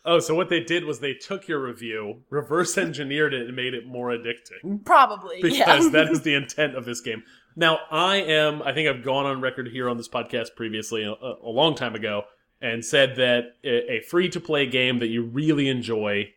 Oh, 0.08 0.20
so 0.20 0.36
what 0.36 0.50
they 0.50 0.60
did 0.60 0.86
was 0.86 1.00
they 1.00 1.16
took 1.16 1.48
your 1.48 1.60
review, 1.60 2.22
reverse 2.30 2.78
engineered 2.78 3.34
it, 3.34 3.48
and 3.48 3.56
made 3.56 3.74
it 3.74 3.88
more 3.88 4.10
addicting. 4.10 4.86
probably. 4.86 5.42
Because 5.42 5.86
yeah. 5.86 5.90
that 5.90 6.10
is 6.10 6.22
the 6.22 6.34
intent 6.36 6.76
of 6.76 6.86
this 6.86 7.02
game. 7.02 7.24
Now, 7.56 7.80
I 7.90 8.18
am, 8.18 8.62
I 8.62 8.74
think 8.74 8.88
I've 8.88 9.04
gone 9.04 9.26
on 9.26 9.42
record 9.42 9.70
here 9.70 9.90
on 9.90 9.98
this 9.98 10.08
podcast 10.08 10.56
previously, 10.56 11.04
a, 11.04 11.12
a 11.12 11.50
long 11.50 11.74
time 11.74 11.96
ago, 11.96 12.26
and 12.62 12.86
said 12.86 13.16
that 13.16 13.56
a, 13.64 13.94
a 13.94 14.02
free 14.02 14.30
to 14.30 14.40
play 14.40 14.68
game 14.68 15.00
that 15.00 15.08
you 15.08 15.24
really 15.24 15.70
enjoy, 15.70 16.34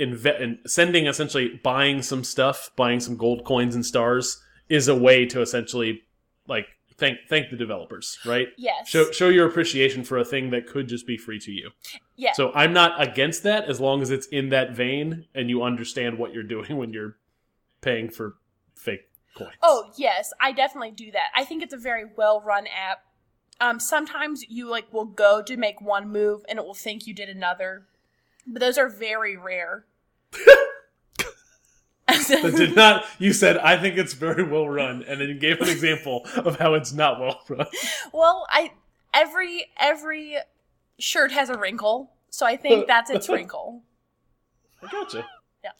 inve- 0.00 0.42
and 0.42 0.58
sending 0.66 1.06
essentially 1.06 1.60
buying 1.62 2.02
some 2.02 2.24
stuff, 2.24 2.70
buying 2.76 3.00
some 3.00 3.16
gold 3.16 3.44
coins 3.44 3.74
and 3.74 3.84
stars, 3.84 4.42
is 4.68 4.88
a 4.88 4.94
way 4.94 5.26
to 5.26 5.40
essentially 5.40 6.02
like 6.48 6.66
thank 6.96 7.18
thank 7.28 7.50
the 7.50 7.56
developers, 7.56 8.18
right? 8.24 8.48
yes. 8.56 8.88
Show 8.88 9.10
show 9.10 9.28
your 9.28 9.46
appreciation 9.46 10.04
for 10.04 10.18
a 10.18 10.24
thing 10.24 10.50
that 10.50 10.66
could 10.66 10.88
just 10.88 11.06
be 11.06 11.16
free 11.16 11.38
to 11.40 11.50
you. 11.52 11.70
yeah. 12.16 12.32
So 12.32 12.52
I'm 12.54 12.72
not 12.72 13.00
against 13.00 13.42
that 13.44 13.64
as 13.68 13.80
long 13.80 14.02
as 14.02 14.10
it's 14.10 14.26
in 14.28 14.50
that 14.50 14.72
vein 14.76 15.26
and 15.34 15.48
you 15.48 15.62
understand 15.62 16.18
what 16.18 16.32
you're 16.32 16.42
doing 16.56 16.76
when 16.76 16.92
you're 16.92 17.16
paying 17.80 18.10
for 18.10 18.36
fake 18.74 19.08
coins. 19.36 19.52
Oh 19.62 19.90
yes, 19.96 20.32
I 20.40 20.52
definitely 20.52 20.92
do 20.92 21.10
that. 21.12 21.30
I 21.34 21.44
think 21.44 21.62
it's 21.62 21.74
a 21.74 21.78
very 21.78 22.04
well 22.16 22.40
run 22.40 22.66
app. 22.66 23.02
Um, 23.60 23.78
sometimes 23.78 24.44
you 24.48 24.70
like 24.70 24.92
will 24.92 25.04
go 25.04 25.42
to 25.42 25.56
make 25.56 25.80
one 25.82 26.08
move 26.10 26.42
and 26.48 26.58
it 26.58 26.64
will 26.64 26.74
think 26.74 27.06
you 27.06 27.12
did 27.14 27.28
another, 27.28 27.86
but 28.46 28.60
those 28.60 28.78
are 28.78 28.88
very 28.88 29.36
rare. 29.36 29.84
That 32.06 32.54
did 32.56 32.74
not. 32.76 33.04
You 33.18 33.32
said 33.32 33.56
I 33.58 33.76
think 33.76 33.96
it's 33.96 34.14
very 34.14 34.42
well 34.42 34.68
run, 34.68 35.04
and 35.06 35.20
then 35.20 35.28
you 35.28 35.34
gave 35.34 35.60
an 35.60 35.68
example 35.68 36.26
of 36.36 36.58
how 36.58 36.74
it's 36.74 36.92
not 36.92 37.20
well 37.20 37.40
run. 37.48 37.66
well, 38.12 38.46
I 38.50 38.72
every 39.14 39.66
every 39.78 40.36
shirt 40.98 41.30
has 41.32 41.50
a 41.50 41.58
wrinkle, 41.58 42.10
so 42.30 42.46
I 42.46 42.56
think 42.56 42.86
that's 42.88 43.10
its 43.10 43.28
wrinkle. 43.28 43.82
I 44.82 44.90
gotcha. 44.90 45.24
Yeah. 45.62 45.70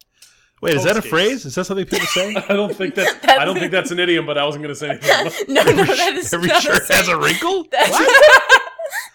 Wait, 0.62 0.74
is 0.74 0.84
that 0.84 0.96
a 0.96 1.02
phrase? 1.02 1.44
Is 1.46 1.54
that 1.56 1.64
something 1.64 1.86
people 1.86 2.06
say? 2.06 2.34
I 2.48 2.52
don't 2.54 2.74
think 2.76 2.94
that. 2.94 3.20
That's- 3.22 3.40
I 3.40 3.44
don't 3.44 3.58
think 3.58 3.72
that's 3.72 3.90
an 3.90 3.98
idiom, 3.98 4.24
but 4.26 4.38
I 4.38 4.44
wasn't 4.44 4.62
going 4.62 4.74
to 4.74 4.78
say 4.78 4.90
anything. 4.90 5.10
About 5.10 5.32
it. 5.40 5.48
no, 5.48 5.62
no, 5.64 5.84
that 5.84 6.14
is 6.16 6.32
Every 6.32 6.48
not 6.48 6.62
shirt 6.62 6.88
a 6.88 6.94
has 6.94 7.08
a 7.08 7.18
wrinkle? 7.18 7.66
That's, 7.72 7.90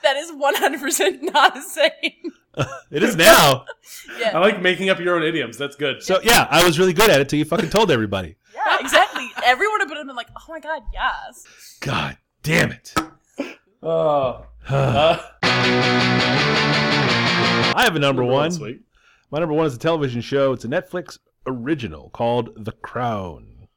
that 0.06 0.15
is 0.18 0.32
one 0.32 0.56
hundred 0.56 0.80
percent 0.82 1.22
not 1.34 1.58
a 1.58 1.62
saying. 1.62 2.32
It 2.89 3.04
is 3.04 3.18
now. 3.18 3.65
I 4.24 4.38
like 4.38 4.62
making 4.62 4.89
up 4.89 4.98
your 5.02 5.18
own 5.18 5.24
idioms. 5.24 5.58
That's 5.58 5.76
good. 5.76 6.02
So 6.02 6.22
yeah, 6.24 6.48
I 6.50 6.63
was 6.63 6.80
really 6.80 6.94
good 6.94 7.10
at 7.10 7.20
it 7.20 7.28
till 7.28 7.38
you 7.38 7.44
fucking 7.44 7.70
told 7.70 7.91
everybody. 7.91 8.38
yeah, 8.56 8.78
exactly. 8.80 9.30
Everyone 9.44 9.80
would 9.86 9.98
have 9.98 10.08
been 10.08 10.15
like, 10.15 10.30
"Oh 10.38 10.46
my 10.48 10.62
god, 10.62 10.84
yes." 10.94 11.44
God 11.82 12.18
damn 12.44 12.72
it. 12.72 12.94
Oh. 13.84 14.46
I 14.68 15.20
Uh, 17.76 17.84
have 17.84 17.98
a 17.98 18.00
number 18.00 18.24
one. 18.24 18.52
Sweet. 18.52 18.80
My 19.32 19.39
number 19.39 19.54
one 19.54 19.68
is 19.68 19.76
a 19.76 19.80
television 19.80 20.22
show. 20.22 20.54
It's 20.54 20.63
a 20.63 20.70
Netflix 20.70 21.18
original 21.46 22.10
called 22.12 22.52
The 22.56 22.72
Crown. 22.72 23.68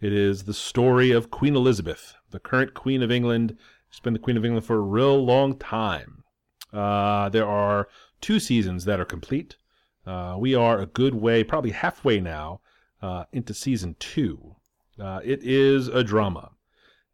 It 0.00 0.12
is 0.12 0.42
the 0.44 0.54
story 0.54 1.12
of 1.12 1.30
Queen 1.30 1.54
Elizabeth, 1.54 2.14
the 2.32 2.40
current 2.40 2.74
Queen 2.74 3.02
of 3.02 3.12
England. 3.12 3.56
She's 3.96 4.02
been 4.02 4.12
the 4.12 4.18
Queen 4.18 4.36
of 4.36 4.44
England 4.44 4.66
for 4.66 4.76
a 4.76 4.80
real 4.80 5.24
long 5.24 5.56
time. 5.56 6.22
Uh, 6.70 7.30
there 7.30 7.46
are 7.46 7.88
two 8.20 8.38
seasons 8.38 8.84
that 8.84 9.00
are 9.00 9.06
complete. 9.06 9.56
Uh, 10.04 10.36
we 10.38 10.54
are 10.54 10.78
a 10.78 10.84
good 10.84 11.14
way, 11.14 11.42
probably 11.42 11.70
halfway 11.70 12.20
now, 12.20 12.60
uh, 13.00 13.24
into 13.32 13.54
season 13.54 13.96
two. 13.98 14.56
Uh, 15.00 15.20
it 15.24 15.42
is 15.42 15.88
a 15.88 16.04
drama. 16.04 16.50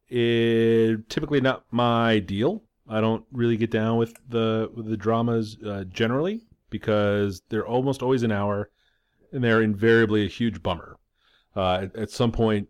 It 0.08 1.08
typically 1.08 1.40
not 1.40 1.66
my 1.70 2.18
deal. 2.18 2.64
I 2.88 3.00
don't 3.00 3.24
really 3.30 3.56
get 3.56 3.70
down 3.70 3.96
with 3.96 4.16
the 4.28 4.68
with 4.74 4.86
the 4.86 4.96
dramas 4.96 5.58
uh, 5.64 5.84
generally 5.84 6.46
because 6.68 7.42
they're 7.48 7.64
almost 7.64 8.02
always 8.02 8.24
an 8.24 8.32
hour, 8.32 8.70
and 9.30 9.44
they're 9.44 9.62
invariably 9.62 10.24
a 10.24 10.28
huge 10.28 10.64
bummer. 10.64 10.96
Uh, 11.54 11.74
at, 11.82 11.94
at 11.94 12.10
some 12.10 12.32
point, 12.32 12.68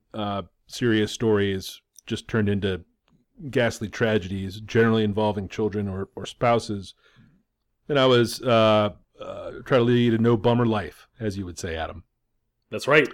serious 0.67 1.13
stories 1.13 1.81
just 2.05 2.29
turned 2.29 2.51
into 2.51 2.85
ghastly 3.51 3.89
tragedies, 3.89 4.61
generally 4.61 5.05
involving 5.05 5.49
children 5.49 5.89
or, 5.89 6.09
or 6.15 6.27
spouses. 6.27 6.95
And 7.89 7.99
I 7.99 8.07
was 8.07 8.41
uh, 8.43 8.91
uh, 9.21 9.51
trying 9.65 9.81
to 9.81 9.85
lead 9.85 10.15
a 10.15 10.19
no 10.19 10.37
bummer 10.37 10.67
life, 10.67 11.09
as 11.19 11.37
you 11.37 11.45
would 11.45 11.59
say, 11.59 11.77
Adam. 11.77 12.05
That's 12.71 12.89
right. 12.89 13.09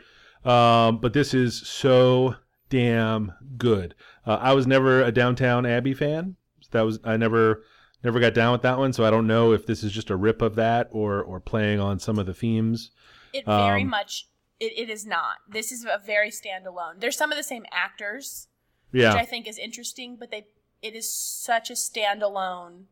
Um, 0.45 0.99
but 0.99 1.13
this 1.13 1.35
is 1.35 1.67
so 1.67 2.37
damn 2.69 3.33
good. 3.57 3.95
Uh, 4.27 4.39
I 4.41 4.53
was 4.53 4.67
never 4.67 5.03
a 5.03 5.11
Downton 5.11 5.67
Abbey 5.67 5.95
fan. 5.95 6.37
That 6.71 6.83
was 6.83 6.99
I 7.03 7.17
never 7.17 7.65
never 8.05 8.21
got 8.21 8.35
down 8.35 8.53
with 8.53 8.63
that 8.63 8.79
one, 8.79 8.93
so 8.93 9.05
I 9.05 9.11
don't 9.11 9.27
know 9.27 9.53
if 9.53 9.67
this 9.67 9.83
is 9.83 9.91
just 9.91 10.11
a 10.11 10.17
rip 10.17 10.43
of 10.43 10.55
that 10.57 10.89
or 10.93 11.23
or 11.23 11.41
playing 11.41 11.81
on 11.81 11.99
some 11.99 12.19
of 12.19 12.27
the 12.27 12.35
themes. 12.35 12.91
It 13.33 13.47
very 13.47 13.83
Um, 13.83 13.89
much 13.89 14.29
it, 14.61 14.73
it 14.77 14.91
is 14.91 15.07
not. 15.07 15.39
This 15.49 15.73
is 15.73 15.85
a 15.85 15.99
very 16.05 16.31
standalone. 16.31 17.01
There's 17.01 17.17
some 17.17 17.33
of 17.33 17.39
the 17.39 17.43
same 17.43 17.65
actors, 17.73 18.49
Yeah. 18.93 19.13
which 19.13 19.23
I 19.23 19.25
think 19.25 19.47
is 19.47 19.59
interesting, 19.59 20.17
but 20.17 20.31
they 20.31 20.47
it 20.83 20.95
is 20.95 21.13
such 21.13 21.71
a 21.71 21.75
standalone, 21.75 22.85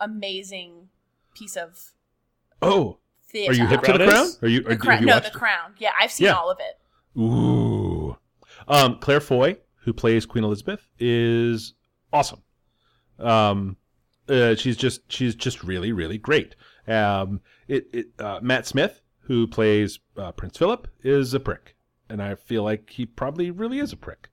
amazing 0.00 0.88
piece 1.34 1.56
of 1.56 1.92
oh, 2.62 2.98
theater. 3.28 3.52
are 3.52 3.54
you 3.54 3.66
hip 3.66 3.82
to 3.82 3.92
the 3.92 4.06
Crown? 4.06 4.28
Are 4.42 4.48
you? 4.48 4.66
Are, 4.66 4.70
have 4.70 4.78
crown, 4.78 5.00
you 5.00 5.06
no, 5.06 5.20
the 5.20 5.30
crown. 5.30 5.74
Yeah, 5.78 5.90
I've 6.00 6.12
seen 6.12 6.26
Yeah. 6.26 6.34
all 6.34 6.50
of 6.50 6.58
it. 6.60 6.78
it? 7.16 7.20
Ooh. 7.20 8.16
Um, 8.68 8.98
Claire 9.00 9.20
Foy, 9.20 9.58
who 9.82 9.92
plays 9.92 10.24
Queen 10.26 10.44
Elizabeth, 10.44 10.88
is 10.98 11.74
awesome. 12.12 12.42
Um, 13.18 13.76
uh, 14.28 14.54
she's 14.54 14.76
just 14.76 15.10
she's 15.12 15.34
just 15.34 15.62
really 15.62 15.92
really 15.92 16.18
great. 16.18 16.54
Um, 16.86 17.40
it, 17.68 17.86
it 17.92 18.06
uh, 18.18 18.40
Matt 18.42 18.66
Smith, 18.66 19.00
who 19.20 19.46
plays 19.46 19.98
uh, 20.16 20.32
Prince 20.32 20.58
Philip, 20.58 20.88
is 21.02 21.34
a 21.34 21.40
prick, 21.40 21.76
and 22.08 22.22
I 22.22 22.34
feel 22.34 22.62
like 22.62 22.90
he 22.90 23.04
probably 23.06 23.50
really 23.50 23.78
is 23.78 23.92
a 23.92 23.96
prick. 23.96 24.28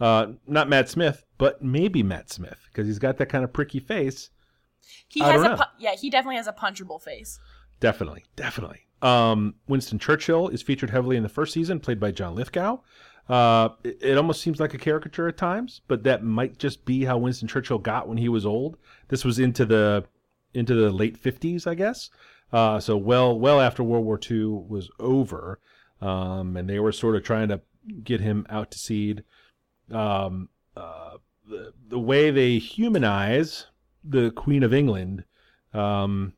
Uh, 0.00 0.32
not 0.46 0.68
Matt 0.68 0.88
Smith, 0.88 1.24
but 1.38 1.62
maybe 1.62 2.02
Matt 2.02 2.30
Smith 2.30 2.68
because 2.70 2.86
he's 2.86 2.98
got 2.98 3.16
that 3.18 3.26
kind 3.26 3.44
of 3.44 3.52
pricky 3.52 3.80
face. 3.80 4.30
He 5.08 5.22
I 5.22 5.32
has 5.32 5.42
a 5.42 5.56
pu- 5.56 5.82
yeah, 5.82 5.94
he 5.94 6.10
definitely 6.10 6.36
has 6.36 6.46
a 6.46 6.52
punchable 6.52 7.00
face. 7.02 7.38
Definitely, 7.80 8.24
definitely. 8.36 8.86
Um, 9.02 9.54
Winston 9.68 9.98
Churchill 9.98 10.48
is 10.48 10.62
featured 10.62 10.90
heavily 10.90 11.16
in 11.16 11.22
the 11.22 11.28
first 11.28 11.52
season, 11.52 11.80
played 11.80 12.00
by 12.00 12.10
John 12.10 12.34
Lithgow. 12.34 12.78
Uh, 13.28 13.70
it, 13.84 13.98
it 14.00 14.16
almost 14.16 14.40
seems 14.40 14.60
like 14.60 14.74
a 14.74 14.78
caricature 14.78 15.28
at 15.28 15.36
times, 15.36 15.80
but 15.88 16.04
that 16.04 16.22
might 16.22 16.58
just 16.58 16.84
be 16.84 17.04
how 17.04 17.18
Winston 17.18 17.48
Churchill 17.48 17.78
got 17.78 18.08
when 18.08 18.18
he 18.18 18.28
was 18.28 18.46
old. 18.46 18.76
This 19.08 19.24
was 19.24 19.38
into 19.38 19.64
the 19.64 20.04
into 20.54 20.74
the 20.74 20.90
late 20.90 21.16
fifties, 21.16 21.66
I 21.66 21.74
guess. 21.74 22.10
Uh, 22.52 22.78
so 22.80 22.96
well, 22.96 23.38
well 23.38 23.60
after 23.60 23.82
World 23.82 24.04
War 24.04 24.20
II 24.30 24.44
was 24.68 24.88
over, 25.00 25.58
um, 26.00 26.56
and 26.56 26.68
they 26.68 26.78
were 26.78 26.92
sort 26.92 27.16
of 27.16 27.24
trying 27.24 27.48
to 27.48 27.60
get 28.02 28.20
him 28.20 28.46
out 28.48 28.70
to 28.70 28.78
seed. 28.78 29.24
Um, 29.92 30.48
uh, 30.76 31.18
the 31.48 31.72
the 31.88 31.98
way 31.98 32.30
they 32.30 32.58
humanize 32.58 33.66
the 34.02 34.30
Queen 34.30 34.62
of 34.62 34.74
England. 34.74 35.24
Um, 35.72 36.32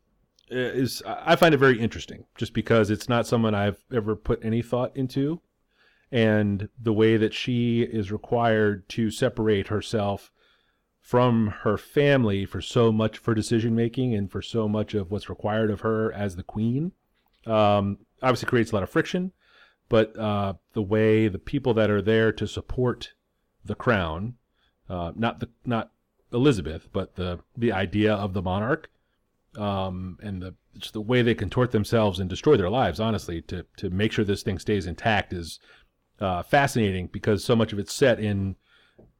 is 0.50 1.02
I 1.06 1.36
find 1.36 1.54
it 1.54 1.58
very 1.58 1.78
interesting 1.78 2.24
just 2.36 2.54
because 2.54 2.90
it's 2.90 3.08
not 3.08 3.26
someone 3.26 3.54
I've 3.54 3.84
ever 3.92 4.16
put 4.16 4.44
any 4.44 4.62
thought 4.62 4.96
into 4.96 5.40
and 6.10 6.68
the 6.80 6.92
way 6.92 7.16
that 7.16 7.34
she 7.34 7.82
is 7.82 8.10
required 8.10 8.88
to 8.90 9.10
separate 9.10 9.68
herself 9.68 10.32
from 11.00 11.48
her 11.62 11.76
family 11.76 12.46
for 12.46 12.60
so 12.60 12.90
much 12.90 13.18
for 13.18 13.34
decision 13.34 13.74
making 13.74 14.14
and 14.14 14.30
for 14.30 14.40
so 14.40 14.68
much 14.68 14.94
of 14.94 15.10
what's 15.10 15.28
required 15.28 15.70
of 15.70 15.80
her 15.80 16.12
as 16.12 16.36
the 16.36 16.42
queen 16.42 16.92
um, 17.46 17.98
obviously 18.22 18.48
creates 18.48 18.72
a 18.72 18.74
lot 18.74 18.82
of 18.82 18.90
friction 18.90 19.32
but 19.88 20.18
uh, 20.18 20.54
the 20.72 20.82
way 20.82 21.28
the 21.28 21.38
people 21.38 21.74
that 21.74 21.90
are 21.90 22.02
there 22.02 22.32
to 22.32 22.46
support 22.46 23.12
the 23.64 23.74
crown 23.74 24.34
uh, 24.88 25.12
not 25.14 25.40
the 25.40 25.48
not 25.64 25.90
Elizabeth 26.32 26.88
but 26.92 27.16
the 27.16 27.40
the 27.56 27.72
idea 27.72 28.12
of 28.12 28.32
the 28.34 28.42
monarch 28.42 28.90
um, 29.56 30.18
and 30.22 30.42
the 30.42 30.54
just 30.78 30.92
the 30.92 31.00
way 31.00 31.22
they 31.22 31.34
contort 31.34 31.72
themselves 31.72 32.20
and 32.20 32.30
destroy 32.30 32.56
their 32.56 32.70
lives, 32.70 33.00
honestly, 33.00 33.42
to 33.42 33.64
to 33.76 33.90
make 33.90 34.12
sure 34.12 34.24
this 34.24 34.42
thing 34.42 34.58
stays 34.58 34.86
intact 34.86 35.32
is 35.32 35.58
uh, 36.20 36.42
fascinating 36.42 37.08
because 37.08 37.44
so 37.44 37.56
much 37.56 37.72
of 37.72 37.78
it's 37.78 37.92
set 37.92 38.20
in 38.20 38.56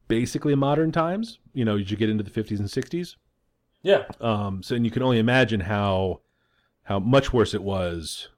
basically 0.07 0.55
modern 0.55 0.92
times. 0.92 1.38
You 1.53 1.64
know, 1.64 1.77
you 1.77 1.96
get 1.96 2.11
into 2.11 2.24
the 2.24 2.31
50s 2.31 2.59
and 2.59 2.68
60s. 2.68 3.16
Yeah. 3.83 4.05
Um, 4.20 4.62
so 4.62 4.74
and 4.74 4.85
you 4.85 4.90
can 4.90 5.03
only 5.03 5.18
imagine 5.18 5.61
how 5.61 6.20
how 6.85 6.98
much 6.98 7.33
worse 7.33 7.55
it 7.55 7.62
was 7.62 8.29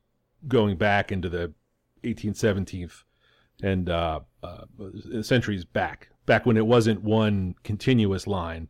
going 0.48 0.76
back 0.76 1.12
into 1.12 1.28
the 1.28 1.52
18th, 2.02 2.38
17th, 2.38 3.02
and 3.62 3.88
uh, 3.88 4.20
uh, 4.42 4.64
centuries 5.22 5.64
back, 5.64 6.08
back 6.26 6.46
when 6.46 6.56
it 6.56 6.66
wasn't 6.66 7.02
one 7.02 7.54
continuous 7.62 8.26
line 8.26 8.68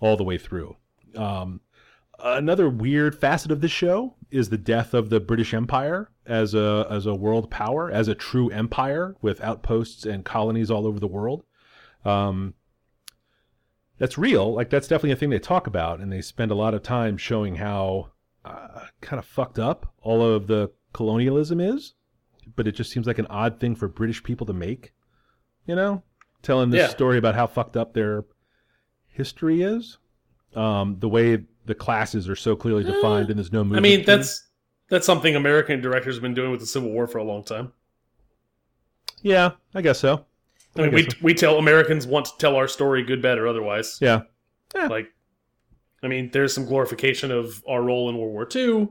all 0.00 0.16
the 0.16 0.24
way 0.24 0.38
through. 0.38 0.76
Um, 1.16 1.60
another 2.22 2.68
weird 2.68 3.18
facet 3.18 3.50
of 3.50 3.60
this 3.60 3.70
show 3.70 4.14
is 4.30 4.48
the 4.48 4.58
death 4.58 4.94
of 4.94 5.10
the 5.10 5.20
British 5.20 5.52
Empire 5.54 6.10
as 6.26 6.54
a 6.54 6.86
as 6.88 7.06
a 7.06 7.14
world 7.14 7.50
power, 7.50 7.90
as 7.90 8.08
a 8.08 8.14
true 8.14 8.48
empire 8.50 9.16
with 9.20 9.40
outposts 9.40 10.04
and 10.04 10.24
colonies 10.24 10.70
all 10.70 10.86
over 10.86 11.00
the 11.00 11.06
world. 11.06 11.44
Um, 12.04 12.54
that's 13.98 14.18
real. 14.18 14.54
Like 14.54 14.70
that's 14.70 14.88
definitely 14.88 15.12
a 15.12 15.16
thing 15.16 15.30
they 15.30 15.38
talk 15.38 15.66
about, 15.66 16.00
and 16.00 16.12
they 16.12 16.22
spend 16.22 16.50
a 16.50 16.56
lot 16.56 16.74
of 16.74 16.82
time 16.82 17.16
showing 17.16 17.56
how 17.56 18.10
uh, 18.44 18.86
kind 19.00 19.18
of 19.18 19.24
fucked 19.24 19.58
up 19.58 19.92
all 20.00 20.22
of 20.24 20.46
the 20.46 20.70
colonialism 20.92 21.60
is. 21.60 21.94
But 22.56 22.66
it 22.66 22.72
just 22.72 22.90
seems 22.90 23.06
like 23.06 23.18
an 23.18 23.26
odd 23.28 23.60
thing 23.60 23.74
for 23.74 23.88
British 23.88 24.22
people 24.22 24.46
to 24.46 24.52
make. 24.52 24.92
You 25.66 25.76
know, 25.76 26.02
telling 26.42 26.70
this 26.70 26.80
Yeah. 26.80 26.88
story 26.88 27.18
about 27.18 27.34
how 27.36 27.46
fucked 27.46 27.76
up 27.76 27.94
their 27.94 28.24
history 29.08 29.62
is. 29.62 29.98
Um, 30.54 30.96
the 30.98 31.08
way 31.08 31.44
the 31.66 31.74
classes 31.74 32.28
are 32.28 32.36
so 32.36 32.56
clearly 32.56 32.82
defined, 32.84 33.30
and 33.30 33.38
there's 33.38 33.52
no 33.52 33.62
movie. 33.64 33.76
I 33.76 33.80
mean, 33.80 34.04
that's 34.04 34.48
that's 34.88 35.06
something 35.06 35.34
American 35.36 35.80
directors 35.80 36.16
have 36.16 36.22
been 36.22 36.34
doing 36.34 36.50
with 36.50 36.60
the 36.60 36.66
Civil 36.66 36.90
War 36.90 37.06
for 37.06 37.18
a 37.18 37.24
long 37.24 37.44
time. 37.44 37.72
yeah, 39.22 39.52
I 39.74 39.82
guess 39.82 39.98
so. 40.00 40.24
I 40.76 40.82
mean, 40.82 40.92
we 40.94 41.02
so. 41.04 41.16
we 41.22 41.34
tell 41.34 41.58
Americans 41.58 42.06
want 42.06 42.26
to 42.26 42.32
tell 42.38 42.56
our 42.56 42.66
story, 42.68 43.02
good, 43.04 43.22
bad, 43.22 43.38
or 43.38 43.46
otherwise. 43.46 43.98
Yeah, 44.00 44.22
Yeah. 44.74 44.86
Like, 44.88 45.08
I 46.02 46.08
mean, 46.08 46.30
there's 46.32 46.52
some 46.52 46.66
glorification 46.66 47.30
of 47.30 47.62
our 47.68 47.82
role 47.82 48.08
in 48.10 48.16
World 48.18 48.32
War 48.32 48.48
II, 48.54 48.88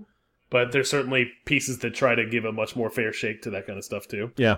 but 0.52 0.72
there's 0.72 0.90
certainly 0.90 1.32
pieces 1.46 1.80
that 1.80 1.96
try 1.96 2.14
to 2.14 2.26
give 2.26 2.46
a 2.46 2.52
much 2.52 2.76
more 2.76 2.92
fair 2.92 3.12
shake 3.12 3.42
to 3.42 3.50
that 3.50 3.66
kind 3.66 3.80
of 3.80 3.86
stuff 3.86 4.08
too. 4.08 4.32
Yeah. 4.38 4.58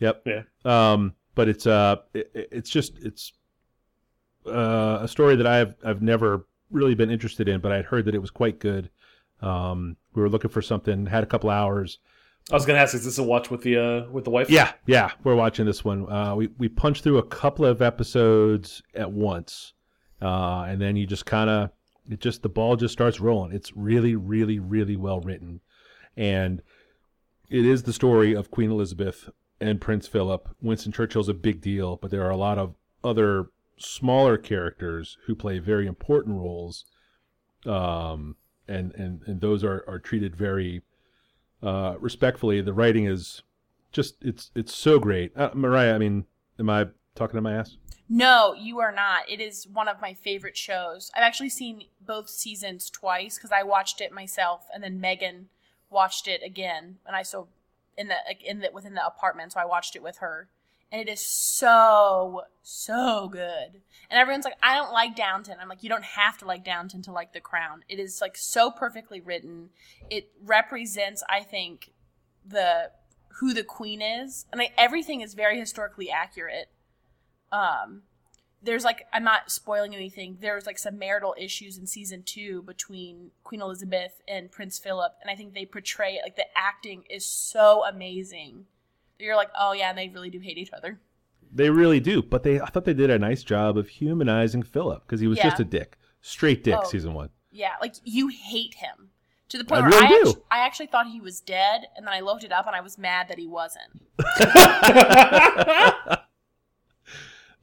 Yep. 0.00 0.26
Yeah. 0.26 0.42
Um, 0.64 1.14
but 1.36 1.48
it's 1.48 1.66
uh, 1.66 1.96
it, 2.12 2.30
it's 2.34 2.70
just 2.70 2.98
it's 2.98 3.32
uh, 4.46 4.98
a 5.02 5.08
story 5.08 5.36
that 5.36 5.46
I've 5.46 5.76
I've 5.84 6.02
never 6.02 6.46
really 6.70 6.96
been 6.96 7.10
interested 7.10 7.48
in, 7.48 7.60
but 7.60 7.70
I'd 7.70 7.84
heard 7.84 8.06
that 8.06 8.14
it 8.14 8.20
was 8.20 8.30
quite 8.30 8.58
good. 8.58 8.90
Um, 9.40 9.96
we 10.14 10.22
were 10.22 10.30
looking 10.30 10.50
for 10.50 10.62
something, 10.62 11.06
had 11.06 11.22
a 11.22 11.26
couple 11.26 11.50
hours. 11.50 11.98
I 12.50 12.54
was 12.54 12.64
gonna 12.64 12.78
ask, 12.78 12.94
is 12.94 13.04
this 13.04 13.18
a 13.18 13.22
watch 13.22 13.50
with 13.50 13.62
the 13.62 13.76
uh 13.76 14.10
with 14.10 14.24
the 14.24 14.30
wife? 14.30 14.48
Yeah, 14.48 14.72
yeah, 14.86 15.10
we're 15.24 15.34
watching 15.34 15.66
this 15.66 15.84
one. 15.84 16.10
Uh, 16.10 16.34
we 16.34 16.48
we 16.58 16.68
punched 16.68 17.02
through 17.02 17.18
a 17.18 17.22
couple 17.22 17.66
of 17.66 17.82
episodes 17.82 18.82
at 18.94 19.10
once, 19.10 19.74
uh, 20.22 20.64
and 20.66 20.80
then 20.80 20.96
you 20.96 21.06
just 21.06 21.26
kind 21.26 21.50
of 21.50 21.70
it 22.10 22.20
just 22.20 22.42
the 22.42 22.48
ball 22.48 22.76
just 22.76 22.92
starts 22.92 23.20
rolling. 23.20 23.52
It's 23.52 23.76
really, 23.76 24.14
really, 24.14 24.58
really 24.58 24.96
well 24.96 25.20
written, 25.20 25.60
and 26.16 26.62
it 27.48 27.64
is 27.64 27.84
the 27.84 27.92
story 27.92 28.34
of 28.34 28.50
Queen 28.50 28.70
Elizabeth 28.70 29.28
and 29.60 29.80
Prince 29.80 30.06
Philip. 30.06 30.48
Winston 30.60 30.92
Churchill's 30.92 31.28
a 31.28 31.34
big 31.34 31.60
deal, 31.60 31.96
but 31.96 32.10
there 32.10 32.24
are 32.24 32.30
a 32.30 32.36
lot 32.36 32.58
of 32.58 32.74
other 33.04 33.50
smaller 33.78 34.36
characters 34.36 35.18
who 35.26 35.34
play 35.34 35.58
very 35.58 35.86
important 35.86 36.36
roles, 36.36 36.84
um, 37.64 38.36
and 38.68 38.92
and 38.94 39.22
and 39.26 39.40
those 39.40 39.62
are 39.64 39.84
are 39.86 39.98
treated 39.98 40.36
very 40.36 40.82
uh, 41.62 41.94
respectfully. 41.98 42.60
The 42.60 42.72
writing 42.72 43.06
is 43.06 43.42
just 43.92 44.16
it's 44.22 44.50
it's 44.54 44.74
so 44.74 44.98
great. 44.98 45.36
Uh, 45.36 45.50
Mariah, 45.54 45.94
I 45.94 45.98
mean, 45.98 46.26
am 46.58 46.70
I 46.70 46.86
talking 47.14 47.36
to 47.36 47.42
my 47.42 47.54
ass? 47.54 47.76
No, 48.08 48.54
you 48.54 48.78
are 48.78 48.92
not. 48.92 49.28
It 49.28 49.40
is 49.40 49.66
one 49.66 49.88
of 49.88 50.00
my 50.00 50.14
favorite 50.14 50.56
shows. 50.56 51.10
I've 51.14 51.22
actually 51.22 51.48
seen 51.48 51.84
both 52.00 52.28
seasons 52.28 52.88
twice 52.88 53.36
because 53.36 53.50
I 53.52 53.64
watched 53.64 54.00
it 54.00 54.12
myself, 54.12 54.68
and 54.72 54.82
then 54.82 55.00
Megan 55.00 55.48
watched 55.90 56.28
it 56.28 56.40
again, 56.44 56.98
and 57.06 57.16
I 57.16 57.22
so 57.22 57.48
in 57.96 58.08
the 58.08 58.16
in 58.44 58.60
the 58.60 58.70
within 58.72 58.94
the 58.94 59.04
apartment, 59.04 59.52
so 59.52 59.60
I 59.60 59.64
watched 59.64 59.96
it 59.96 60.02
with 60.02 60.18
her, 60.18 60.48
and 60.92 61.00
it 61.00 61.10
is 61.10 61.20
so 61.20 62.42
so 62.62 63.28
good. 63.28 63.80
And 64.08 64.20
everyone's 64.20 64.44
like, 64.44 64.58
I 64.62 64.76
don't 64.76 64.92
like 64.92 65.16
Downton. 65.16 65.56
I'm 65.60 65.68
like, 65.68 65.82
you 65.82 65.88
don't 65.88 66.04
have 66.04 66.38
to 66.38 66.44
like 66.44 66.64
Downton 66.64 67.02
to 67.02 67.12
like 67.12 67.32
The 67.32 67.40
Crown. 67.40 67.82
It 67.88 67.98
is 67.98 68.20
like 68.20 68.36
so 68.36 68.70
perfectly 68.70 69.20
written. 69.20 69.70
It 70.10 70.30
represents, 70.44 71.24
I 71.28 71.40
think, 71.40 71.90
the 72.46 72.92
who 73.40 73.52
the 73.52 73.64
queen 73.64 74.00
is, 74.00 74.46
and 74.52 74.60
like, 74.60 74.72
everything 74.78 75.22
is 75.22 75.34
very 75.34 75.58
historically 75.58 76.08
accurate 76.08 76.68
um 77.52 78.02
there's 78.62 78.84
like 78.84 79.06
i'm 79.12 79.24
not 79.24 79.50
spoiling 79.50 79.94
anything 79.94 80.38
there's 80.40 80.66
like 80.66 80.78
some 80.78 80.98
marital 80.98 81.34
issues 81.38 81.76
in 81.78 81.86
season 81.86 82.22
two 82.24 82.62
between 82.62 83.30
queen 83.44 83.60
elizabeth 83.60 84.20
and 84.26 84.50
prince 84.50 84.78
philip 84.78 85.12
and 85.22 85.30
i 85.30 85.34
think 85.34 85.54
they 85.54 85.64
portray 85.66 86.14
it 86.14 86.22
like 86.24 86.36
the 86.36 86.44
acting 86.56 87.04
is 87.10 87.24
so 87.24 87.84
amazing 87.84 88.64
you're 89.18 89.36
like 89.36 89.50
oh 89.58 89.72
yeah 89.72 89.90
and 89.90 89.98
they 89.98 90.08
really 90.08 90.30
do 90.30 90.40
hate 90.40 90.58
each 90.58 90.72
other 90.72 90.98
They 91.52 91.70
really 91.70 92.00
do, 92.00 92.22
but 92.22 92.42
they 92.42 92.60
I 92.60 92.66
thought 92.66 92.84
they 92.84 92.94
did 92.94 93.10
a 93.10 93.18
nice 93.18 93.42
job 93.44 93.78
of 93.78 93.88
humanizing 93.88 94.62
Philip 94.64 95.02
because 95.06 95.20
he 95.20 95.28
was 95.28 95.38
Yeah. 95.38 95.44
just 95.50 95.60
a 95.60 95.64
dick, 95.64 95.96
straight 96.20 96.64
dick. 96.64 96.76
Oh. 96.82 96.88
Season 96.88 97.14
one. 97.14 97.30
yeah 97.52 97.74
like 97.80 97.94
you 98.04 98.28
hate 98.28 98.74
him 98.74 99.10
to 99.48 99.58
the 99.58 99.64
point 99.64 99.84
I 99.84 99.88
where 99.88 100.00
really 100.00 100.06
I, 100.06 100.08
do. 100.08 100.28
actu- 100.30 100.42
I 100.50 100.58
actually 100.66 100.86
thought 100.88 101.06
he 101.06 101.20
was 101.20 101.40
dead 101.40 101.82
and 101.96 102.04
then 102.04 102.12
i 102.12 102.18
looked 102.20 102.42
it 102.44 102.50
up 102.52 102.66
and 102.66 102.74
i 102.74 102.80
was 102.80 102.98
mad 102.98 103.28
that 103.28 103.38
he 103.38 103.46
wasn't 103.46 104.02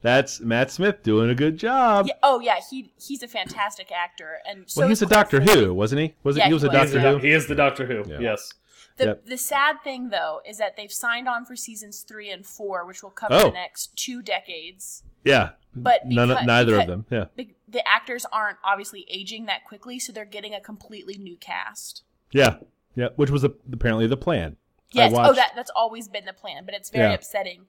That's 0.04 0.38
Matt 0.40 0.70
Smith 0.70 1.02
doing 1.02 1.30
a 1.30 1.34
good 1.34 1.56
job. 1.56 2.06
Yeah, 2.06 2.12
oh 2.22 2.38
yeah, 2.38 2.56
he 2.70 2.92
he's 3.00 3.22
a 3.22 3.26
fantastic 3.28 3.90
actor, 3.90 4.36
and 4.46 4.64
so 4.70 4.82
well, 4.82 4.88
he's 4.90 5.00
a 5.00 5.06
Doctor 5.06 5.40
Who, 5.40 5.72
wasn't 5.72 6.02
he? 6.02 6.14
Was 6.22 6.36
it? 6.36 6.40
Yeah, 6.40 6.48
he 6.48 6.52
was 6.52 6.62
he 6.62 6.68
a 6.68 6.70
was. 6.72 6.90
He 6.90 6.94
Doctor 6.98 7.08
the, 7.12 7.18
Who. 7.18 7.26
he 7.26 7.32
is 7.32 7.46
the 7.46 7.54
Doctor 7.54 7.86
Who. 7.86 8.04
Yeah. 8.06 8.18
Yes. 8.20 8.52
The, 8.98 9.04
Yep. 9.06 9.26
the 9.26 9.38
sad 9.38 9.76
thing 9.82 10.10
though 10.10 10.42
is 10.46 10.58
that 10.58 10.76
they've 10.76 10.92
signed 10.92 11.26
on 11.26 11.46
for 11.46 11.56
seasons 11.56 12.02
three 12.06 12.30
and 12.30 12.44
four, 12.44 12.86
which 12.86 13.02
will 13.02 13.10
cover 13.10 13.34
Oh. 13.34 13.44
the 13.46 13.52
next 13.52 13.96
two 13.96 14.20
decades. 14.20 15.04
Yeah, 15.24 15.52
But 15.74 16.06
None, 16.06 16.44
neither 16.44 16.78
of 16.78 16.86
them. 16.86 17.06
Yeah, 17.10 17.24
The, 17.34 17.48
the 17.66 17.88
actors 17.88 18.26
aren't 18.30 18.58
obviously 18.62 19.06
aging 19.10 19.46
that 19.46 19.64
quickly, 19.64 19.98
so 19.98 20.12
they're 20.12 20.26
getting 20.26 20.54
a 20.54 20.60
completely 20.60 21.16
new 21.16 21.36
cast. 21.38 22.02
yeah, 22.30 22.58
yeah. 22.94 23.08
Which 23.16 23.30
was 23.30 23.42
a, 23.42 23.54
apparently 23.72 24.06
the 24.06 24.18
plan. 24.18 24.58
Yes, 24.92 25.12
oh, 25.16 25.32
that 25.32 25.52
that's 25.56 25.70
always 25.74 26.08
been 26.08 26.26
the 26.26 26.34
plan, 26.34 26.64
but 26.66 26.74
it's 26.74 26.90
very 26.90 27.08
Yeah. 27.08 27.14
upsetting 27.14 27.64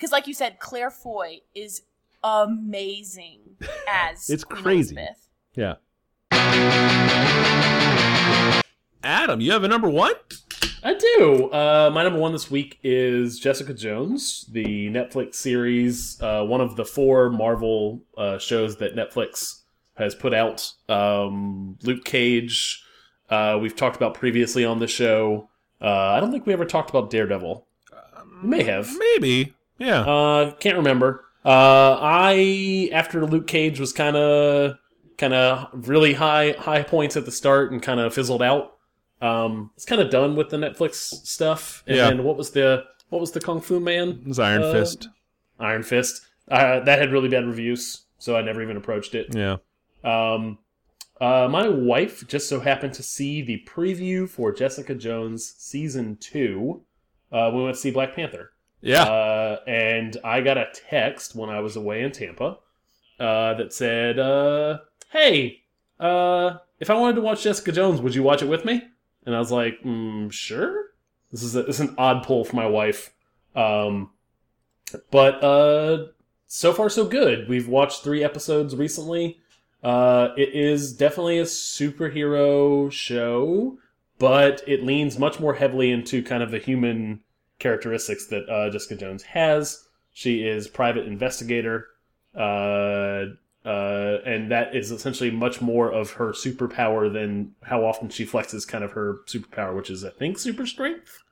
because, 0.00 0.12
like 0.12 0.26
you 0.26 0.32
said, 0.32 0.58
Claire 0.60 0.90
Foy 0.90 1.40
is 1.54 1.82
amazing 2.24 3.40
as 3.88 4.30
It's 4.30 4.44
Queen 4.44 4.62
crazy. 4.62 4.96
Elizabeth. 4.96 5.28
Yeah. 5.54 5.74
Adam, 9.04 9.42
you 9.42 9.52
have 9.52 9.62
a 9.62 9.68
number 9.68 9.90
one? 9.90 10.14
I 10.82 10.94
do. 10.94 11.50
Uh, 11.50 11.90
my 11.92 12.02
number 12.02 12.18
one 12.18 12.32
this 12.32 12.50
week 12.50 12.78
is 12.82 13.38
Jessica 13.38 13.74
Jones, 13.74 14.46
the 14.50 14.88
Netflix 14.88 15.34
series, 15.34 16.18
uh, 16.22 16.44
one 16.44 16.62
of 16.62 16.76
the 16.76 16.86
four 16.86 17.28
Marvel 17.28 18.00
uh, 18.16 18.38
shows 18.38 18.76
that 18.76 18.96
Netflix 18.96 19.64
has 19.98 20.14
put 20.14 20.32
out. 20.32 20.72
Um, 20.88 21.76
Luke 21.82 22.06
Cage, 22.06 22.82
uh, 23.28 23.58
we've 23.60 23.76
talked 23.76 23.96
about 23.96 24.14
previously 24.14 24.64
on 24.64 24.78
the 24.78 24.86
show. 24.88 25.50
Uh, 25.78 25.84
I 26.14 26.20
don't 26.20 26.30
think 26.32 26.46
we 26.46 26.54
ever 26.54 26.64
talked 26.64 26.88
about 26.88 27.10
Daredevil. 27.10 27.66
We 28.42 28.48
may 28.48 28.62
have. 28.62 28.90
Maybe. 28.98 29.54
Yeah. 29.80 30.00
Uh, 30.02 30.52
can't 30.52 30.76
remember. 30.76 31.24
Uh, 31.44 31.96
I 32.00 32.90
after 32.92 33.26
Luke 33.26 33.46
Cage 33.46 33.80
was 33.80 33.92
kind 33.92 34.16
of 34.16 34.76
kind 35.16 35.34
of 35.34 35.88
really 35.88 36.12
high 36.12 36.54
high 36.58 36.82
points 36.82 37.16
at 37.16 37.24
the 37.24 37.32
start 37.32 37.72
and 37.72 37.82
kind 37.82 37.98
of 37.98 38.14
fizzled 38.14 38.42
out. 38.42 38.76
Um, 39.22 39.70
it's 39.74 39.84
kind 39.86 40.00
of 40.00 40.10
done 40.10 40.36
with 40.36 40.50
the 40.50 40.56
Netflix 40.58 40.94
stuff. 40.96 41.82
And 41.86 41.96
Yeah. 41.96 42.12
what 42.14 42.36
was 42.36 42.50
the 42.50 42.84
what 43.08 43.20
was 43.20 43.32
the 43.32 43.40
Kung 43.40 43.60
Fu 43.60 43.80
Man 43.80 44.20
it 44.22 44.26
was 44.28 44.38
Iron 44.38 44.62
uh, 44.62 44.72
Fist. 44.72 45.08
Iron 45.58 45.82
Fist? 45.82 46.26
Uh, 46.48 46.80
that 46.80 46.98
had 46.98 47.10
really 47.12 47.28
bad 47.28 47.46
reviews, 47.46 48.02
so 48.18 48.36
I 48.36 48.42
never 48.42 48.62
even 48.62 48.76
approached 48.76 49.14
it. 49.14 49.34
Yeah. 49.34 49.56
Um, 50.04 50.58
uh, 51.20 51.48
my 51.50 51.68
wife 51.68 52.26
just 52.28 52.48
so 52.48 52.60
happened 52.60 52.94
to 52.94 53.02
see 53.02 53.42
the 53.42 53.62
preview 53.66 54.28
for 54.28 54.52
Jessica 54.52 54.94
Jones 54.94 55.54
season 55.58 56.16
two. 56.20 56.82
Uh, 57.30 57.50
we 57.54 57.62
went 57.62 57.76
to 57.76 57.80
see 57.80 57.90
Black 57.90 58.14
Panther. 58.14 58.52
Yeah. 58.80 59.04
Uh, 59.04 59.60
and 59.66 60.16
I 60.24 60.40
got 60.40 60.58
a 60.58 60.68
text 60.88 61.34
when 61.34 61.50
I 61.50 61.60
was 61.60 61.76
away 61.76 62.02
in 62.02 62.12
Tampa 62.12 62.58
uh, 63.18 63.54
that 63.54 63.72
said, 63.72 64.18
uh, 64.18 64.78
"Hey, 65.10 65.62
uh, 65.98 66.58
if 66.78 66.90
I 66.90 66.94
wanted 66.94 67.16
to 67.16 67.22
watch 67.22 67.42
Jessica 67.42 67.72
Jones, 67.72 68.00
would 68.00 68.14
you 68.14 68.22
watch 68.22 68.42
it 68.42 68.48
with 68.48 68.64
me?" 68.64 68.82
And 69.26 69.34
I 69.34 69.38
was 69.38 69.52
like, 69.52 69.82
mm, 69.84 70.32
"Sure." 70.32 70.86
This 71.30 71.42
is 71.42 71.54
a, 71.54 71.62
this 71.62 71.78
is 71.78 71.88
an 71.88 71.94
odd 71.96 72.24
pull 72.24 72.44
for 72.44 72.56
my 72.56 72.66
wife, 72.66 73.14
um, 73.54 74.10
but 75.12 75.44
uh, 75.44 76.06
so 76.46 76.72
far 76.72 76.90
so 76.90 77.06
good. 77.06 77.48
We've 77.48 77.68
watched 77.68 78.02
three 78.02 78.24
episodes 78.24 78.74
recently. 78.74 79.38
Uh, 79.82 80.30
it 80.36 80.54
is 80.54 80.92
definitely 80.92 81.38
a 81.38 81.44
superhero 81.44 82.90
show, 82.90 83.78
but 84.18 84.62
it 84.66 84.82
leans 84.82 85.18
much 85.18 85.38
more 85.38 85.54
heavily 85.54 85.92
into 85.92 86.22
kind 86.22 86.42
of 86.42 86.50
the 86.50 86.58
human 86.58 87.20
characteristics 87.60 88.26
that 88.26 88.48
uh, 88.48 88.68
Jessica 88.70 88.96
Jones 88.96 89.22
has. 89.22 89.84
She 90.12 90.42
is 90.42 90.66
private 90.66 91.06
investigator, 91.06 91.86
uh, 92.36 93.26
uh, 93.64 94.18
and 94.26 94.50
that 94.50 94.74
is 94.74 94.90
essentially 94.90 95.30
much 95.30 95.60
more 95.60 95.90
of 95.92 96.12
her 96.12 96.32
superpower 96.32 97.12
than 97.12 97.52
how 97.62 97.84
often 97.84 98.08
she 98.08 98.26
flexes 98.26 98.66
kind 98.66 98.82
of 98.82 98.92
her 98.92 99.18
superpower, 99.26 99.76
which 99.76 99.88
is 99.90 100.04
I 100.04 100.10
think 100.10 100.38
super 100.38 100.66
strength. 100.66 101.22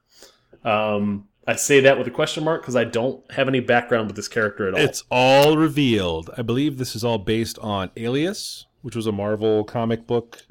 Um, 0.64 1.26
I 1.46 1.56
say 1.56 1.80
that 1.80 1.98
with 1.98 2.06
a 2.06 2.10
question 2.10 2.44
mark 2.44 2.62
because 2.62 2.76
I 2.76 2.84
don't 2.84 3.28
have 3.32 3.48
any 3.48 3.60
background 3.60 4.06
with 4.06 4.16
this 4.16 4.28
character 4.28 4.68
at 4.68 4.74
all. 4.74 4.80
It's 4.80 5.02
all 5.10 5.56
revealed. 5.56 6.30
I 6.36 6.42
believe 6.42 6.76
this 6.78 6.94
is 6.94 7.02
all 7.02 7.18
based 7.18 7.58
on 7.60 7.90
Alias, 7.96 8.66
which 8.82 8.94
was 8.94 9.06
a 9.06 9.12
Marvel 9.12 9.64
comic 9.64 10.06
book 10.06 10.42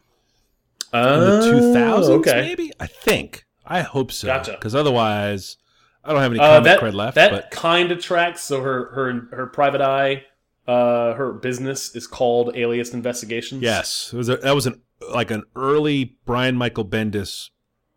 in 0.94 1.00
the 1.02 1.40
Oh, 1.44 1.54
2000s, 1.54 2.10
okay. 2.20 2.42
maybe? 2.42 2.72
I 2.80 2.88
think. 2.88 3.46
I 3.66 3.82
hope 3.82 4.12
so. 4.12 4.28
Gotcha. 4.28 4.54
Because 4.54 4.74
otherwise, 4.74 5.58
I 6.08 6.14
don't 6.14 6.22
have 6.22 6.32
any 6.32 6.40
Uh, 6.40 6.48
comic 6.48 6.64
that 6.64 6.80
cred 6.80 6.94
left. 6.94 7.16
that 7.16 7.32
but 7.32 7.52
kind 7.52 7.92
of 7.92 8.02
tracks. 8.02 8.42
So 8.42 8.62
her 8.62 8.92
her 8.94 9.28
her 9.36 9.48
private 9.48 9.82
eye, 9.82 10.24
uh, 10.68 11.14
her 11.14 11.34
business 11.34 11.96
is 11.96 12.08
called 12.08 12.56
Alias 12.56 12.94
Investigations. 12.94 13.62
yes, 13.62 14.12
it 14.14 14.18
was 14.18 14.30
a, 14.30 14.38
that 14.38 14.56
was 14.56 14.66
an 14.66 14.82
like 15.14 15.30
an 15.32 15.44
early 15.56 16.16
Brian 16.26 16.56
Michael 16.56 16.86
Bendis 16.86 17.50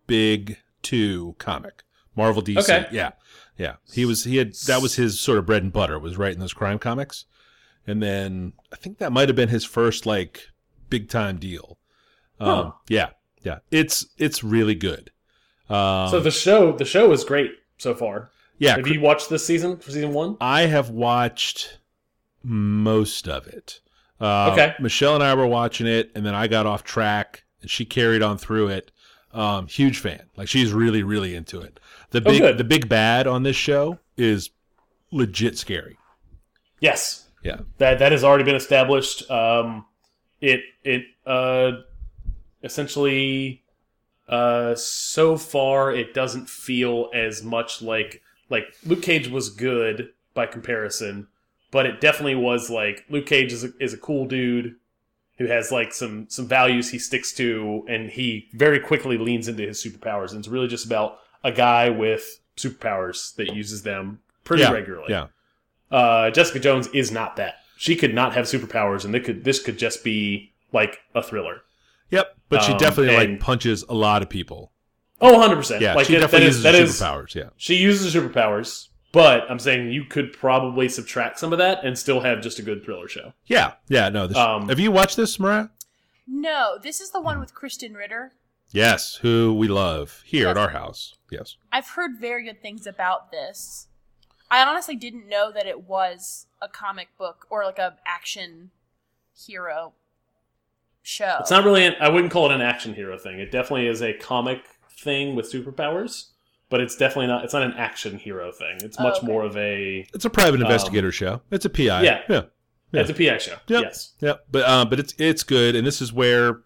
big 0.06 0.58
two 0.82 1.34
comic. 1.38 1.82
Marvel 2.16 2.42
DC. 2.42 2.58
Okay. 2.58 2.86
Yeah. 2.90 3.12
Yeah. 3.56 3.76
He 3.92 4.04
was 4.04 4.24
he 4.24 4.36
had 4.38 4.54
that 4.66 4.82
was 4.82 4.96
his 4.96 5.20
sort 5.20 5.38
of 5.38 5.46
bread 5.46 5.62
and 5.62 5.72
butter 5.72 5.98
was 5.98 6.18
writing 6.18 6.40
those 6.40 6.52
crime 6.52 6.78
comics. 6.78 7.24
And 7.86 8.02
then 8.02 8.52
I 8.72 8.76
think 8.76 8.98
that 8.98 9.12
might 9.12 9.28
have 9.28 9.36
been 9.36 9.48
his 9.48 9.64
first 9.64 10.04
like 10.06 10.48
big 10.90 11.08
time 11.08 11.38
deal. 11.38 11.78
Um, 12.40 12.72
yeah. 12.88 13.10
Yeah. 13.42 13.58
It's 13.70 14.06
it's 14.18 14.42
really 14.44 14.74
good. 14.74 15.10
Um, 15.70 16.08
So 16.10 16.20
the 16.20 16.30
show 16.32 16.72
the 16.76 16.84
show 16.84 17.12
is 17.12 17.22
great 17.24 17.52
so 17.80 17.94
far. 17.94 18.30
yeah, 18.58 18.76
Have 18.76 18.86
you 18.86 19.00
watched 19.00 19.28
this 19.30 19.44
season 19.46 19.76
for 19.78 19.90
season 19.90 20.12
one? 20.12 20.36
I 20.40 20.62
have 20.62 20.90
watched 20.90 21.78
most 22.42 23.28
of 23.28 23.46
it. 23.46 23.80
Uh, 24.20 24.50
Okay. 24.52 24.74
Michelle 24.80 25.14
and 25.14 25.24
I 25.24 25.34
were 25.34 25.46
watching 25.46 25.86
it, 25.86 26.10
and 26.14 26.24
then 26.26 26.34
I 26.34 26.46
got 26.46 26.66
off 26.66 26.84
track, 26.84 27.44
and 27.62 27.70
she 27.70 27.84
carried 27.84 28.22
on 28.22 28.36
through 28.38 28.68
it. 28.68 28.90
Um, 29.32 29.66
huge 29.66 29.98
fan. 29.98 30.22
Like 30.36 30.48
she's 30.48 30.72
really, 30.72 31.02
really 31.02 31.34
into 31.34 31.60
it. 31.60 31.78
The 32.10 32.18
Oh, 32.18 32.30
big, 32.30 32.40
good. 32.40 32.58
the 32.58 32.64
big 32.64 32.88
bad 32.88 33.26
on 33.26 33.44
this 33.44 33.56
show 33.56 33.98
is 34.16 34.50
legit 35.12 35.56
scary. 35.56 35.96
Yes. 36.80 37.28
Yeah. 37.42 37.60
That 37.78 37.98
that 38.00 38.12
has 38.12 38.24
already 38.24 38.44
been 38.44 38.56
established. 38.56 39.30
Um, 39.30 39.86
it 40.40 40.60
it 40.84 41.04
uh, 41.24 41.72
essentially 42.64 43.62
uh, 44.30 44.74
so 44.76 45.36
far 45.36 45.92
it 45.92 46.14
doesn't 46.14 46.48
feel 46.48 47.10
as 47.12 47.42
much 47.42 47.82
like 47.82 48.22
like 48.48 48.74
Luke 48.86 49.02
Cage 49.02 49.28
was 49.28 49.50
good 49.50 50.10
by 50.34 50.46
comparison, 50.46 51.26
but 51.70 51.84
it 51.86 52.00
definitely 52.00 52.36
was 52.36 52.70
like 52.70 53.04
Luke 53.10 53.26
Cage 53.26 53.52
is 53.52 53.64
a, 53.64 53.70
is 53.80 53.92
a 53.92 53.98
cool 53.98 54.26
dude 54.26 54.76
who 55.38 55.46
has 55.46 55.70
like 55.72 55.92
some 55.92 56.26
some 56.28 56.46
values 56.46 56.90
he 56.90 56.98
sticks 56.98 57.32
to, 57.34 57.84
and 57.88 58.10
he 58.10 58.48
very 58.54 58.78
quickly 58.78 59.18
leans 59.18 59.48
into 59.48 59.66
his 59.66 59.82
superpowers. 59.82 60.30
And 60.30 60.38
it's 60.38 60.48
really 60.48 60.68
just 60.68 60.86
about 60.86 61.18
a 61.42 61.50
guy 61.52 61.88
with 61.90 62.40
superpowers 62.56 63.34
that 63.36 63.54
uses 63.54 63.82
them 63.82 64.20
pretty 64.44 64.62
Yeah, 64.62 64.70
regularly 64.72 65.06
Yeah. 65.10 65.26
uh, 65.90 66.30
Jessica 66.30 66.60
Jones 66.60 66.86
is 66.88 67.10
not 67.10 67.36
that. 67.36 67.54
She 67.76 67.96
could 67.96 68.14
not 68.14 68.34
have 68.34 68.44
superpowers, 68.44 69.04
and 69.04 69.12
they 69.14 69.20
could 69.20 69.42
this 69.44 69.60
could 69.62 69.78
just 69.78 70.04
be 70.04 70.52
like 70.72 71.00
a 71.14 71.22
thriller. 71.22 71.62
Yep. 72.50 72.60
But 72.60 72.62
she 72.66 72.72
Um, 72.72 72.78
definitely 72.78 73.16
like 73.16 73.40
punches 73.40 73.84
a 73.88 73.94
lot 73.94 74.22
of 74.22 74.28
people. 74.28 74.72
Oh, 75.20 75.32
100 75.34 75.56
percent. 75.56 75.82
Yeah. 75.82 75.94
like 75.94 76.06
she 76.06 76.14
that- 76.14 76.20
definitely 76.20 76.46
that 76.48 76.48
is 76.48 76.56
uses 76.56 76.62
that 76.64 76.74
her 76.74 76.82
is 76.82 77.26
superpowers. 77.26 77.34
Yeah. 77.34 77.50
she 77.56 77.74
uses 77.76 78.14
superpowers, 78.14 78.88
but 79.12 79.50
I'm 79.50 79.58
saying 79.58 79.90
you 79.92 80.04
could 80.04 80.32
probably 80.32 80.88
subtract 80.88 81.38
some 81.38 81.52
of 81.52 81.58
that 81.58 81.84
and 81.84 81.98
still 81.98 82.20
have 82.20 82.40
just 82.42 82.58
a 82.58 82.62
good 82.62 82.84
thriller 82.84 83.08
show. 83.08 83.34
Yeah. 83.46 83.74
Yeah. 83.88 84.08
No. 84.08 84.26
This, 84.26 84.36
Um, 84.36 84.68
have 84.68 84.80
you 84.80 84.90
watched 84.90 85.16
this, 85.16 85.38
Mariah? 85.38 85.68
No, 86.26 86.78
this 86.82 87.00
is 87.00 87.10
the 87.10 87.20
one 87.20 87.38
with 87.40 87.54
Krysten 87.54 87.94
Ritter. 87.96 88.32
Yes. 88.72 89.16
Who 89.16 89.52
we 89.52 89.66
love 89.68 90.22
here 90.24 90.48
at 90.48 90.56
our 90.56 90.70
house. 90.70 91.14
Yes. 91.30 91.56
I've 91.72 91.88
heard 91.88 92.18
very 92.20 92.44
good 92.44 92.62
things 92.62 92.86
about 92.86 93.30
this. 93.32 93.88
I 94.50 94.62
honestly 94.64 94.96
didn't 94.96 95.28
know 95.28 95.50
that 95.52 95.66
it 95.66 95.82
was 95.88 96.46
a 96.62 96.68
comic 96.68 97.08
book 97.18 97.46
or 97.50 97.64
like 97.64 97.78
a 97.78 97.96
action 98.06 98.70
hero 99.36 99.92
show. 101.02 101.36
It's 101.40 101.50
not 101.50 101.64
really. 101.64 101.84
An, 101.86 101.94
I 102.00 102.08
wouldn't 102.08 102.32
call 102.32 102.50
it 102.50 102.54
an 102.54 102.60
action 102.60 102.94
hero 102.94 103.18
thing. 103.18 103.38
It 103.40 103.50
definitely 103.50 103.86
is 103.86 104.02
a 104.02 104.12
comic 104.14 104.62
thing 104.98 105.34
with 105.34 105.50
superpowers, 105.52 106.26
but 106.68 106.80
it's 106.80 106.96
definitely 106.96 107.26
not. 107.28 107.44
It's 107.44 107.52
not 107.54 107.62
an 107.62 107.72
action 107.74 108.18
hero 108.18 108.52
thing. 108.52 108.78
It's 108.82 108.96
Oh, 108.98 109.02
much 109.04 109.18
okay. 109.18 109.26
more 109.26 109.44
of 109.44 109.56
a. 109.56 110.06
It's 110.14 110.24
a 110.24 110.30
private 110.30 110.56
Um, 110.60 110.66
investigator 110.66 111.12
show. 111.12 111.42
It's 111.50 111.64
a 111.64 111.70
PI. 111.70 112.02
Yeah. 112.02 112.20
Yeah. 112.28 112.42
Yeah. 112.92 113.00
It's 113.02 113.10
a 113.10 113.14
PI 113.14 113.38
show. 113.38 113.56
Yep. 113.68 113.82
Yes. 113.82 114.12
Yep. 114.20 114.44
But 114.50 114.68
um, 114.68 114.88
but 114.88 114.98
it's 114.98 115.14
it's 115.18 115.42
good, 115.44 115.76
and 115.76 115.86
this 115.86 116.02
is 116.02 116.12
where 116.12 116.60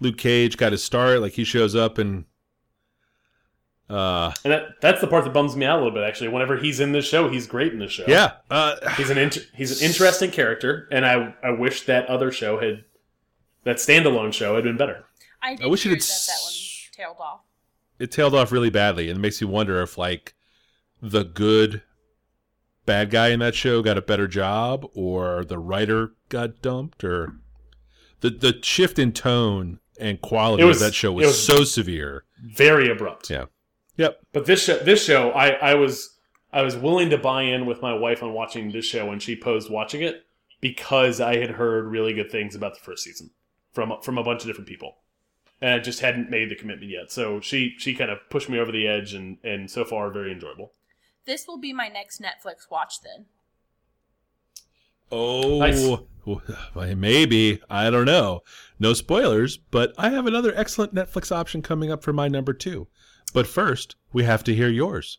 Luke 0.00 0.18
Cage 0.18 0.56
got 0.56 0.72
his 0.72 0.84
start. 0.84 1.20
Like 1.20 1.32
he 1.32 1.44
shows 1.44 1.74
up 1.74 1.96
and 1.98 2.24
uh, 3.88 4.32
And 4.44 4.52
that, 4.52 4.80
that's 4.80 5.00
the 5.00 5.06
part 5.08 5.24
that 5.24 5.32
bums 5.32 5.56
me 5.56 5.66
out 5.66 5.76
a 5.80 5.82
little 5.82 5.92
bit. 5.94 6.04
Actually, 6.06 6.28
whenever 6.28 6.56
he's 6.56 6.78
in 6.80 6.92
this 6.92 7.04
show, 7.06 7.28
he's 7.28 7.46
great 7.46 7.72
in 7.72 7.78
this 7.80 7.90
show. 7.90 8.04
yeah. 8.06 8.32
Uh, 8.50 8.76
he's 8.96 9.10
an 9.10 9.18
inter- 9.18 9.40
he's 9.54 9.80
an 9.80 9.84
interesting 9.86 10.30
character, 10.30 10.88
and 10.92 11.04
I 11.04 11.34
I 11.42 11.50
wish 11.50 11.86
that 11.86 12.06
other 12.06 12.30
show 12.30 12.60
had 12.60 12.84
that 13.64 13.76
standalone 13.76 14.32
show 14.32 14.54
had 14.54 14.64
been 14.64 14.76
better. 14.76 15.04
I, 15.42 15.56
I 15.62 15.66
wish 15.66 15.86
it 15.86 15.90
had 15.90 16.00
that 16.00 16.06
that 16.26 16.38
one 16.44 16.54
tailed 16.92 17.16
off. 17.20 17.40
it 17.98 18.10
tailed 18.10 18.34
off 18.34 18.52
really 18.52 18.70
badly, 18.70 19.08
and 19.08 19.18
it 19.18 19.20
makes 19.20 19.40
you 19.40 19.48
wonder 19.48 19.80
if 19.82 19.96
like 19.98 20.34
the 21.02 21.24
good 21.24 21.82
bad 22.86 23.10
guy 23.10 23.28
in 23.28 23.40
that 23.40 23.54
show 23.54 23.82
got 23.82 23.96
a 23.98 24.02
better 24.02 24.26
job, 24.28 24.86
or 24.94 25.44
the 25.44 25.58
writer 25.58 26.12
got 26.28 26.60
dumped, 26.62 27.04
or 27.04 27.36
the 28.20 28.30
the 28.30 28.58
shift 28.62 28.98
in 28.98 29.12
tone 29.12 29.78
and 29.98 30.20
quality 30.20 30.64
was- 30.64 30.80
of 30.80 30.86
that 30.88 30.94
show 30.94 31.12
was, 31.12 31.26
was- 31.26 31.46
so 31.46 31.64
severe. 31.64 32.24
Very 32.42 32.90
abrupt. 32.90 33.28
Yeah. 33.30 33.46
Yep. 33.96 34.18
But 34.32 34.46
this 34.46 34.64
show, 34.64 34.78
this 34.78 35.04
show, 35.04 35.30
I, 35.32 35.48
I 35.50 35.74
was 35.74 36.16
I 36.52 36.62
was 36.62 36.74
willing 36.74 37.10
to 37.10 37.18
buy 37.18 37.42
in 37.42 37.66
with 37.66 37.82
my 37.82 37.92
wife 37.92 38.22
on 38.22 38.32
watching 38.32 38.72
this 38.72 38.86
show 38.86 39.06
when 39.06 39.18
she 39.20 39.36
posed 39.36 39.70
watching 39.70 40.00
it 40.02 40.24
because 40.62 41.20
I 41.20 41.36
had 41.36 41.50
heard 41.50 41.84
really 41.86 42.14
good 42.14 42.30
things 42.30 42.54
about 42.54 42.72
the 42.74 42.80
first 42.80 43.04
season 43.04 43.30
from 43.72 43.92
from 44.02 44.18
a 44.18 44.22
bunch 44.22 44.42
of 44.42 44.46
different 44.48 44.68
people, 44.68 44.96
and 45.60 45.70
I 45.74 45.78
just 45.78 46.00
hadn't 46.00 46.30
made 46.30 46.50
the 46.50 46.54
commitment 46.56 46.90
yet. 46.90 47.10
So 47.10 47.40
she 47.40 47.74
she 47.78 47.94
kind 47.94 48.10
of 48.10 48.18
pushed 48.30 48.48
me 48.48 48.58
over 48.58 48.72
the 48.72 48.86
edge, 48.86 49.14
and 49.14 49.38
and 49.44 49.70
so 49.70 49.84
far 49.84 50.10
very 50.10 50.32
enjoyable. 50.32 50.72
This 51.26 51.46
will 51.46 51.58
be 51.58 51.72
my 51.72 51.88
next 51.88 52.20
Netflix 52.20 52.70
watch 52.70 52.94
then. 53.02 53.26
Oh, 55.12 55.58
Nice. 55.58 55.84
well, 55.84 56.06
maybe 56.96 57.60
I 57.68 57.90
don't 57.90 58.04
know. 58.04 58.40
No 58.78 58.92
spoilers, 58.94 59.56
but 59.56 59.92
I 59.98 60.10
have 60.10 60.26
another 60.26 60.52
excellent 60.56 60.94
Netflix 60.94 61.32
option 61.32 61.62
coming 61.62 61.90
up 61.90 62.04
for 62.04 62.12
my 62.12 62.28
number 62.28 62.52
two. 62.52 62.86
But 63.34 63.46
first, 63.46 63.96
we 64.12 64.22
have 64.24 64.44
to 64.44 64.54
hear 64.54 64.68
yours. 64.68 65.18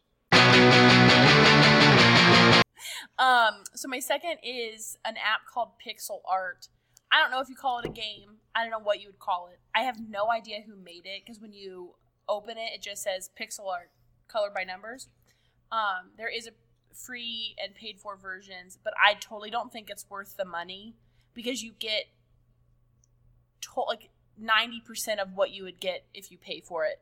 Um, 3.19 3.63
so 3.75 3.87
my 3.87 3.99
second 3.99 4.37
is 4.43 4.97
an 5.05 5.15
app 5.17 5.41
called 5.53 5.69
Pixel 5.85 6.21
Art. 6.27 6.69
I 7.11 7.19
don't 7.19 7.31
know 7.31 7.41
if 7.41 7.49
you 7.49 7.55
call 7.55 7.79
it 7.79 7.85
a 7.85 7.89
game. 7.89 8.37
I 8.55 8.61
don't 8.61 8.71
know 8.71 8.79
what 8.79 9.01
you 9.01 9.07
would 9.07 9.19
call 9.19 9.49
it. 9.51 9.59
I 9.75 9.83
have 9.83 9.97
no 10.09 10.31
idea 10.31 10.61
who 10.65 10.75
made 10.75 11.05
it 11.05 11.23
because 11.25 11.41
when 11.41 11.53
you 11.53 11.95
open 12.27 12.57
it, 12.57 12.71
it 12.73 12.81
just 12.81 13.03
says 13.03 13.29
Pixel 13.39 13.67
Art, 13.67 13.91
colored 14.27 14.53
by 14.53 14.63
numbers. 14.63 15.09
Um, 15.71 16.11
there 16.17 16.29
is 16.29 16.47
a 16.47 16.51
free 16.93 17.55
and 17.61 17.75
paid 17.75 17.99
for 17.99 18.15
versions, 18.15 18.77
but 18.81 18.93
I 19.03 19.13
totally 19.15 19.49
don't 19.49 19.71
think 19.71 19.89
it's 19.89 20.09
worth 20.09 20.37
the 20.37 20.45
money 20.45 20.95
because 21.33 21.63
you 21.63 21.71
get 21.77 22.05
to- 23.61 23.85
like 23.87 24.09
ninety 24.37 24.81
percent 24.81 25.19
of 25.19 25.33
what 25.33 25.51
you 25.51 25.63
would 25.63 25.79
get 25.79 26.05
if 26.13 26.31
you 26.31 26.37
pay 26.37 26.61
for 26.61 26.85
it. 26.85 27.01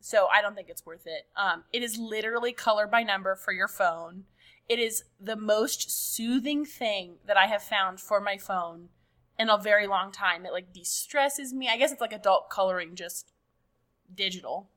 So 0.00 0.28
I 0.32 0.40
don't 0.40 0.54
think 0.54 0.68
it's 0.68 0.86
worth 0.86 1.06
it. 1.06 1.26
Um, 1.36 1.64
it 1.72 1.82
is 1.82 1.98
literally 1.98 2.52
color 2.52 2.86
by 2.86 3.02
number 3.02 3.34
for 3.34 3.52
your 3.52 3.68
phone. 3.68 4.24
It 4.68 4.78
is 4.78 5.04
the 5.18 5.36
most 5.36 5.90
soothing 5.90 6.64
thing 6.64 7.16
that 7.26 7.36
I 7.36 7.46
have 7.46 7.62
found 7.62 8.00
for 8.00 8.20
my 8.20 8.36
phone 8.38 8.90
in 9.38 9.48
a 9.48 9.56
very 9.58 9.86
long 9.86 10.10
time. 10.12 10.44
It 10.46 10.52
like 10.52 10.72
de-stresses 10.72 11.52
me. 11.54 11.68
I 11.68 11.76
guess 11.76 11.92
it's 11.92 12.00
like 12.00 12.12
adult 12.12 12.50
coloring, 12.50 12.94
just 12.94 13.32
digital. 14.14 14.68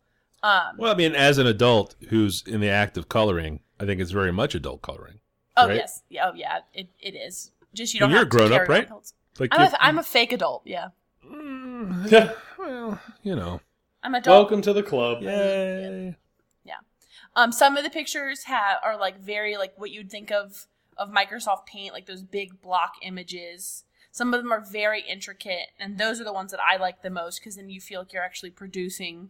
Um, 0.43 0.77
Well, 0.77 0.91
I 0.91 0.95
mean, 0.95 1.13
as 1.15 1.37
an 1.37 1.47
adult 1.47 1.95
who's 2.09 2.43
in 2.47 2.61
the 2.61 2.69
act 2.69 2.97
of 2.97 3.09
coloring, 3.09 3.59
I 3.79 3.85
think 3.85 4.01
it's 4.01 4.11
very 4.11 4.31
much 4.31 4.55
adult 4.55 4.81
coloring. 4.81 5.19
oh 5.57 5.67
right? 5.67 5.75
yes, 5.77 6.03
yeah, 6.09 6.29
oh 6.29 6.33
yeah, 6.33 6.59
it, 6.73 6.87
it 6.99 7.15
is. 7.15 7.51
Just 7.73 7.93
you 7.93 7.99
Well, 8.01 8.07
don't. 8.09 8.11
you're 8.11 8.19
have 8.21 8.29
to 8.29 8.37
grown 8.37 8.53
up, 8.53 8.67
right? 8.69 8.87
pills. 8.87 9.13
Like, 9.39 9.49
I'm 9.53 9.61
a, 9.73 9.77
I'm 9.79 9.99
a 9.99 10.03
fake 10.03 10.31
adult. 10.33 10.63
Yeah, 10.65 10.89
Mm, 11.25 12.33
well, 12.59 12.99
you 13.23 13.35
know, 13.35 13.61
I'm 14.03 14.15
adult. 14.15 14.35
Welcome 14.35 14.61
to 14.63 14.73
the 14.73 14.83
club. 14.83 15.21
yay. 15.21 16.15
Yeah. 16.65 16.75
Um, 17.35 17.51
some 17.51 17.77
of 17.77 17.83
the 17.83 17.89
pictures 17.89 18.43
have 18.43 18.77
are 18.83 18.97
like 18.97 19.19
very 19.19 19.55
like 19.57 19.73
what 19.77 19.91
you'd 19.91 20.11
think 20.11 20.31
of 20.31 20.67
of 20.97 21.09
Microsoft 21.09 21.65
Paint, 21.65 21.93
like 21.93 22.05
those 22.07 22.21
big 22.23 22.61
block 22.61 22.93
images. 23.01 23.83
Some 24.11 24.33
of 24.33 24.41
them 24.41 24.51
are 24.51 24.59
very 24.59 25.01
intricate, 25.01 25.67
and 25.79 25.97
those 25.97 26.19
are 26.19 26.25
the 26.25 26.33
ones 26.33 26.51
that 26.51 26.59
I 26.59 26.75
like 26.75 27.01
the 27.01 27.09
most 27.09 27.39
because 27.39 27.55
then 27.55 27.69
you 27.69 27.79
feel 27.79 28.01
like 28.01 28.11
you're 28.11 28.23
actually 28.23 28.51
producing 28.51 29.29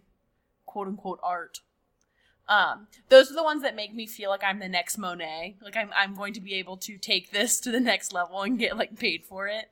quote 0.65 0.87
unquote 0.87 1.19
art. 1.21 1.59
Um, 2.49 2.87
those 3.09 3.31
are 3.31 3.35
the 3.35 3.43
ones 3.43 3.61
that 3.61 3.75
make 3.75 3.93
me 3.93 4.07
feel 4.07 4.29
like 4.29 4.43
I'm 4.43 4.59
the 4.59 4.67
next 4.67 4.97
Monet. 4.97 5.55
Like 5.61 5.77
I'm 5.77 5.91
I'm 5.95 6.15
going 6.15 6.33
to 6.33 6.41
be 6.41 6.55
able 6.55 6.77
to 6.77 6.97
take 6.97 7.31
this 7.31 7.59
to 7.61 7.71
the 7.71 7.79
next 7.79 8.11
level 8.11 8.41
and 8.41 8.57
get 8.57 8.77
like 8.77 8.97
paid 8.97 9.23
for 9.23 9.47
it. 9.47 9.69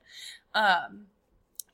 Um, 0.54 1.08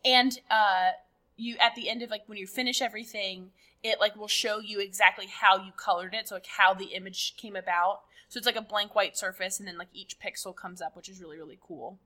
and 0.04 0.40
uh, 0.50 0.92
you 1.36 1.58
at 1.60 1.76
the 1.76 1.90
end 1.90 2.02
of 2.02 2.10
like 2.10 2.24
when 2.28 2.38
you 2.38 2.48
finish 2.48 2.82
everything, 2.82 3.52
it 3.84 4.00
like 4.00 4.16
will 4.16 4.28
show 4.28 4.60
you 4.60 4.80
exactly 4.80 5.28
how 5.28 5.58
you 5.58 5.72
colored 5.76 6.14
it, 6.14 6.30
so 6.30 6.36
like 6.36 6.48
how 6.48 6.74
the 6.74 6.86
image 6.86 7.36
came 7.38 7.56
about. 7.56 8.02
So 8.30 8.38
it's 8.38 8.48
like 8.48 8.56
a 8.56 8.62
blank 8.62 8.96
white 8.96 9.18
surface, 9.18 9.60
and 9.60 9.68
then 9.68 9.78
like 9.78 9.90
each 9.94 10.18
pixel 10.20 10.56
comes 10.56 10.82
up, 10.82 10.96
which 10.96 11.10
is 11.10 11.20
really 11.20 11.38
really 11.38 11.60
cool. 11.62 12.00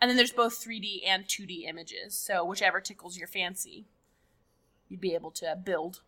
And 0.00 0.10
then 0.10 0.16
there's 0.16 0.32
both 0.32 0.62
3D 0.62 1.00
and 1.06 1.24
2D 1.24 1.66
images, 1.66 2.14
so 2.14 2.44
whichever 2.44 2.80
tickles 2.80 3.16
your 3.16 3.28
fancy, 3.28 3.86
you'd 4.88 5.00
be 5.00 5.14
able 5.14 5.30
to 5.32 5.56
build 5.64 6.00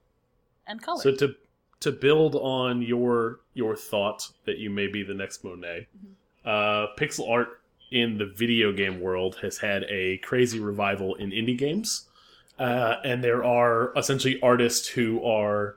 and 0.66 0.82
color. 0.82 1.02
So 1.02 1.14
to 1.16 1.34
to 1.80 1.92
build 1.92 2.34
on 2.34 2.82
your 2.82 3.40
your 3.54 3.76
thought 3.76 4.30
that 4.44 4.58
you 4.58 4.68
may 4.68 4.88
be 4.88 5.02
the 5.02 5.14
next 5.14 5.42
Monet, 5.44 5.86
uh, 6.44 6.88
pixel 6.98 7.30
art 7.30 7.60
in 7.90 8.18
the 8.18 8.26
video 8.26 8.72
game 8.72 9.00
world 9.00 9.36
has 9.42 9.58
had 9.58 9.84
a 9.88 10.18
crazy 10.18 10.60
revival 10.60 11.14
in 11.14 11.30
indie 11.30 11.56
games, 11.56 12.08
uh, 12.58 12.96
and 13.04 13.24
there 13.24 13.42
are 13.42 13.92
essentially 13.96 14.38
artists 14.42 14.88
who 14.88 15.24
are 15.24 15.76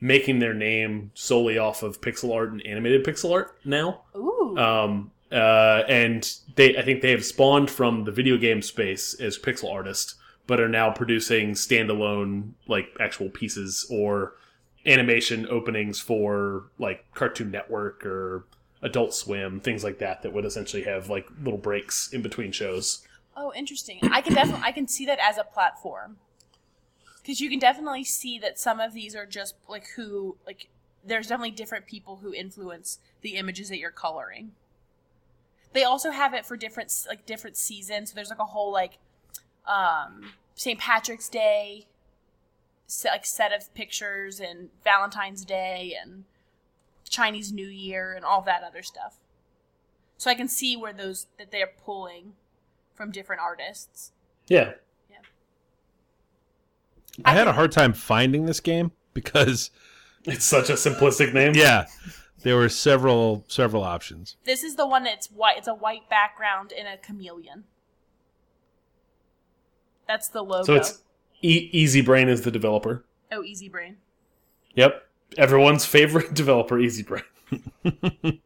making 0.00 0.38
their 0.38 0.54
name 0.54 1.10
solely 1.12 1.58
off 1.58 1.82
of 1.82 2.00
pixel 2.00 2.34
art 2.34 2.50
and 2.52 2.64
animated 2.64 3.04
pixel 3.04 3.32
art 3.32 3.54
now. 3.66 4.00
Ooh, 4.16 4.56
Um, 4.56 5.10
uh, 5.32 5.84
and 5.88 6.36
they, 6.56 6.76
I 6.76 6.82
think 6.82 7.02
they 7.02 7.10
have 7.10 7.24
spawned 7.24 7.70
from 7.70 8.04
the 8.04 8.12
video 8.12 8.36
game 8.36 8.62
space 8.62 9.14
as 9.14 9.38
pixel 9.38 9.72
artists, 9.72 10.16
but 10.46 10.60
are 10.60 10.68
now 10.68 10.90
producing 10.90 11.52
standalone, 11.52 12.52
like 12.66 12.88
actual 12.98 13.30
pieces 13.30 13.86
or 13.90 14.34
animation 14.86 15.46
openings 15.48 16.00
for 16.00 16.64
like 16.78 17.04
Cartoon 17.14 17.50
Network 17.50 18.04
or 18.04 18.44
Adult 18.82 19.14
Swim, 19.14 19.60
things 19.60 19.84
like 19.84 19.98
that, 19.98 20.22
that 20.22 20.32
would 20.32 20.44
essentially 20.44 20.82
have 20.82 21.08
like 21.08 21.26
little 21.42 21.58
breaks 21.58 22.12
in 22.12 22.22
between 22.22 22.50
shows. 22.50 23.06
Oh, 23.36 23.52
interesting. 23.54 24.00
I 24.10 24.20
can 24.20 24.34
definitely 24.34 24.62
I 24.64 24.72
can 24.72 24.88
see 24.88 25.06
that 25.06 25.18
as 25.20 25.38
a 25.38 25.44
platform. 25.44 26.16
Cuz 27.24 27.40
you 27.40 27.50
can 27.50 27.58
definitely 27.58 28.04
see 28.04 28.38
that 28.38 28.58
some 28.58 28.80
of 28.80 28.92
these 28.92 29.14
are 29.14 29.26
just 29.26 29.54
like 29.68 29.86
who 29.96 30.36
like 30.46 30.68
there's 31.04 31.28
definitely 31.28 31.52
different 31.52 31.86
people 31.86 32.16
who 32.16 32.34
influence 32.34 32.98
the 33.20 33.36
images 33.36 33.68
that 33.68 33.78
you're 33.78 33.90
coloring. 33.90 34.52
They 35.72 35.84
also 35.84 36.10
have 36.10 36.34
it 36.34 36.44
for 36.44 36.56
different 36.56 36.92
like 37.08 37.26
different 37.26 37.56
seasons. 37.56 38.10
So 38.10 38.14
there's 38.14 38.30
like 38.30 38.38
a 38.40 38.44
whole 38.46 38.72
like 38.72 38.98
um 39.66 40.32
St. 40.54 40.78
Patrick's 40.78 41.28
Day 41.28 41.86
set, 42.86 43.12
like 43.12 43.24
set 43.26 43.52
of 43.52 43.72
pictures 43.74 44.40
and 44.40 44.68
Valentine's 44.84 45.44
Day 45.44 45.94
and 46.00 46.24
Chinese 47.08 47.52
New 47.52 47.66
Year 47.68 48.12
and 48.12 48.24
all 48.24 48.42
that 48.42 48.62
other 48.62 48.82
stuff. 48.82 49.16
So 50.18 50.30
I 50.30 50.34
can 50.34 50.48
see 50.48 50.76
where 50.76 50.92
those 50.92 51.26
that 51.38 51.50
they're 51.50 51.70
pulling 51.84 52.32
from 52.94 53.10
different 53.10 53.40
artists. 53.40 54.12
Yeah. 54.48 54.72
Yeah. 55.10 55.16
I 57.24 57.32
had 57.32 57.48
a 57.48 57.52
hard 57.52 57.72
time 57.72 57.92
finding 57.92 58.44
this 58.46 58.60
game 58.60 58.92
because, 59.14 59.70
It's 60.24 60.44
such 60.44 60.68
a 60.68 60.74
simplistic 60.74 61.32
name. 61.32 61.52
yeah, 61.54 61.86
there 62.42 62.56
were 62.56 62.68
several 62.68 63.44
several 63.48 63.82
options. 63.84 64.36
This 64.44 64.62
is 64.62 64.76
the 64.76 64.86
one 64.86 65.04
that's 65.04 65.28
white. 65.30 65.58
It's 65.58 65.68
a 65.68 65.74
white 65.74 66.08
background 66.08 66.72
and 66.76 66.86
a 66.88 66.96
chameleon. 66.96 67.64
That's 70.06 70.28
the 70.28 70.42
logo. 70.42 70.64
So 70.64 70.74
it's 70.74 71.02
e- 71.42 71.68
Easy 71.72 72.00
Brain 72.00 72.28
is 72.28 72.42
the 72.42 72.50
developer. 72.50 73.04
oh, 73.30 73.42
Easy 73.44 73.68
Brain. 73.68 73.96
Yep. 74.74 75.06
Everyone's 75.38 75.84
favorite 75.84 76.34
developer, 76.34 76.78
Easy 76.78 77.02
Brain. 77.04 77.22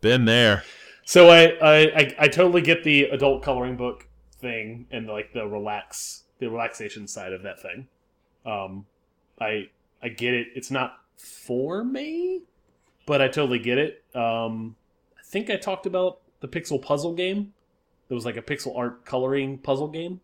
Been 0.00 0.24
there. 0.26 0.64
So 1.04 1.28
I, 1.30 1.44
I, 1.62 1.76
I, 1.96 2.16
I 2.20 2.28
totally 2.28 2.60
get 2.62 2.84
the 2.84 3.04
adult 3.04 3.42
coloring 3.42 3.76
book 3.76 4.06
thing 4.38 4.86
and 4.90 5.06
like 5.06 5.32
the 5.32 5.46
relax 5.46 6.24
the 6.38 6.50
relaxation 6.50 7.08
side 7.08 7.32
of 7.32 7.42
that 7.44 7.60
thing. 7.62 7.88
Um, 8.44 8.84
I 9.40 9.68
I 10.02 10.08
get 10.08 10.34
it. 10.34 10.48
It's 10.54 10.70
not 10.70 10.98
for 11.16 11.82
me, 11.82 12.42
but 13.06 13.22
I 13.22 13.28
totally 13.28 13.58
get 13.58 13.78
it. 13.78 14.04
Um, 14.14 14.76
I 15.18 15.22
think 15.24 15.48
I 15.48 15.56
talked 15.56 15.86
about 15.86 16.18
the 16.40 16.48
pixel 16.48 16.80
puzzle 16.80 17.14
game. 17.14 17.54
There 18.08 18.14
was 18.14 18.24
like 18.24 18.36
a 18.36 18.42
pixel 18.42 18.76
art 18.76 19.04
coloring 19.04 19.58
puzzle 19.58 19.88
game 19.88 20.20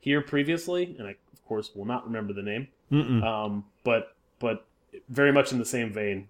here 0.00 0.20
previously, 0.20 0.96
and 0.98 1.06
I 1.06 1.10
of 1.32 1.44
course 1.46 1.70
will 1.74 1.84
not 1.84 2.04
remember 2.04 2.32
the 2.32 2.42
name. 2.42 2.68
Mm-mm. 2.90 3.22
Um, 3.22 3.64
but 3.84 4.16
but 4.38 4.66
very 5.08 5.32
much 5.32 5.52
in 5.52 5.58
the 5.58 5.64
same 5.64 5.92
vein. 5.92 6.28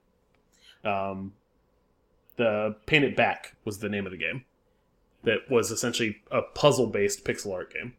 Um, 0.84 1.32
the 2.36 2.76
Paint 2.86 3.04
It 3.04 3.16
Back 3.16 3.56
was 3.64 3.78
the 3.78 3.88
name 3.88 4.06
of 4.06 4.12
the 4.12 4.18
game. 4.18 4.44
That 5.24 5.50
was 5.50 5.70
essentially 5.70 6.16
a 6.30 6.42
puzzle 6.42 6.86
based 6.86 7.24
pixel 7.24 7.52
art 7.52 7.72
game. 7.72 7.94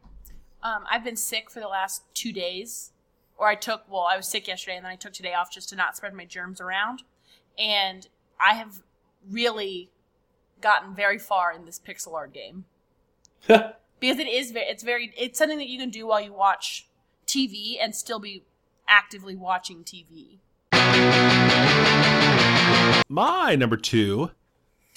Um, 0.62 0.84
I've 0.90 1.04
been 1.04 1.16
sick 1.16 1.50
for 1.50 1.60
the 1.60 1.68
last 1.68 2.02
two 2.14 2.32
days, 2.32 2.92
or 3.36 3.48
I 3.48 3.54
took. 3.54 3.84
Well, 3.90 4.02
I 4.02 4.16
was 4.16 4.28
sick 4.28 4.48
yesterday, 4.48 4.76
and 4.76 4.84
then 4.84 4.92
I 4.92 4.96
took 4.96 5.12
today 5.12 5.34
off 5.34 5.52
just 5.52 5.68
to 5.70 5.76
not 5.76 5.96
spread 5.96 6.14
my 6.14 6.24
germs 6.24 6.60
around. 6.60 7.02
And 7.58 8.08
I 8.40 8.54
have 8.54 8.82
really 9.30 9.90
gotten 10.60 10.94
very 10.94 11.18
far 11.18 11.52
in 11.52 11.64
this 11.64 11.80
pixel 11.80 12.14
art 12.14 12.32
game 12.32 12.64
because 13.46 14.18
it 14.18 14.28
is 14.28 14.50
very. 14.52 14.66
It's 14.66 14.82
very. 14.82 15.12
It's 15.16 15.38
something 15.38 15.58
that 15.58 15.68
you 15.68 15.78
can 15.78 15.90
do 15.90 16.06
while 16.06 16.20
you 16.20 16.32
watch 16.32 16.88
TV 17.26 17.76
and 17.80 17.94
still 17.94 18.18
be 18.18 18.44
actively 18.88 19.36
watching 19.36 19.84
TV. 19.84 20.38
My 23.08 23.54
number 23.56 23.76
two 23.76 24.30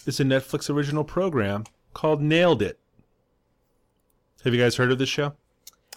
is 0.06 0.20
a 0.20 0.24
Netflix 0.24 0.70
original 0.70 1.03
program 1.03 1.66
called 1.93 2.22
Nailed 2.22 2.62
It. 2.62 2.80
Have 4.43 4.53
you 4.53 4.62
guys 4.62 4.76
heard 4.76 4.91
of 4.91 4.99
this 4.99 5.10
show? 5.10 5.34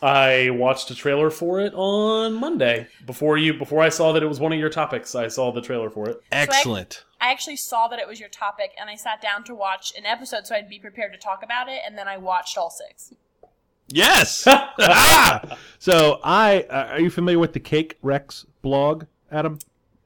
I 0.01 0.51
watched 0.51 0.91
a 0.91 0.95
trailer 0.95 1.31
for 1.31 1.61
it 1.61 1.73
on 1.75 2.35
Monday 2.35 2.87
before 3.05 3.37
you 3.37 3.55
before 3.55 3.83
I 3.83 3.89
saw 3.89 4.13
that 4.13 4.23
it 4.23 4.27
was 4.27 4.39
one 4.39 4.53
of 4.53 4.59
your 4.59 4.71
topics. 4.71 5.15
I 5.15 5.29
saw 5.29 5.51
the 5.51 5.61
trailer 5.61 5.91
for 5.91 6.09
it. 6.09 6.21
Excellent. 6.31 7.05
I 7.21 7.31
actually 7.33 7.57
saw 7.57 7.89
that 7.89 7.99
it 7.99 8.07
was 8.07 8.21
your 8.21 8.29
topic, 8.29 8.73
and 8.81 8.89
I 8.89 8.95
sat 8.95 9.21
down 9.21 9.43
to 9.45 9.55
watch 9.55 9.93
an 9.99 10.07
episode 10.07 10.47
so 10.47 10.55
I'd 10.55 10.69
be 10.69 10.79
prepared 10.79 11.13
to 11.13 11.19
talk 11.19 11.43
about 11.43 11.69
it, 11.69 11.81
and 11.85 11.99
then 11.99 12.07
I 12.07 12.17
watched 12.17 12.57
all 12.57 12.71
six. 12.71 13.13
Yes. 13.89 14.47
Ah! 14.81 15.59
So 15.81 16.21
I 16.23 16.63
uh, 16.71 16.93
are 16.93 17.01
you 17.01 17.11
familiar 17.11 17.39
with 17.39 17.53
the 17.53 17.61
Cake 17.61 17.99
Wrecks 18.03 18.47
blog, 18.63 19.05
Adam, 19.33 19.59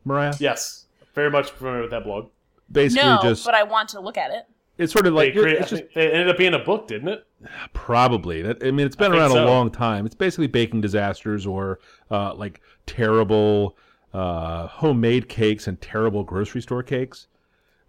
Mariah? 0.04 0.34
Yes, 0.38 0.86
very 1.14 1.30
much 1.30 1.50
familiar 1.50 1.82
with 1.82 1.90
that 1.90 2.04
blog. 2.04 2.30
Basically, 2.70 3.06
no, 3.06 3.18
just 3.22 3.44
but 3.44 3.54
I 3.54 3.64
want 3.64 3.90
to 3.90 4.00
look 4.00 4.16
at 4.16 4.30
it. 4.30 4.46
It's 4.78 4.92
sort 4.92 5.06
of 5.06 5.14
like 5.14 5.32
create, 5.34 5.58
it's 5.58 5.70
just 5.70 5.82
it 5.82 5.96
ended 6.14 6.28
up 6.28 6.38
being 6.38 6.54
a 6.54 6.58
book, 6.58 6.88
didn't 6.88 7.08
it? 7.08 7.26
Probably. 7.72 8.44
I 8.44 8.70
mean, 8.70 8.86
it's 8.86 8.96
been 8.96 9.12
I 9.12 9.16
think 9.28 9.34
around 9.34 9.44
a 9.44 9.46
long 9.46 9.70
time. 9.70 10.06
It's 10.06 10.14
basically 10.14 10.46
baking 10.46 10.80
disasters 10.80 11.46
or 11.46 11.78
uh, 12.10 12.34
like 12.34 12.60
terrible 12.86 13.76
uh, 14.14 14.66
homemade 14.68 15.28
cakes 15.28 15.66
and 15.66 15.80
terrible 15.80 16.24
grocery 16.24 16.62
store 16.62 16.82
cakes. 16.82 17.26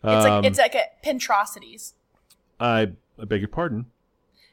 It's 0.04 0.26
Um, 0.26 0.44
like 0.44 0.46
it's 0.46 0.60
like 0.60 0.76
a 0.76 0.84
Pintrosities. 1.06 1.94
I, 2.60 2.92
I 3.20 3.26
beg 3.26 3.42
your 3.42 3.48
pardon. 3.50 3.86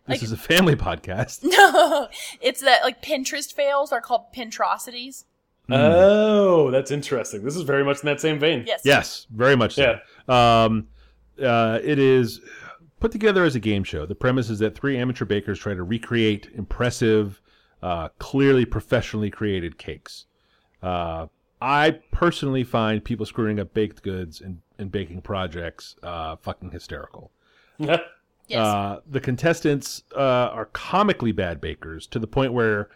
This 0.06 0.18
Like- 0.18 0.22
is 0.22 0.32
a 0.32 0.36
family 0.36 0.76
podcast. 0.88 1.40
No, 1.44 2.08
it's 2.40 2.60
that 2.62 2.82
like 2.82 3.02
Pinterest 3.02 3.52
fails 3.52 3.92
are 3.92 4.00
called 4.00 4.32
Pintrosities. 4.34 5.24
Hmm. 5.66 5.74
Oh, 5.74 6.70
that's 6.70 6.90
interesting. 6.90 7.44
This 7.44 7.54
is 7.54 7.62
very 7.62 7.84
much 7.84 8.00
in 8.00 8.06
that 8.06 8.20
same 8.20 8.38
vein. 8.40 8.64
Yes. 8.66 8.80
Yes, 8.84 9.26
very 9.30 9.56
much 9.56 9.74
so. 9.74 9.98
Um, 10.28 10.88
uh, 11.40 11.78
it 11.82 11.98
is 11.98 12.40
put 13.00 13.12
together 13.12 13.44
as 13.44 13.54
a 13.54 13.60
game 13.60 13.84
show. 13.84 14.06
The 14.06 14.14
premise 14.14 14.50
is 14.50 14.58
that 14.60 14.76
three 14.76 14.96
amateur 14.96 15.24
bakers 15.24 15.58
try 15.58 15.74
to 15.74 15.82
recreate 15.82 16.48
impressive, 16.54 17.40
uh, 17.82 18.08
clearly 18.18 18.64
professionally 18.64 19.30
created 19.30 19.78
cakes. 19.78 20.26
Uh, 20.82 21.26
I 21.62 22.00
personally 22.10 22.64
find 22.64 23.04
people 23.04 23.26
screwing 23.26 23.60
up 23.60 23.74
baked 23.74 24.02
goods 24.02 24.40
and, 24.40 24.60
and 24.78 24.90
baking 24.90 25.22
projects 25.22 25.96
uh, 26.02 26.36
fucking 26.36 26.70
hysterical. 26.70 27.30
Yes. 28.50 28.66
Uh, 28.66 29.00
the 29.08 29.20
contestants 29.20 30.02
uh, 30.16 30.18
are 30.20 30.66
comically 30.66 31.30
bad 31.30 31.60
bakers 31.60 32.08
to 32.08 32.18
the 32.18 32.26
point 32.26 32.52
where 32.52 32.90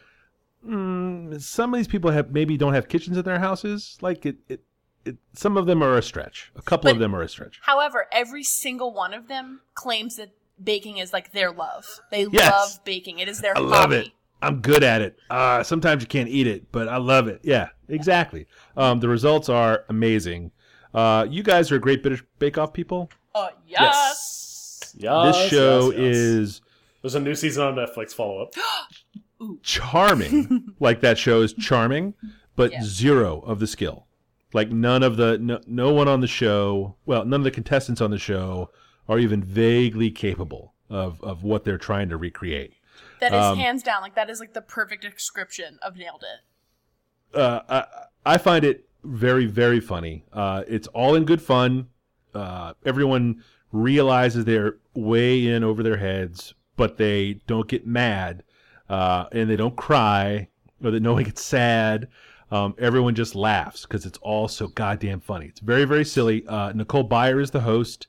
mm, 0.66 1.40
some 1.40 1.72
of 1.72 1.78
these 1.78 1.86
people 1.86 2.10
have 2.10 2.32
maybe 2.32 2.56
don't 2.56 2.74
have 2.74 2.88
kitchens 2.88 3.16
in 3.16 3.22
their 3.22 3.38
houses. 3.38 3.96
Like 4.00 4.26
it, 4.26 4.36
it, 4.48 4.64
it 5.04 5.16
some 5.34 5.56
of 5.56 5.66
them 5.66 5.82
are 5.82 5.96
a 5.96 6.02
stretch. 6.02 6.50
A 6.56 6.62
couple 6.62 6.90
of 6.90 6.98
them 6.98 7.14
are 7.14 7.22
a 7.22 7.28
stretch. 7.28 7.60
However, 7.62 8.06
every 8.12 8.42
single 8.42 8.92
one 8.92 9.12
of 9.14 9.28
them 9.28 9.60
claims 9.74 10.16
that 10.16 10.30
baking 10.62 10.98
is 10.98 11.12
like 11.12 11.32
their 11.32 11.50
love. 11.52 11.84
They 12.10 12.26
Yes. 12.30 12.52
love 12.52 12.84
baking. 12.84 13.18
It 13.18 13.28
is 13.28 13.40
their 13.40 13.56
I 13.56 13.60
hobby. 13.60 13.70
love 13.70 13.92
it. 13.92 14.08
I'm 14.42 14.60
good 14.60 14.82
at 14.84 15.00
it. 15.00 15.16
Uh, 15.30 15.62
sometimes 15.62 16.02
you 16.02 16.06
can't 16.08 16.28
eat 16.28 16.46
it, 16.46 16.70
but 16.70 16.86
I 16.88 16.98
love 16.98 17.28
it. 17.28 17.40
Yeah, 17.42 17.70
exactly. 17.88 18.46
Um, 18.76 19.00
the 19.00 19.08
results 19.08 19.48
are 19.48 19.84
amazing. 19.88 20.50
Uh, 20.92 21.26
you 21.28 21.42
guys 21.42 21.72
are 21.72 21.78
great 21.78 22.02
British 22.02 22.22
Bake 22.38 22.58
Off 22.58 22.72
people. 22.72 23.10
Uh, 23.34 23.48
yes. 23.66 23.80
Yes. 23.80 24.94
Yes, 24.96 25.36
this 25.36 25.50
show 25.50 25.90
yes, 25.90 25.98
yes. 26.00 26.16
is 26.16 26.60
There's 27.02 27.14
a 27.16 27.20
new 27.20 27.34
season 27.34 27.64
on 27.64 27.74
Netflix. 27.74 28.12
Follow 28.12 28.42
up. 28.42 28.54
charming. 29.62 30.74
like 30.80 31.00
that 31.00 31.18
show 31.18 31.42
is 31.42 31.52
charming, 31.54 32.14
but 32.56 32.72
Yeah. 32.72 32.82
zero 32.82 33.40
of 33.40 33.58
the 33.60 33.66
skill. 33.66 34.06
Like 34.54 34.70
none 34.70 35.02
of 35.02 35.16
the 35.18 35.36
no, 35.38 35.60
no 35.66 35.92
one 35.92 36.08
on 36.08 36.20
the 36.22 36.26
show, 36.26 36.96
well, 37.04 37.24
none 37.26 37.40
of 37.40 37.44
the 37.44 37.50
contestants 37.50 38.00
on 38.00 38.10
the 38.10 38.18
show 38.18 38.70
are 39.08 39.18
even 39.18 39.42
vaguely 39.42 40.10
capable 40.10 40.72
of 40.88 41.20
of 41.22 41.42
what 41.44 41.64
they're 41.64 41.76
trying 41.76 42.08
to 42.08 42.16
recreate. 42.16 42.72
That 43.20 43.34
is 43.34 43.42
Um, 43.42 43.58
hands 43.58 43.82
down 43.82 44.00
like 44.00 44.14
that 44.14 44.30
is 44.30 44.40
like 44.40 44.54
the 44.54 44.62
perfect 44.62 45.02
description 45.02 45.78
of 45.82 45.96
nailed 45.96 46.22
it. 46.22 47.38
uh, 47.38 47.60
I, 47.68 48.34
I 48.34 48.38
find 48.38 48.64
it 48.64 48.88
very, 49.02 49.46
very 49.46 49.80
funny. 49.80 50.24
Uh, 50.32 50.62
it's 50.68 50.86
all 50.88 51.14
in 51.14 51.24
good 51.24 51.42
fun. 51.42 51.88
Uh, 52.34 52.74
everyone 52.86 53.42
realizes 53.72 54.44
they're 54.44 54.76
way 54.94 55.46
in 55.46 55.64
over 55.64 55.82
their 55.82 55.96
heads, 55.96 56.54
but 56.76 56.96
they 56.96 57.40
don't 57.46 57.68
get 57.68 57.86
mad 57.86 58.44
uh, 58.88 59.26
and 59.32 59.50
they 59.50 59.56
don't 59.56 59.76
cry 59.76 60.48
or 60.82 60.90
that 60.92 61.00
no 61.02 61.14
one 61.14 61.24
gets 61.24 61.42
sad. 61.42 62.08
Um, 62.54 62.76
everyone 62.78 63.16
just 63.16 63.34
laughs 63.34 63.82
because 63.82 64.06
it's 64.06 64.18
all 64.18 64.46
so 64.46 64.68
goddamn 64.68 65.18
funny. 65.18 65.46
It's 65.46 65.58
very, 65.58 65.84
very 65.84 66.04
silly. 66.04 66.46
Uh, 66.46 66.70
Nicole 66.72 67.08
Byer 67.08 67.42
is 67.42 67.50
the 67.50 67.62
host. 67.62 68.06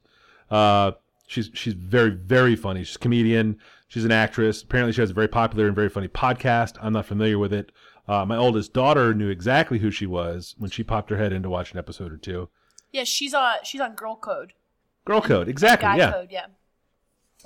Uh, 0.51 0.91
she's 1.25 1.49
she's 1.55 1.73
very, 1.73 2.11
very 2.11 2.55
funny. 2.55 2.83
She's 2.83 2.95
a 2.95 2.99
comedian. 2.99 3.57
She's 3.87 4.05
an 4.05 4.11
actress. 4.11 4.61
Apparently, 4.61 4.93
she 4.93 5.01
has 5.01 5.09
a 5.09 5.15
very 5.15 5.27
popular 5.27 5.65
and 5.65 5.75
very 5.75 5.89
funny 5.89 6.07
podcast. 6.07 6.75
I'm 6.79 6.93
not 6.93 7.07
familiar 7.07 7.39
with 7.39 7.53
it. 7.53 7.71
Uh, 8.07 8.23
my 8.23 8.37
oldest 8.37 8.71
daughter 8.71 9.15
knew 9.15 9.29
exactly 9.29 9.79
who 9.79 9.89
she 9.89 10.05
was 10.05 10.53
when 10.59 10.69
she 10.69 10.83
popped 10.83 11.09
her 11.09 11.17
head 11.17 11.33
in 11.33 11.41
to 11.41 11.49
watch 11.49 11.71
an 11.71 11.79
episode 11.79 12.13
or 12.13 12.17
two. 12.17 12.47
Yeah, 12.91 13.03
she's 13.03 13.33
on 13.33 13.55
she's 13.63 13.81
on 13.81 13.95
Girl 13.95 14.15
Code. 14.15 14.53
Girl 15.05 15.21
Code, 15.21 15.49
exactly. 15.49 15.87
Guy 15.87 15.97
yeah. 15.97 16.11
Code, 16.11 16.27
yeah. 16.29 16.45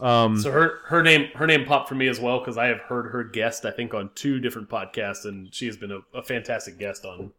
Um, 0.02 0.40
So 0.40 0.52
her 0.52 0.80
her 0.86 1.04
name 1.04 1.30
her 1.36 1.46
name 1.48 1.66
popped 1.66 1.90
for 1.90 1.96
me 1.96 2.08
as 2.08 2.20
well 2.20 2.40
because 2.40 2.58
I 2.58 2.68
have 2.68 2.80
heard 2.80 3.12
her 3.12 3.24
guest 3.24 3.66
I 3.66 3.72
think 3.72 3.94
on 3.94 4.12
two 4.16 4.40
different 4.40 4.70
podcasts 4.70 5.26
and 5.26 5.54
she 5.54 5.66
has 5.66 5.76
been 5.78 5.92
a, 5.92 6.00
a 6.18 6.24
fantastic 6.24 6.78
guest 6.80 7.04
on 7.06 7.32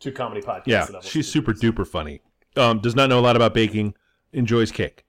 two 0.00 0.10
comedy 0.12 0.40
podcasts. 0.40 0.62
yeah, 0.66 0.84
that 0.86 1.04
she's 1.04 1.28
super 1.28 1.52
to. 1.52 1.72
duper 1.72 1.86
funny. 1.86 2.20
Um, 2.56 2.80
does 2.80 2.96
not 2.96 3.08
know 3.08 3.18
a 3.18 3.22
lot 3.22 3.36
about 3.36 3.54
baking. 3.54 3.94
Enjoys 4.32 4.72
cake. 4.72 5.04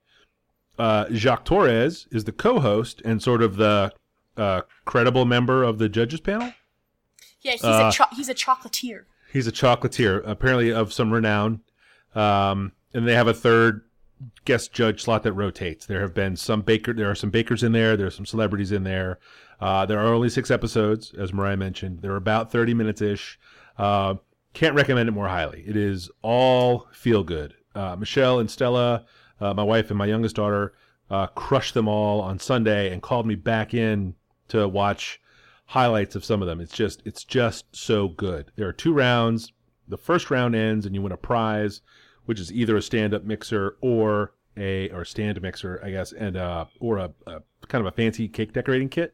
Uh, 0.78 1.06
Jacques 1.12 1.46
Torres 1.46 2.08
is 2.12 2.24
the 2.24 2.32
co-host 2.32 3.02
and 3.06 3.22
sort 3.22 3.42
of 3.42 3.56
the 3.58 3.92
uh, 4.38 4.62
credible 4.86 5.26
member 5.26 5.64
of 5.64 5.78
the 5.80 5.90
judges 5.90 6.20
panel. 6.22 6.54
Yeah, 7.42 7.52
he's 7.54 7.64
Uh, 7.64 7.90
a 7.90 7.96
cho- 7.96 8.16
he's 8.16 8.30
a 8.30 8.34
chocolatier. 8.36 9.04
He's 9.32 9.48
a 9.48 9.52
chocolatier, 9.52 10.22
apparently 10.28 10.72
of 10.72 10.92
some 10.94 11.12
renown. 11.12 11.62
Um, 12.16 12.74
and 12.94 13.08
they 13.08 13.16
have 13.16 13.28
a 13.28 13.34
third 13.34 13.82
guest 14.46 14.74
judge 14.74 15.04
slot 15.04 15.24
that 15.24 15.34
rotates. 15.34 15.86
There 15.86 16.02
have 16.02 16.14
been 16.14 16.36
some 16.36 16.62
baker. 16.62 16.94
There 16.94 17.10
are 17.10 17.16
some 17.16 17.30
bakers 17.30 17.64
in 17.64 17.72
there. 17.72 17.96
There 17.98 18.08
are 18.08 18.12
some 18.12 18.26
celebrities 18.26 18.72
in 18.72 18.84
there. 18.84 19.20
Uh, 19.60 19.86
there 19.86 20.00
are 20.00 20.14
only 20.14 20.30
six 20.30 20.50
episodes, 20.50 21.14
as 21.18 21.34
Mariah 21.34 21.58
mentioned. 21.58 22.02
They're 22.02 22.16
about 22.16 22.52
thirty 22.52 22.74
minutes 22.74 23.02
ish. 23.02 23.40
Uh, 23.78 24.16
can't 24.54 24.76
recommend 24.76 25.08
it 25.08 25.14
more 25.14 25.28
highly. 25.28 25.64
It 25.66 25.76
is 25.76 26.10
all 26.22 26.88
feel 26.92 27.24
good. 27.24 27.56
Uh, 27.74 27.96
Michelle 27.96 28.40
and 28.40 28.52
Stella, 28.52 29.06
uh, 29.40 29.54
my 29.54 29.64
wife 29.64 29.90
and 29.90 29.98
my 29.98 30.06
youngest 30.06 30.36
daughter, 30.36 30.74
uh, 31.10 31.28
crushed 31.28 31.74
them 31.74 31.88
all 31.88 32.22
on 32.22 32.40
Sunday 32.40 32.92
and 32.92 33.02
called 33.02 33.26
me 33.26 33.36
back 33.36 33.74
in 33.74 34.16
to 34.50 34.68
watch 34.68 35.22
highlights 35.68 36.16
of 36.16 36.26
some 36.26 36.42
of 36.42 36.48
them. 36.48 36.60
It's 36.60 36.74
just 36.74 37.02
it's 37.06 37.24
just 37.24 37.74
so 37.76 38.10
good. 38.10 38.52
There 38.56 38.68
are 38.68 38.74
two 38.74 38.94
rounds. 38.94 39.54
The 39.88 39.98
first 39.98 40.30
round 40.30 40.56
ends 40.56 40.86
and 40.86 40.94
you 40.96 41.02
win 41.02 41.12
a 41.12 41.18
prize, 41.18 41.82
which 42.32 42.40
is 42.40 42.50
either 42.54 42.78
a 42.78 42.82
stand-up 42.82 43.26
mixer 43.26 43.76
or 43.82 44.32
a 44.56 44.90
or 44.92 45.04
stand 45.04 45.42
mixer, 45.42 45.82
I 45.84 45.92
guess, 45.92 46.14
and 46.14 46.38
uh 46.38 46.64
or 46.80 46.98
a, 46.98 47.12
a 47.28 47.42
kind 47.68 47.86
of 47.86 47.88
a 47.88 47.92
fancy 47.92 48.30
cake 48.30 48.54
decorating 48.54 48.88
kit. 48.88 49.14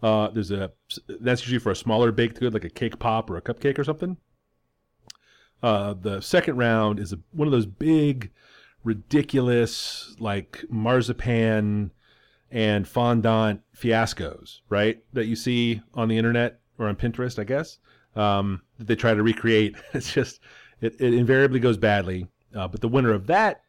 Uh, 0.00 0.28
there's 0.28 0.52
a 0.52 0.70
that's 1.18 1.42
usually 1.42 1.58
for 1.58 1.72
a 1.72 1.74
smaller 1.74 2.12
baked 2.12 2.38
good 2.38 2.54
like 2.54 2.62
a 2.62 2.70
cake 2.70 3.00
pop 3.00 3.28
or 3.28 3.36
a 3.36 3.42
cupcake 3.42 3.76
or 3.76 3.82
something. 3.82 4.18
Uh, 5.60 5.94
the 6.00 6.20
second 6.20 6.56
round 6.56 7.00
is 7.00 7.12
a, 7.12 7.18
one 7.32 7.48
of 7.48 7.52
those 7.52 7.66
big, 7.66 8.30
ridiculous 8.84 10.14
like 10.20 10.64
marzipan 10.70 11.90
and 12.52 12.86
fondant 12.86 13.62
fiascos, 13.76 14.60
right? 14.68 15.02
That 15.12 15.26
you 15.26 15.34
see 15.34 15.82
on 15.92 16.06
the 16.06 16.16
internet 16.16 16.60
or 16.78 16.86
on 16.86 16.94
Pinterest, 16.94 17.36
I 17.36 17.42
guess, 17.42 17.78
um, 18.14 18.62
that 18.78 18.86
they 18.86 18.94
try 18.94 19.12
to 19.12 19.24
recreate. 19.24 19.74
It's 19.92 20.12
just, 20.12 20.38
it, 20.80 21.00
it 21.00 21.14
invariably 21.14 21.60
goes 21.60 21.76
badly. 21.76 22.26
Uh, 22.54 22.68
but 22.68 22.80
the 22.80 22.88
winner 22.88 23.12
of 23.12 23.26
that 23.26 23.62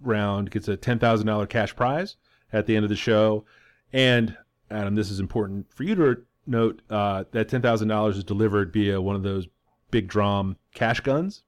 round 0.00 0.50
gets 0.50 0.68
a 0.68 0.76
$10,000 0.76 1.48
cash 1.48 1.74
prize 1.76 2.16
at 2.52 2.66
the 2.66 2.76
end 2.76 2.84
of 2.84 2.88
the 2.88 2.96
show. 2.96 3.44
And, 3.92 4.36
Adam, 4.70 4.94
this 4.94 5.10
is 5.10 5.20
important 5.20 5.72
for 5.72 5.84
you 5.84 5.94
to 5.94 6.22
note 6.46 6.82
uh, 6.90 7.24
that 7.32 7.48
$10,000 7.48 8.10
is 8.10 8.24
delivered 8.24 8.72
via 8.72 9.00
one 9.00 9.16
of 9.16 9.22
those 9.22 9.46
big 9.90 10.08
drum 10.08 10.56
cash 10.74 11.00
guns. 11.00 11.42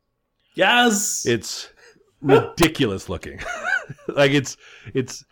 Yes. 0.54 1.26
It's 1.26 1.70
ridiculous 2.20 3.08
looking. 3.08 3.40
like 4.08 4.32
it's 4.32 4.56
it's 4.94 5.24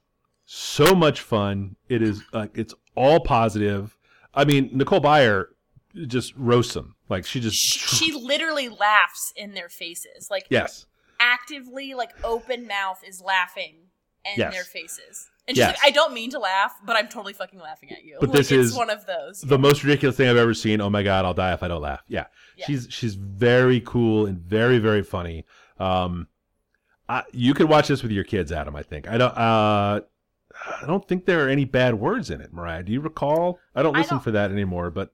so 0.44 0.94
much 0.94 1.20
fun. 1.20 1.76
It 1.88 2.02
is 2.02 2.22
like 2.32 2.50
it's 2.54 2.74
all 2.94 3.20
positive. 3.20 3.96
I 4.34 4.44
mean, 4.44 4.70
Nicole 4.72 5.00
Byer 5.00 5.46
just 6.06 6.34
roasts 6.36 6.74
them. 6.74 6.94
Like 7.08 7.26
she 7.26 7.40
just 7.40 7.56
She, 7.56 8.12
literally 8.12 8.68
laughs 8.68 9.32
in 9.36 9.54
their 9.54 9.68
faces, 9.68 10.28
like 10.30 10.46
yes. 10.50 10.86
actively, 11.18 11.94
like 11.94 12.10
open 12.24 12.66
mouth 12.66 13.02
is 13.06 13.20
laughing 13.20 13.76
in 14.24 14.32
Yes. 14.38 14.52
their 14.54 14.64
faces. 14.64 15.28
And 15.48 15.56
she's 15.56 15.62
Yes. 15.66 15.76
like, 15.78 15.86
I 15.86 15.90
don't 15.90 16.12
mean 16.14 16.30
to 16.30 16.38
laugh, 16.38 16.74
but 16.84 16.94
I'm 16.96 17.08
totally 17.08 17.32
fucking 17.32 17.58
laughing 17.58 17.90
at 17.90 18.04
you. 18.04 18.18
But 18.20 18.28
Like, 18.28 18.38
this 18.38 18.52
is 18.52 18.74
one 18.74 18.90
of 18.90 19.04
those. 19.06 19.40
The 19.40 19.58
most 19.58 19.82
ridiculous 19.82 20.16
thing 20.16 20.28
I've 20.28 20.36
ever 20.36 20.54
seen. 20.54 20.80
Oh 20.80 20.90
my 20.90 21.02
god, 21.02 21.24
I'll 21.24 21.34
die 21.34 21.52
if 21.54 21.62
I 21.62 21.68
don't 21.68 21.82
laugh. 21.82 22.02
Yeah. 22.06 22.26
Yeah. 22.56 22.66
She's 22.66 22.86
she's 22.90 23.14
very 23.14 23.80
cool 23.80 24.26
and 24.26 24.38
very 24.38 24.78
very 24.78 25.02
funny. 25.02 25.44
Um 25.78 26.28
I, 27.08 27.24
you 27.32 27.54
could 27.54 27.68
watch 27.68 27.88
this 27.88 28.02
with 28.04 28.12
your 28.12 28.22
kids, 28.22 28.52
Adam. 28.52 28.76
I 28.76 28.84
think. 28.84 29.08
I 29.08 29.18
don't. 29.18 29.36
Uh, 29.36 30.00
I 30.82 30.86
don't 30.86 31.06
think 31.08 31.24
there 31.26 31.44
are 31.44 31.48
any 31.48 31.64
bad 31.64 31.94
words 31.94 32.30
in 32.30 32.40
it, 32.40 32.52
Mariah. 32.52 32.84
Do 32.84 32.92
you 32.92 33.00
recall? 33.00 33.58
I 33.74 33.82
don't 33.82 33.96
I 33.96 34.00
listen 34.00 34.18
don't- 34.18 34.22
for 34.24 34.30
that 34.32 34.52
anymore, 34.52 34.90
but 34.92 35.08
I 35.08 35.12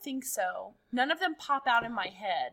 don't 0.00 0.04
think 0.04 0.24
so. 0.24 0.74
None 0.92 1.10
of 1.10 1.20
them 1.20 1.34
pop 1.38 1.66
out 1.66 1.84
in 1.84 1.92
my 1.92 2.06
head. 2.08 2.52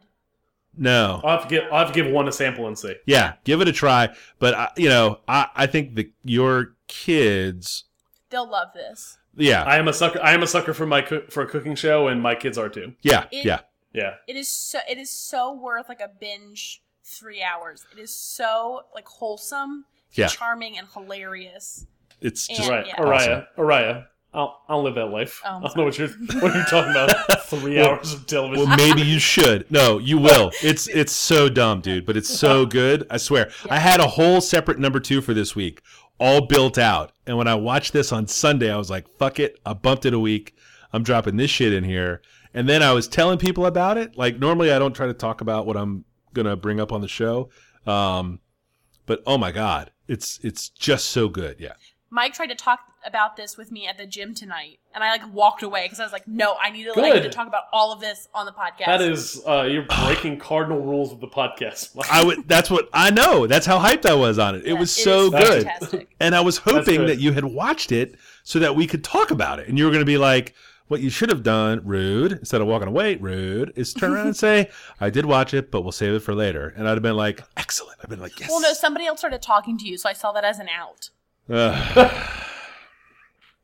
no. 0.78 1.22
I'll 1.24 1.40
have 1.40 1.48
to 1.48 1.56
give 1.56 1.64
I'll 1.72 1.80
have 1.86 1.94
to 1.94 2.04
give 2.04 2.12
one 2.12 2.28
a 2.28 2.32
sample 2.32 2.68
and 2.68 2.78
see. 2.78 2.96
Yeah, 3.06 3.34
give 3.44 3.62
it 3.62 3.68
a 3.68 3.72
try. 3.72 4.10
But 4.40 4.54
I, 4.54 4.70
you 4.78 4.90
know, 4.90 5.20
I, 5.28 5.48
I 5.56 5.68
think 5.68 5.96
that 5.96 6.12
your 6.24 6.76
kids, 6.88 7.86
They'll 8.30 8.50
love 8.50 8.70
this. 8.74 9.18
yeah, 9.36 9.64
I 9.64 9.78
am 9.78 9.88
a 9.88 9.94
sucker. 9.94 10.20
I 10.22 10.34
am 10.34 10.44
a 10.44 10.48
sucker 10.48 10.74
for 10.74 10.86
my 10.86 11.02
for 11.30 11.44
a 11.44 11.48
cooking 11.48 11.76
show, 11.76 12.08
and 12.08 12.22
my 12.22 12.36
kids 12.36 12.58
are 12.58 12.70
too. 12.70 12.94
yeah, 13.02 13.26
It- 13.32 13.46
yeah. 13.46 13.60
Yeah, 13.94 14.16
It 14.28 14.36
is 14.36 14.48
so 14.48 14.80
it 14.88 15.00
is 15.00 15.10
so 15.10 15.54
worth 15.54 15.90
like 15.90 16.02
a 16.02 16.10
binge 16.20 16.84
three 17.04 17.42
hours. 17.42 17.84
It 17.92 18.00
is 18.00 18.14
so 18.16 18.82
like 18.94 19.08
wholesome, 19.08 19.86
Yeah. 20.12 20.28
charming, 20.28 20.78
and 20.78 20.88
hilarious. 20.94 21.88
It's 22.22 22.48
just 22.48 22.62
And- 22.62 22.70
right. 22.70 22.86
yeah. 22.86 22.96
Araya, 22.98 23.48
Araya. 23.58 24.06
I'll 24.34 24.62
I'll 24.68 24.84
live 24.84 24.96
that 24.96 25.06
life. 25.08 25.42
Oh, 25.46 25.58
I 25.58 25.62
don't 25.62 25.78
know 25.78 25.84
what 25.86 25.98
you're 25.98 26.10
what 26.42 26.54
you're 26.54 26.66
talking 26.66 26.92
about. 26.92 27.42
Three 27.46 27.78
Well- 27.78 27.92
hours 27.92 28.14
of 28.14 28.28
television. 28.28 28.68
well, 28.68 28.78
maybe 28.78 29.02
you 29.02 29.20
should. 29.34 29.70
No, 29.72 29.98
you 30.00 30.18
will. 30.18 30.52
It's 30.62 30.88
it's 30.90 31.14
so 31.14 31.50
dumb, 31.50 31.82
dude, 31.82 32.06
but 32.06 32.18
it's 32.18 32.30
so 32.30 32.66
good. 32.66 33.08
I 33.10 33.18
swear. 33.18 33.50
I 33.70 33.80
had 33.80 34.00
a 34.00 34.08
whole 34.08 34.42
separate 34.42 34.80
number 34.80 35.00
two 35.00 35.22
for 35.22 35.34
this 35.34 35.56
week, 35.56 35.82
all 36.20 36.46
built 36.46 36.78
out. 36.78 37.14
And 37.26 37.38
when 37.38 37.48
I 37.48 37.56
watched 37.56 37.94
this 37.94 38.12
on 38.12 38.28
Sunday, 38.28 38.72
I 38.72 38.78
was 38.78 38.90
like, 38.90 39.08
"Fuck 39.18 39.40
it!" 39.40 39.60
I 39.66 39.74
bumped 39.74 40.06
it 40.06 40.14
a 40.14 40.20
week. 40.20 40.56
I'm 40.94 41.04
dropping 41.04 41.38
this 41.38 41.50
shit 41.52 41.74
in 41.74 41.84
here. 41.84 42.22
And 42.54 42.68
then 42.68 42.82
I 42.84 42.92
was 42.94 43.08
telling 43.08 43.38
people 43.38 43.66
about 43.66 43.98
it. 43.98 44.18
Like 44.18 44.40
normally, 44.40 44.72
I 44.72 44.80
don't 44.80 44.94
try 44.96 45.08
to 45.08 45.14
talk 45.14 45.42
about 45.42 45.66
what 45.66 45.78
I'm 45.78 46.06
gonna 46.34 46.56
bring 46.56 46.80
up 46.80 46.92
on 46.92 47.02
the 47.02 47.08
show. 47.08 47.50
Um, 47.86 48.40
but 49.06 49.22
oh 49.26 49.38
my 49.38 49.52
god, 49.52 49.92
it's 50.08 50.40
it's 50.44 50.70
just 50.70 51.08
so 51.08 51.30
good. 51.30 51.58
Yeah. 51.60 51.74
Mike 52.10 52.34
tried 52.34 52.48
to 52.48 52.56
talk 52.56 52.80
about 53.06 53.36
this 53.36 53.58
with 53.58 53.72
me 53.72 53.88
at 53.88 53.98
the 53.98 54.06
gym 54.06 54.34
tonight, 54.34 54.80
and 54.96 55.04
I 55.04 55.12
like 55.12 55.34
walked 55.34 55.62
away 55.62 55.86
because 55.86 56.00
I 56.00 56.04
was 56.04 56.14
like, 56.14 56.28
"No, 56.28 56.56
I 56.62 56.70
need 56.70 56.86
to 56.86 56.94
like 56.94 57.14
Good. 57.14 57.24
to 57.24 57.30
talk 57.30 57.48
about 57.48 57.64
all 57.74 57.92
of 57.92 58.00
this 58.00 58.30
on 58.34 58.46
the 58.46 58.52
podcast." 58.52 58.86
that 58.86 59.02
is 59.02 59.42
uh, 59.46 59.64
you're 59.64 59.84
breaking 59.84 60.40
cardinal 60.40 60.80
rules 60.82 61.12
of 61.12 61.20
the 61.20 61.28
podcast. 61.28 61.98
I 62.12 62.24
would. 62.24 62.48
That's 62.48 62.70
what 62.70 62.90
I 62.94 63.12
know. 63.12 63.46
That's 63.46 63.66
how 63.66 63.80
hyped 63.80 64.06
I 64.06 64.14
was 64.14 64.40
on 64.40 64.56
it. 64.56 64.66
It 64.66 64.74
was 64.74 64.98
it 64.98 65.02
so 65.02 65.30
good, 65.30 65.64
fantastic. 65.64 66.16
and 66.20 66.34
I 66.34 66.42
was 66.42 66.58
hoping 66.58 67.06
that 67.08 67.20
you 67.20 67.34
had 67.34 67.46
watched 67.46 67.92
it 67.92 68.16
so 68.44 68.60
that 68.60 68.76
we 68.76 68.88
could 68.88 69.04
talk 69.04 69.32
about 69.32 69.60
it. 69.60 69.68
And 69.68 69.78
you 69.78 69.86
were 69.86 69.92
going 69.92 70.02
to 70.02 70.06
be 70.06 70.18
like, 70.18 70.56
"What 70.88 71.02
you 71.02 71.10
should 71.10 71.30
have 71.30 71.44
done, 71.44 71.82
rude, 71.84 72.32
instead 72.32 72.62
of 72.62 72.68
walking 72.68 72.88
away, 72.88 73.16
rude, 73.16 73.74
is 73.76 73.94
turn 73.94 74.14
around 74.14 74.28
and 74.28 74.38
say, 74.48 74.70
I 75.02 75.10
did 75.10 75.26
watch 75.26 75.54
it, 75.54 75.72
but 75.72 75.82
we'll 75.82 75.92
save 75.92 76.14
it 76.14 76.20
for 76.22 76.34
later." 76.34 76.74
And 76.78 76.88
I'd 76.88 76.94
have 76.94 77.04
been 77.04 77.18
like, 77.18 77.44
"Excellent." 77.58 77.98
I've 78.02 78.10
been 78.10 78.22
like, 78.22 78.40
"Yes." 78.40 78.50
Well, 78.50 78.62
no, 78.62 78.72
somebody 78.72 79.06
else 79.06 79.20
started 79.20 79.42
talking 79.42 79.78
to 79.80 79.86
you, 79.86 79.98
so 79.98 80.08
I 80.08 80.14
saw 80.14 80.32
that 80.32 80.46
as 80.46 80.60
an 80.60 80.70
out. 80.70 81.10
Ugh. 81.50 81.98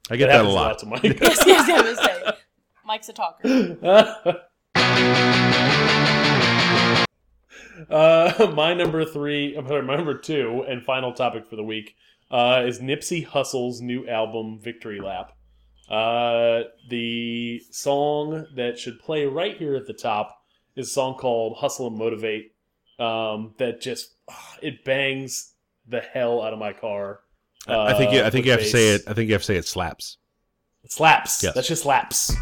I 0.10 0.16
get 0.18 0.30
It 0.30 0.34
that 0.34 0.46
a 0.46 0.50
lot. 0.50 0.80
to 0.80 0.86
Mike. 0.86 1.04
yes, 1.22 1.44
yes, 1.46 1.70
I 1.70 1.82
was 1.82 1.98
saying. 1.98 2.24
Mike's 2.86 3.10
a 3.10 3.14
talker. 3.14 3.78
uh, 7.90 8.52
my 8.54 8.74
number 8.74 9.06
three, 9.06 9.56
I'm 9.56 9.68
sorry, 9.68 9.84
my 9.84 9.96
number 9.96 10.18
two, 10.18 10.64
and 10.68 10.84
final 10.84 11.14
topic 11.14 11.48
for 11.48 11.56
the 11.56 11.64
week 11.64 11.96
uh, 12.32 12.64
is 12.66 12.80
Nipsey 12.80 13.26
Hussle's 13.26 13.82
new 13.82 14.08
album, 14.08 14.60
Victory 14.62 15.00
Lap. 15.00 15.32
Uh, 15.90 16.62
the 16.90 17.62
song 17.72 18.46
that 18.56 18.80
should 18.80 19.00
play 19.00 19.26
right 19.26 19.58
here 19.58 19.76
at 19.76 19.86
the 19.86 19.94
top 19.94 20.42
is 20.76 20.88
a 20.88 20.92
song 20.92 21.16
called 21.16 21.58
Hustle 21.58 21.88
and 21.88 21.98
Motivate. 21.98 22.52
Um, 23.00 23.54
that 23.58 23.82
just 23.82 24.16
ah, 24.30 24.56
it 24.62 24.86
bangs 24.86 25.54
the 25.88 26.00
hell 26.00 26.42
out 26.42 26.54
of 26.54 26.60
my 26.60 26.74
car. 26.74 27.20
I 27.68 27.94
think 27.94 28.12
you. 28.14 28.20
I 28.20 28.24
uh, 28.24 28.30
think 28.30 28.46
you 28.46 28.52
have 28.52 28.62
to 28.62 28.66
say 28.66 28.96
it. 28.96 29.04
I 29.08 29.14
think 29.14 29.28
you 29.28 29.34
have 29.34 29.42
to 29.42 29.46
say 29.46 29.56
it 29.56 29.68
slaps. 29.68 30.18
It 30.84 30.92
slaps. 30.92 31.42
Yes. 31.44 31.54
That 31.54 31.64
just 31.64 31.84
slaps. 31.84 32.36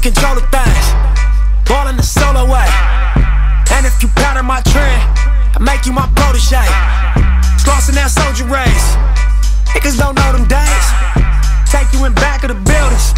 Control 0.00 0.36
of 0.36 0.48
things. 0.48 0.86
Ballin' 1.68 1.96
the 1.96 2.02
solo 2.02 2.48
way. 2.48 2.66
And 3.72 3.84
if 3.86 4.02
you 4.02 4.08
pattern 4.16 4.46
my 4.46 4.60
trend, 4.62 5.00
I 5.54 5.58
make 5.60 5.84
you 5.84 5.92
my 5.92 6.08
protege. 6.16 6.64
Slossin' 7.60 7.94
that 7.94 8.10
soldier 8.10 8.48
race. 8.48 8.96
Niggas 9.76 9.98
don't 9.98 10.16
know 10.16 10.32
them 10.32 10.48
days. 10.48 10.86
Take 11.70 11.92
you 11.92 12.04
in 12.06 12.14
back 12.14 12.42
of 12.42 12.48
the 12.48 12.60
buildings. 12.64 13.12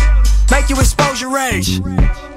Make 0.51 0.69
you 0.69 0.77
expose 0.79 1.21
your 1.21 1.33
rage. 1.33 1.81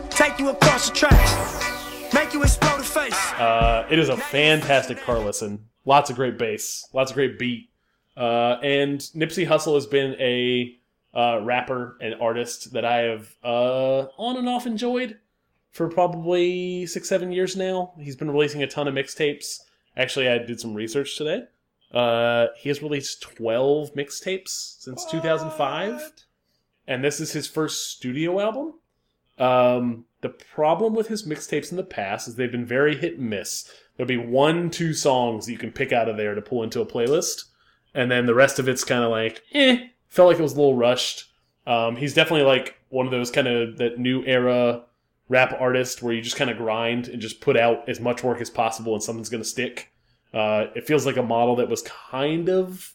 Take 0.09 0.39
you 0.39 0.49
across 0.49 0.89
the 0.89 0.95
tracks. 0.95 2.13
Make 2.13 2.33
you 2.33 2.41
explode 2.43 2.79
the 2.79 2.83
face. 2.83 3.33
Uh, 3.33 3.85
it 3.89 3.99
is 3.99 4.09
a 4.09 4.17
fantastic 4.17 5.01
car 5.01 5.19
listen. 5.19 5.65
Lots 5.85 6.09
of 6.09 6.15
great 6.15 6.37
bass, 6.37 6.87
lots 6.93 7.11
of 7.11 7.15
great 7.15 7.37
beat. 7.37 7.69
Uh, 8.15 8.57
and 8.63 8.99
Nipsey 9.13 9.45
Hussle 9.45 9.75
has 9.75 9.85
been 9.85 10.15
a 10.19 10.77
uh, 11.15 11.39
rapper 11.41 11.97
and 12.01 12.15
artist 12.21 12.73
that 12.73 12.85
I 12.85 12.97
have 12.97 13.35
uh, 13.43 14.07
on 14.17 14.37
and 14.37 14.49
off 14.49 14.65
enjoyed 14.65 15.17
for 15.71 15.87
probably 15.89 16.85
six, 16.85 17.09
seven 17.09 17.31
years 17.31 17.55
now. 17.55 17.93
He's 17.99 18.15
been 18.15 18.31
releasing 18.31 18.63
a 18.63 18.67
ton 18.67 18.87
of 18.87 18.93
mixtapes. 18.93 19.59
Actually, 19.97 20.27
I 20.27 20.37
did 20.39 20.59
some 20.59 20.73
research 20.73 21.17
today. 21.17 21.43
Uh, 21.93 22.47
he 22.57 22.69
has 22.69 22.81
released 22.81 23.21
12 23.21 23.93
mixtapes 23.93 24.81
since 24.81 25.05
2005 25.05 26.11
and 26.87 27.03
this 27.03 27.19
is 27.19 27.33
his 27.33 27.47
first 27.47 27.91
studio 27.91 28.39
album. 28.39 28.73
Um, 29.37 30.05
the 30.21 30.29
problem 30.29 30.93
with 30.93 31.07
his 31.07 31.27
mixtapes 31.27 31.71
in 31.71 31.77
the 31.77 31.83
past 31.83 32.27
is 32.27 32.35
they've 32.35 32.51
been 32.51 32.65
very 32.65 32.95
hit 32.95 33.17
and 33.17 33.29
miss. 33.29 33.69
There'll 33.95 34.07
be 34.07 34.17
one, 34.17 34.69
two 34.69 34.93
songs 34.93 35.45
that 35.45 35.51
you 35.51 35.57
can 35.57 35.71
pick 35.71 35.91
out 35.91 36.09
of 36.09 36.17
there 36.17 36.35
to 36.35 36.41
pull 36.41 36.63
into 36.63 36.81
a 36.81 36.85
playlist, 36.85 37.45
and 37.93 38.11
then 38.11 38.25
the 38.25 38.35
rest 38.35 38.59
of 38.59 38.67
it's 38.67 38.83
kind 38.83 39.03
of 39.03 39.11
like, 39.11 39.41
eh, 39.53 39.87
felt 40.15 40.29
like 40.29 40.39
it 40.39 40.43
was 40.43 40.53
a 40.53 40.57
little 40.57 40.75
rushed. 40.75 41.25
Um, 41.67 41.97
he's 41.97 42.13
definitely 42.13 42.45
like 42.45 42.75
one 42.89 43.05
of 43.05 43.11
those 43.11 43.29
kind 43.29 43.47
of 43.47 43.77
that 43.77 43.99
new 43.99 44.23
era 44.25 44.83
rap 45.27 45.55
artist 45.59 46.01
where 46.01 46.13
you 46.13 46.21
just 46.21 46.37
kind 46.37 46.49
of 46.49 46.57
grind 46.57 47.07
and 47.09 47.21
just 47.21 47.41
put 47.41 47.57
out 47.57 47.89
as 47.89 47.99
much 47.99 48.23
work 48.23 48.39
as 48.39 48.49
possible 48.49 48.93
and 48.93 49.03
something's 49.03 49.29
going 49.29 49.43
to 49.43 49.49
stick. 49.49 49.91
Uh, 50.33 50.67
it 50.75 50.87
feels 50.87 51.05
like 51.05 51.17
a 51.17 51.23
model 51.23 51.57
that 51.57 51.69
was 51.69 51.81
kind 51.81 52.49
of 52.49 52.93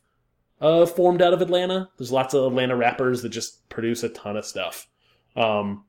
uh, 0.60 0.86
formed 0.86 1.20
out 1.20 1.34
of 1.34 1.42
Atlanta. 1.42 1.90
There's 1.98 2.12
lots 2.12 2.32
of 2.32 2.44
Atlanta 2.44 2.76
rappers 2.76 3.22
that 3.22 3.30
just 3.30 3.68
produce 3.68 4.02
a 4.02 4.08
ton 4.08 4.36
of 4.36 4.44
stuff, 4.44 4.86
um, 5.36 5.84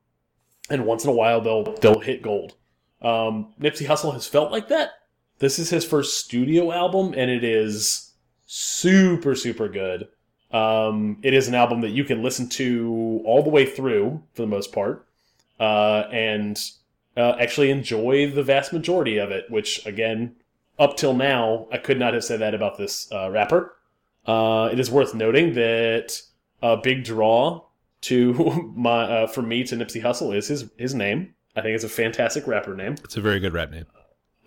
and 0.69 0.85
once 0.85 1.03
in 1.03 1.09
a 1.09 1.13
while 1.13 1.41
they'll 1.41 1.75
they'll 1.77 1.99
hit 1.99 2.21
gold. 2.21 2.55
Um, 3.01 3.53
Nipsey 3.59 3.85
Hussle 3.85 4.13
has 4.13 4.27
felt 4.27 4.51
like 4.51 4.69
that. 4.69 4.91
This 5.39 5.59
is 5.59 5.69
his 5.69 5.83
first 5.83 6.17
studio 6.17 6.71
album, 6.71 7.13
and 7.17 7.29
it 7.29 7.43
is 7.43 8.13
super 8.45 9.35
super 9.35 9.67
good. 9.67 10.07
Um, 10.53 11.17
it 11.23 11.33
is 11.33 11.47
an 11.47 11.55
album 11.55 11.81
that 11.81 11.91
you 11.91 12.03
can 12.03 12.21
listen 12.21 12.49
to 12.49 13.21
all 13.25 13.41
the 13.43 13.49
way 13.49 13.65
through 13.65 14.21
for 14.33 14.41
the 14.41 14.47
most 14.47 14.71
part, 14.71 15.05
uh, 15.59 16.03
and 16.11 16.59
uh, 17.15 17.35
actually 17.39 17.71
enjoy 17.71 18.29
the 18.29 18.43
vast 18.43 18.73
majority 18.73 19.17
of 19.17 19.31
it. 19.31 19.49
Which 19.49 19.85
again, 19.85 20.35
up 20.77 20.97
till 20.97 21.13
now, 21.13 21.67
I 21.71 21.77
could 21.77 21.99
not 21.99 22.13
have 22.13 22.23
said 22.23 22.39
that 22.39 22.53
about 22.53 22.77
this 22.77 23.11
uh, 23.11 23.29
rapper. 23.29 23.75
Uh, 24.25 24.69
it 24.71 24.79
is 24.79 24.91
worth 24.91 25.13
noting 25.13 25.53
that 25.53 26.21
a 26.61 26.77
big 26.77 27.03
draw 27.03 27.63
to 28.01 28.73
my 28.75 29.03
uh, 29.03 29.27
for 29.27 29.41
me 29.41 29.63
to 29.63 29.75
Nipsey 29.75 30.01
Hussle 30.01 30.35
is 30.35 30.47
his 30.47 30.69
his 30.77 30.93
name. 30.93 31.33
I 31.55 31.61
think 31.61 31.75
it's 31.75 31.83
a 31.83 31.89
fantastic 31.89 32.47
rapper 32.47 32.75
name. 32.75 32.95
It's 33.03 33.17
a 33.17 33.21
very 33.21 33.39
good 33.39 33.53
rap 33.53 33.71
name. 33.71 33.85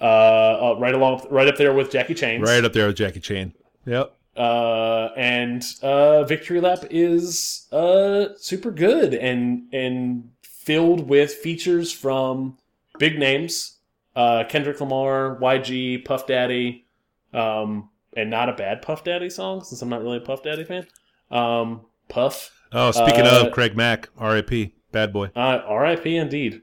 Uh, 0.00 0.04
uh, 0.04 0.76
right 0.78 0.94
along, 0.94 1.26
right 1.30 1.46
up 1.46 1.56
there 1.56 1.72
with 1.72 1.90
Jackie 1.90 2.14
Chains. 2.14 2.42
Right 2.42 2.64
up 2.64 2.72
there 2.72 2.86
with 2.86 2.96
Jackie 2.96 3.20
Chan. 3.20 3.54
Yep. 3.86 4.14
Uh, 4.36 5.10
and 5.16 5.64
uh, 5.82 6.24
Victory 6.24 6.60
Lap 6.60 6.80
is 6.90 7.68
uh 7.72 8.28
super 8.36 8.70
good 8.72 9.14
and 9.14 9.72
and 9.72 10.30
filled 10.42 11.08
with 11.08 11.32
features 11.34 11.92
from 11.92 12.56
big 12.98 13.18
names, 13.18 13.78
uh, 14.16 14.42
Kendrick 14.48 14.80
Lamar, 14.80 15.38
YG, 15.40 16.04
Puff 16.04 16.26
Daddy, 16.26 16.84
um, 17.32 17.90
and 18.16 18.28
not 18.30 18.48
a 18.48 18.54
bad 18.54 18.82
Puff 18.82 19.04
Daddy 19.04 19.30
song 19.30 19.62
since 19.62 19.80
I'm 19.82 19.88
not 19.88 20.02
really 20.02 20.16
a 20.16 20.20
Puff 20.20 20.42
Daddy 20.42 20.64
fan. 20.64 20.86
Um, 21.30 21.82
Puff, 22.08 22.50
Oh, 22.72 22.90
speaking 22.90 23.26
Uh, 23.26 23.44
of 23.46 23.52
Craig 23.52 23.76
Mack, 23.76 24.08
R.I.P. 24.18 24.74
Bad 24.90 25.12
boy. 25.12 25.30
uh, 25.36 25.60
R.I.P. 25.66 26.16
Indeed, 26.16 26.62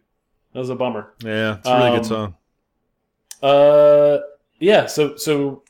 that 0.54 0.60
was 0.60 0.70
a 0.70 0.76
bummer. 0.76 1.14
Yeah, 1.24 1.58
it's 1.60 1.68
a 1.70 1.76
really 1.78 1.90
Um, 1.92 1.96
good 1.96 2.06
song. 2.06 2.36
Uh, 3.42 4.18
yeah. 4.60 4.86
So 4.88 5.16
so, 5.16 5.64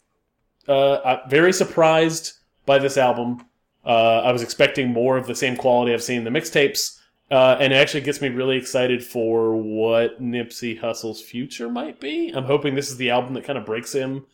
uh, 0.68 1.00
I'm 1.04 1.30
very 1.30 1.54
surprised 1.54 2.34
by 2.66 2.80
this 2.80 2.98
album. 2.98 3.46
Uh, 3.86 4.22
I 4.22 4.32
was 4.32 4.44
expecting 4.44 4.90
more 4.90 5.18
of 5.18 5.28
the 5.28 5.36
same 5.36 5.56
quality 5.56 5.94
I've 5.94 6.04
seen 6.04 6.20
in 6.20 6.24
the 6.34 6.40
mixtapes, 6.40 7.00
uh, 7.32 7.58
and 7.60 7.74
it 7.74 7.76
actually 7.78 8.02
gets 8.02 8.22
me 8.22 8.30
really 8.30 8.58
excited 8.58 9.04
for 9.04 9.56
what 9.56 10.22
Nipsey 10.22 10.80
Hussle's 10.80 11.22
future 11.22 11.70
might 11.70 12.00
be. 12.00 12.32
I'm 12.36 12.46
hoping 12.46 12.76
this 12.76 12.92
is 12.92 12.98
the 12.98 13.10
album 13.10 13.34
that 13.34 13.44
kind 13.44 13.58
of 13.58 13.66
breaks 13.66 13.94
him 13.94 14.26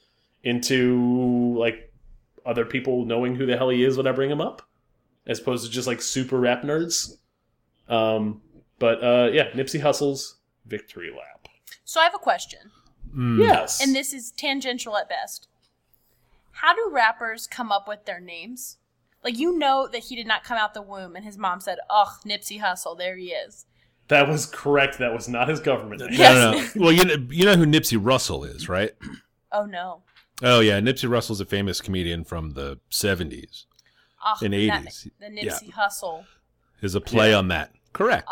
into 0.43 1.55
like 1.57 1.93
other 2.45 2.65
people 2.65 3.05
knowing 3.05 3.35
who 3.35 3.45
the 3.45 3.57
hell 3.57 3.69
he 3.69 3.83
is 3.83 3.97
when 3.97 4.07
I 4.07 4.11
bring 4.11 4.29
him 4.31 4.41
up, 4.41 4.61
as 5.25 5.39
opposed 5.39 5.65
to 5.65 5.71
just 5.71 5.87
like 5.87 6.01
super 6.01 6.39
rap 6.39 6.63
nerds. 6.63 7.17
Um, 7.87 8.41
but 8.79 9.03
uh, 9.03 9.29
yeah, 9.31 9.49
Nipsey 9.51 9.79
Hussle's 9.79 10.37
victory 10.65 11.11
lap. 11.11 11.47
So 11.85 12.01
I 12.01 12.03
have 12.03 12.15
a 12.15 12.19
question, 12.19 12.71
Mm. 13.15 13.39
Yes, 13.39 13.81
and 13.81 13.95
this 13.95 14.13
is 14.13 14.31
tangential 14.31 14.97
at 14.97 15.09
best. 15.09 15.47
How 16.61 16.73
do 16.75 16.89
rappers 16.91 17.47
come 17.47 17.71
up 17.71 17.87
with 17.87 18.05
their 18.05 18.19
names? 18.19 18.77
Like 19.23 19.37
you 19.37 19.57
know 19.57 19.87
that 19.91 20.03
he 20.05 20.15
did 20.15 20.27
not 20.27 20.43
come 20.43 20.57
out 20.57 20.73
the 20.73 20.81
womb, 20.81 21.15
and 21.15 21.25
his 21.25 21.37
mom 21.37 21.59
said, 21.59 21.79
"Ugh, 21.89 22.09
Nipsey 22.25 22.61
Hussle, 22.61 22.97
there 22.97 23.17
he 23.17 23.27
is." 23.31 23.65
that 24.09 24.27
was 24.29 24.45
correct. 24.45 24.99
That 24.99 25.11
was 25.13 25.27
not 25.27 25.49
his 25.49 25.59
government 25.59 25.99
name. 26.01 26.17
No, 26.17 26.51
no, 26.51 26.57
no. 26.59 26.67
Well, 26.77 26.91
you 26.93 27.03
know, 27.03 27.27
you 27.29 27.43
know 27.45 27.55
who 27.57 27.65
Nipsey 27.65 27.97
Russell 28.01 28.43
is, 28.45 28.69
right? 28.69 28.91
Oh 29.51 29.65
no. 29.65 30.03
Oh 30.43 30.59
yeah, 30.61 30.79
Nipsey 30.79 31.09
Russell's 31.09 31.41
a 31.41 31.45
famous 31.45 31.81
comedian 31.81 32.23
from 32.23 32.51
the 32.51 32.79
'70s. 32.91 33.65
Ugh, 34.25 34.43
In 34.43 34.51
that- 34.51 34.83
80s. 34.85 35.09
The 35.19 35.25
Nipsey 35.27 35.71
Hussle. 35.73 36.25
Is 36.81 36.93
a 36.95 37.01
play 37.01 37.31
Yeah. 37.31 37.37
on 37.37 37.47
that. 37.49 37.71
Correct. 37.91 38.27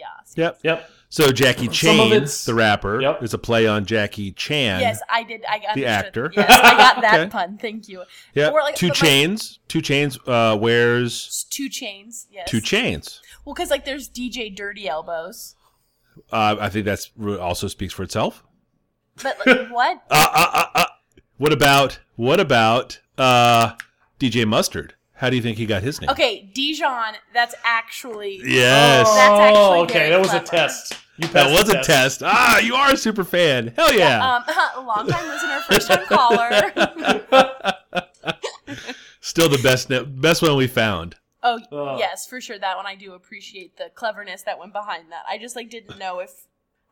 Yes. 0.00 0.34
Yep. 0.36 0.58
Yep. 0.62 0.90
So 1.12 1.32
Jackie 1.32 1.64
Some 1.66 1.72
Chan, 1.72 2.24
the 2.46 2.54
rapper, 2.54 3.00
Yep. 3.00 3.22
is 3.22 3.34
a 3.34 3.38
play 3.38 3.66
on 3.66 3.84
Jackie 3.84 4.30
Chan. 4.32 4.80
Yes, 4.80 5.00
I 5.10 5.24
did. 5.24 5.44
I 5.48 5.58
got 5.58 5.74
the 5.74 5.86
actor. 5.86 6.32
Yes, 6.36 6.46
I 6.48 6.70
got 6.76 7.00
that 7.02 7.20
Okay. 7.20 7.30
pun. 7.30 7.58
Thank 7.58 7.88
you. 7.88 8.04
Yeah. 8.34 8.48
Like- 8.50 8.76
two 8.76 8.88
but 8.88 8.96
like- 9.00 9.08
chains. 9.08 9.58
two 9.68 9.80
chains 9.82 10.18
uh, 10.26 10.56
wears 10.60 11.46
two 11.50 11.68
chains. 11.68 12.26
Yes. 12.30 12.48
two 12.48 12.60
chains. 12.60 13.20
Well, 13.44 13.54
because 13.54 13.70
like 13.70 13.84
there's 13.84 14.08
DJ 14.08 14.54
Dirty 14.54 14.88
Elbows, 14.88 15.56
Uh, 16.32 16.56
I 16.60 16.68
think 16.68 16.84
that's 16.84 17.10
also 17.40 17.66
speaks 17.68 17.92
for 17.92 18.02
itself. 18.04 18.44
but 19.22 19.36
like, 19.46 19.68
what? 19.70 20.02
Uh, 20.10 20.26
uh, 20.32 20.50
uh, 20.54 20.66
uh. 20.76 20.84
What 21.38 21.52
about 21.52 21.98
what 22.16 22.38
about 22.38 23.00
uh, 23.18 23.72
DJ 24.20 24.46
Mustard? 24.46 24.94
How 25.20 25.28
do 25.28 25.36
you 25.36 25.42
think 25.42 25.58
he 25.58 25.66
got 25.66 25.82
his 25.82 26.00
name? 26.00 26.08
Okay, 26.08 26.50
Dijon. 26.54 27.12
That's 27.34 27.54
actually 27.62 28.40
Yes. 28.42 29.06
Oh, 29.06 29.14
That's 29.14 29.40
actually 29.40 29.78
okay. 29.80 30.08
That 30.08 30.18
was 30.18 30.32
a 30.32 30.40
test. 30.40 30.94
You 31.18 31.28
passed 31.28 31.34
that 31.34 31.48
the 31.48 31.52
was 31.52 31.68
a 31.68 31.82
test. 31.82 32.22
Ah, 32.24 32.58
you 32.58 32.74
are 32.74 32.92
a 32.92 32.96
super 32.96 33.22
fan. 33.22 33.74
Hell 33.76 33.92
yeah. 33.92 34.36
Um, 34.36 34.44
long 34.86 35.06
time 35.06 35.28
listener, 35.28 35.60
first 35.68 35.88
time 35.88 36.06
caller. 36.06 36.72
Still 39.20 39.50
the 39.50 39.60
best 39.62 39.90
best 40.22 40.40
one 40.40 40.56
we 40.56 40.66
found. 40.66 41.16
oh 41.42 41.60
Oh. 41.70 41.98
yes, 41.98 42.26
for 42.26 42.40
sure. 42.40 42.58
That 42.58 42.78
one 42.78 42.86
I 42.86 42.94
do 42.94 43.12
appreciate 43.12 43.76
the 43.76 43.90
cleverness 43.94 44.44
that 44.44 44.58
went 44.58 44.72
behind 44.72 45.12
that. 45.12 45.24
I 45.28 45.36
just 45.36 45.54
like 45.54 45.68
didn't 45.68 45.98
know 45.98 46.20
if 46.20 46.30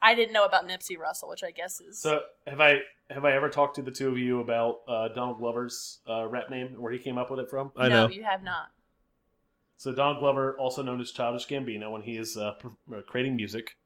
I 0.03 0.15
didn't 0.15 0.35
know 0.35 0.45
about 0.45 0.69
Nipsey 0.69 0.99
Russell, 0.99 1.31
which 1.31 1.43
I 1.43 1.51
guess 1.51 1.81
is 1.81 1.99
So 2.03 2.21
have 2.47 2.61
I 2.61 2.81
have 3.11 3.25
I 3.25 3.33
ever 3.33 3.49
talked 3.49 3.77
to 3.77 3.83
the 3.83 3.91
two 3.91 4.09
of 4.09 4.19
you 4.19 4.41
about 4.41 4.81
uh, 4.87 5.09
Donald 5.09 5.39
Glover's 5.39 6.01
uh, 6.09 6.27
rap 6.27 6.51
name 6.51 6.69
and 6.69 6.79
where 6.79 6.93
he 6.93 6.99
came 6.99 7.19
up 7.19 7.31
with 7.31 7.41
it 7.41 7.49
from? 7.49 7.73
I 7.77 7.89
no, 7.89 8.07
know. 8.07 8.13
you 8.13 8.23
have 8.25 8.43
not. 8.43 8.69
So 9.77 9.93
Donald 9.93 10.19
Glover, 10.19 10.57
also 10.59 10.83
known 10.83 11.01
as 11.01 11.13
Childish 11.13 11.47
Gambino, 11.47 11.93
when 11.93 12.03
he 12.03 12.17
is 12.17 12.37
uh, 12.37 12.55
uh, 12.93 13.01
creating 13.07 13.37
music, 13.37 13.77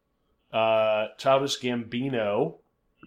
uh, 0.52 1.08
Childish 1.18 1.60
Gambino 1.60 2.58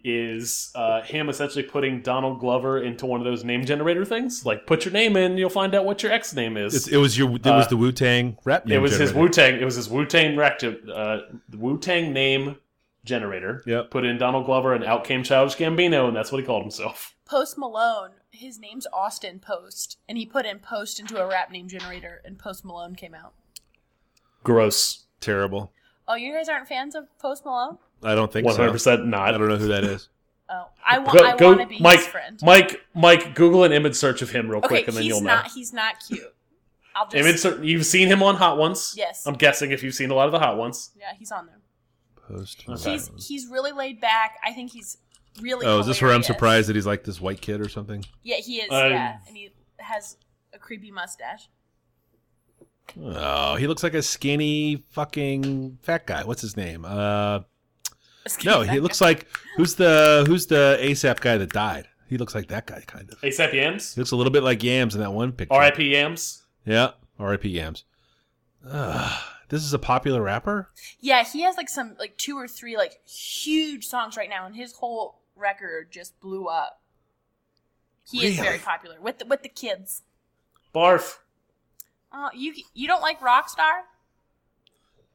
is 0.03 0.71
uh, 0.75 1.01
him 1.01 1.29
essentially 1.29 1.63
putting 1.63 2.01
Donald 2.01 2.39
Glover 2.39 2.81
into 2.81 3.05
one 3.05 3.19
of 3.19 3.25
those 3.25 3.43
name 3.43 3.65
generator 3.65 4.05
things. 4.05 4.45
Like, 4.45 4.67
put 4.67 4.85
your 4.85 4.93
name 4.93 5.17
in, 5.17 5.37
you'll 5.37 5.49
find 5.49 5.73
out 5.73 5.83
what 5.83 6.03
your 6.03 6.11
ex 6.11 6.33
name 6.35 6.57
is. 6.57 6.75
It's, 6.75 6.87
it 6.87 6.97
was 6.97 7.17
your. 7.17 7.31
It 7.35 7.45
was 7.45 7.67
the 7.67 7.77
Wu 7.77 7.91
Tang 7.91 8.37
rap 8.45 8.65
name. 8.65 8.77
it 8.77 8.81
was 8.81 8.91
his 8.91 9.11
generator. 9.11 9.19
Wu 9.19 9.29
Tang. 9.29 9.55
It 9.55 9.65
was 9.65 9.75
his 9.75 9.89
Wu 9.89 10.05
Tang 10.05 10.37
rec- 10.37 10.63
uh, 10.63 11.17
Wu 11.53 11.79
Tang 11.79 12.13
name 12.13 12.57
generator. 13.05 13.63
Yep. 13.65 13.91
Put 13.91 14.03
in 14.05 14.17
Donald 14.17 14.45
Glover, 14.45 14.73
and 14.73 14.83
out 14.83 15.05
came 15.05 15.23
Childish 15.23 15.55
Gambino, 15.55 16.07
and 16.07 16.15
that's 16.15 16.31
what 16.31 16.41
he 16.41 16.45
called 16.45 16.63
himself. 16.63 17.15
Post 17.25 17.57
Malone, 17.57 18.11
his 18.31 18.59
name's 18.59 18.85
Austin 18.91 19.39
Post, 19.39 19.97
and 20.09 20.17
he 20.17 20.25
put 20.25 20.45
in 20.45 20.59
Post 20.59 20.99
into 20.99 21.17
a 21.21 21.27
rap 21.27 21.49
name 21.51 21.67
generator, 21.67 22.21
and 22.25 22.37
Post 22.37 22.65
Malone 22.65 22.95
came 22.95 23.15
out. 23.15 23.33
Gross. 24.43 25.05
Terrible. 25.21 25.71
Oh, 26.07 26.15
you 26.15 26.33
guys 26.33 26.49
aren't 26.49 26.67
fans 26.67 26.93
of 26.93 27.05
Post 27.17 27.45
Malone? 27.45 27.77
I 28.03 28.13
don't 28.13 28.31
think 28.31 28.45
One 28.45 28.53
so. 28.53 28.61
hundred 28.61 28.73
percent 28.73 29.01
I 29.01 29.05
not. 29.05 29.33
I 29.33 29.37
don't 29.37 29.47
know 29.47 29.57
who 29.57 29.69
that 29.69 29.83
is. 29.83 30.09
Oh, 30.49 30.67
I 30.85 30.99
want. 30.99 31.17
Go, 31.17 31.25
I 31.25 31.35
go- 31.35 31.47
want 31.47 31.61
to 31.61 31.67
be 31.67 31.79
Mike, 31.79 31.97
his 31.99 32.07
friend. 32.07 32.39
Mike, 32.43 32.81
Mike. 32.93 33.33
Google 33.33 33.63
an 33.63 33.71
image 33.71 33.95
search 33.95 34.21
of 34.21 34.29
him 34.29 34.47
real 34.47 34.59
okay, 34.59 34.67
quick, 34.67 34.87
and 34.87 34.95
then 34.95 35.03
you'll 35.05 35.21
not. 35.21 35.45
know. 35.45 35.51
He's 35.55 35.73
not 35.73 35.95
cute. 36.07 36.21
I'll 36.95 37.05
just. 37.05 37.15
Image. 37.15 37.39
Ser- 37.39 37.63
you've 37.63 37.85
seen 37.87 38.07
him 38.07 38.21
on 38.21 38.35
Hot 38.35 38.59
Ones. 38.59 38.93
Yes. 38.95 39.25
I'm 39.25 39.33
guessing 39.33 39.71
if 39.71 39.81
you've 39.81 39.95
seen 39.95 40.11
a 40.11 40.13
lot 40.13 40.27
of 40.27 40.31
the 40.31 40.39
Hot 40.39 40.57
Ones. 40.57 40.91
yeah, 40.99 41.13
he's 41.17 41.31
on 41.31 41.47
there. 41.47 41.57
Post. 42.27 42.63
Okay. 42.67 42.91
He's 42.91 43.27
he's 43.27 43.47
really 43.47 43.71
laid 43.71 44.01
back. 44.01 44.37
I 44.43 44.51
think 44.53 44.71
he's 44.71 44.97
really. 45.41 45.65
Oh, 45.65 45.79
is 45.79 45.85
this 45.85 46.01
where 46.01 46.11
I'm 46.11 46.23
surprised 46.23 46.69
that 46.69 46.75
he's 46.75 46.85
like 46.85 47.03
this 47.03 47.21
white 47.21 47.41
kid 47.41 47.61
or 47.61 47.69
something? 47.69 48.03
Yeah, 48.23 48.37
he 48.37 48.57
is. 48.57 48.71
Uh, 48.71 48.87
yeah, 48.89 49.17
and 49.27 49.37
he 49.37 49.51
has 49.77 50.17
a 50.53 50.59
creepy 50.59 50.91
mustache. 50.91 51.49
Oh, 53.03 53.55
he 53.55 53.67
looks 53.67 53.83
like 53.83 53.93
a 53.93 54.01
skinny 54.01 54.83
fucking 54.91 55.79
fat 55.81 56.05
guy. 56.05 56.23
What's 56.23 56.41
his 56.41 56.55
name? 56.55 56.85
Uh, 56.85 57.41
no, 58.43 58.61
he 58.61 58.79
looks 58.79 59.01
like 59.01 59.27
who's 59.57 59.75
the 59.75 60.23
who's 60.27 60.47
the 60.47 60.77
ASAP 60.81 61.19
guy 61.19 61.37
that 61.37 61.51
died? 61.51 61.87
He 62.07 62.17
looks 62.17 62.35
like 62.35 62.47
that 62.47 62.67
guy 62.67 62.83
kind 62.85 63.09
of. 63.11 63.19
ASAP 63.21 63.53
Yams. 63.53 63.95
He 63.95 64.01
looks 64.01 64.11
a 64.11 64.15
little 64.15 64.31
bit 64.31 64.43
like 64.43 64.63
Yams 64.63 64.95
in 64.95 65.01
that 65.01 65.11
one 65.11 65.31
picture. 65.31 65.53
R.I.P. 65.53 65.91
Yams. 65.91 66.43
Yeah, 66.65 66.91
R.I.P. 67.19 67.49
Yams. 67.49 67.83
Ugh, 68.67 69.23
this 69.49 69.63
is 69.63 69.73
a 69.73 69.79
popular 69.79 70.21
rapper. 70.21 70.69
Yeah, 70.99 71.23
he 71.23 71.41
has 71.41 71.57
like 71.57 71.69
some 71.69 71.95
like 71.99 72.17
two 72.17 72.37
or 72.37 72.47
three 72.47 72.77
like 72.77 72.99
huge 73.07 73.85
songs 73.85 74.17
right 74.17 74.29
now, 74.29 74.45
and 74.45 74.55
his 74.55 74.73
whole 74.73 75.21
record 75.35 75.91
just 75.91 76.19
blew 76.19 76.47
up. 76.47 76.81
He 78.09 78.25
is 78.27 78.35
very 78.39 78.59
popular 78.59 78.97
with 79.01 79.17
the, 79.19 79.25
with 79.25 79.41
the 79.43 79.49
kids. 79.49 80.03
Barf. 80.73 81.17
Oh, 82.13 82.29
you 82.35 82.53
you 82.73 82.87
don't 82.87 83.01
like 83.01 83.19
Rockstar? 83.19 83.81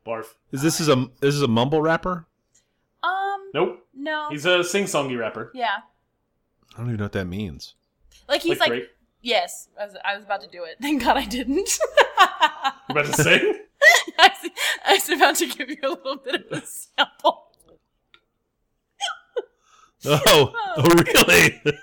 Barf. 0.06 0.26
Is 0.52 0.62
this 0.62 0.80
is 0.80 0.88
a 0.88 1.06
this 1.20 1.34
is 1.34 1.42
a 1.42 1.48
mumble 1.48 1.80
rapper? 1.82 2.26
Um, 3.02 3.50
Nope. 3.54 3.86
no. 3.94 4.28
He's 4.30 4.44
a 4.44 4.62
sing-songy 4.62 5.18
rapper. 5.18 5.50
yeah, 5.54 5.78
I 6.74 6.78
don't 6.78 6.86
even 6.88 6.98
know 6.98 7.04
what 7.04 7.12
that 7.12 7.26
means. 7.26 7.74
like 8.28 8.42
he's 8.42 8.58
like, 8.60 8.70
like, 8.70 8.90
yes. 9.22 9.68
I 9.80 9.84
was, 9.86 9.96
I 10.04 10.16
was 10.16 10.24
about 10.24 10.42
to 10.42 10.48
do 10.48 10.64
it. 10.64 10.76
Thank 10.82 11.02
God 11.02 11.16
I 11.16 11.24
didn't. 11.24 11.70
You 12.88 12.92
about 13.00 13.06
to 13.14 13.22
sing? 13.22 13.59
I 15.10 15.14
was, 15.14 15.22
I 15.22 15.30
was 15.30 15.42
about 15.42 15.56
to 15.58 15.58
give 15.58 15.70
you 15.70 15.76
a 15.82 15.88
little 15.88 16.16
bit 16.16 16.46
of 16.50 16.58
a 16.58 16.66
sample. 16.66 17.46
Oh, 20.02 20.54
oh 20.78 20.88
really? 20.94 21.60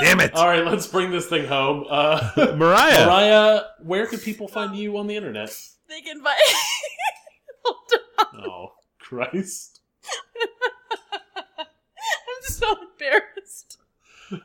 Damn 0.00 0.20
it, 0.20 0.32
All 0.34 0.46
right, 0.46 0.64
let's 0.64 0.86
bring 0.86 1.10
this 1.10 1.26
thing 1.26 1.44
home. 1.48 1.86
Uh, 1.90 2.30
Mariah. 2.56 3.04
Mariah, 3.06 3.62
where 3.82 4.06
can 4.06 4.20
people 4.20 4.46
find 4.46 4.76
you 4.76 4.96
on 4.96 5.08
the 5.08 5.16
internet? 5.16 5.58
They 5.88 6.02
can 6.02 6.22
find. 6.22 6.36
Hold 7.64 7.76
on. 8.18 8.44
Oh, 8.48 8.68
Christ. 9.00 9.80
I'm 11.58 11.66
so 12.42 12.76
embarrassed. 12.92 13.75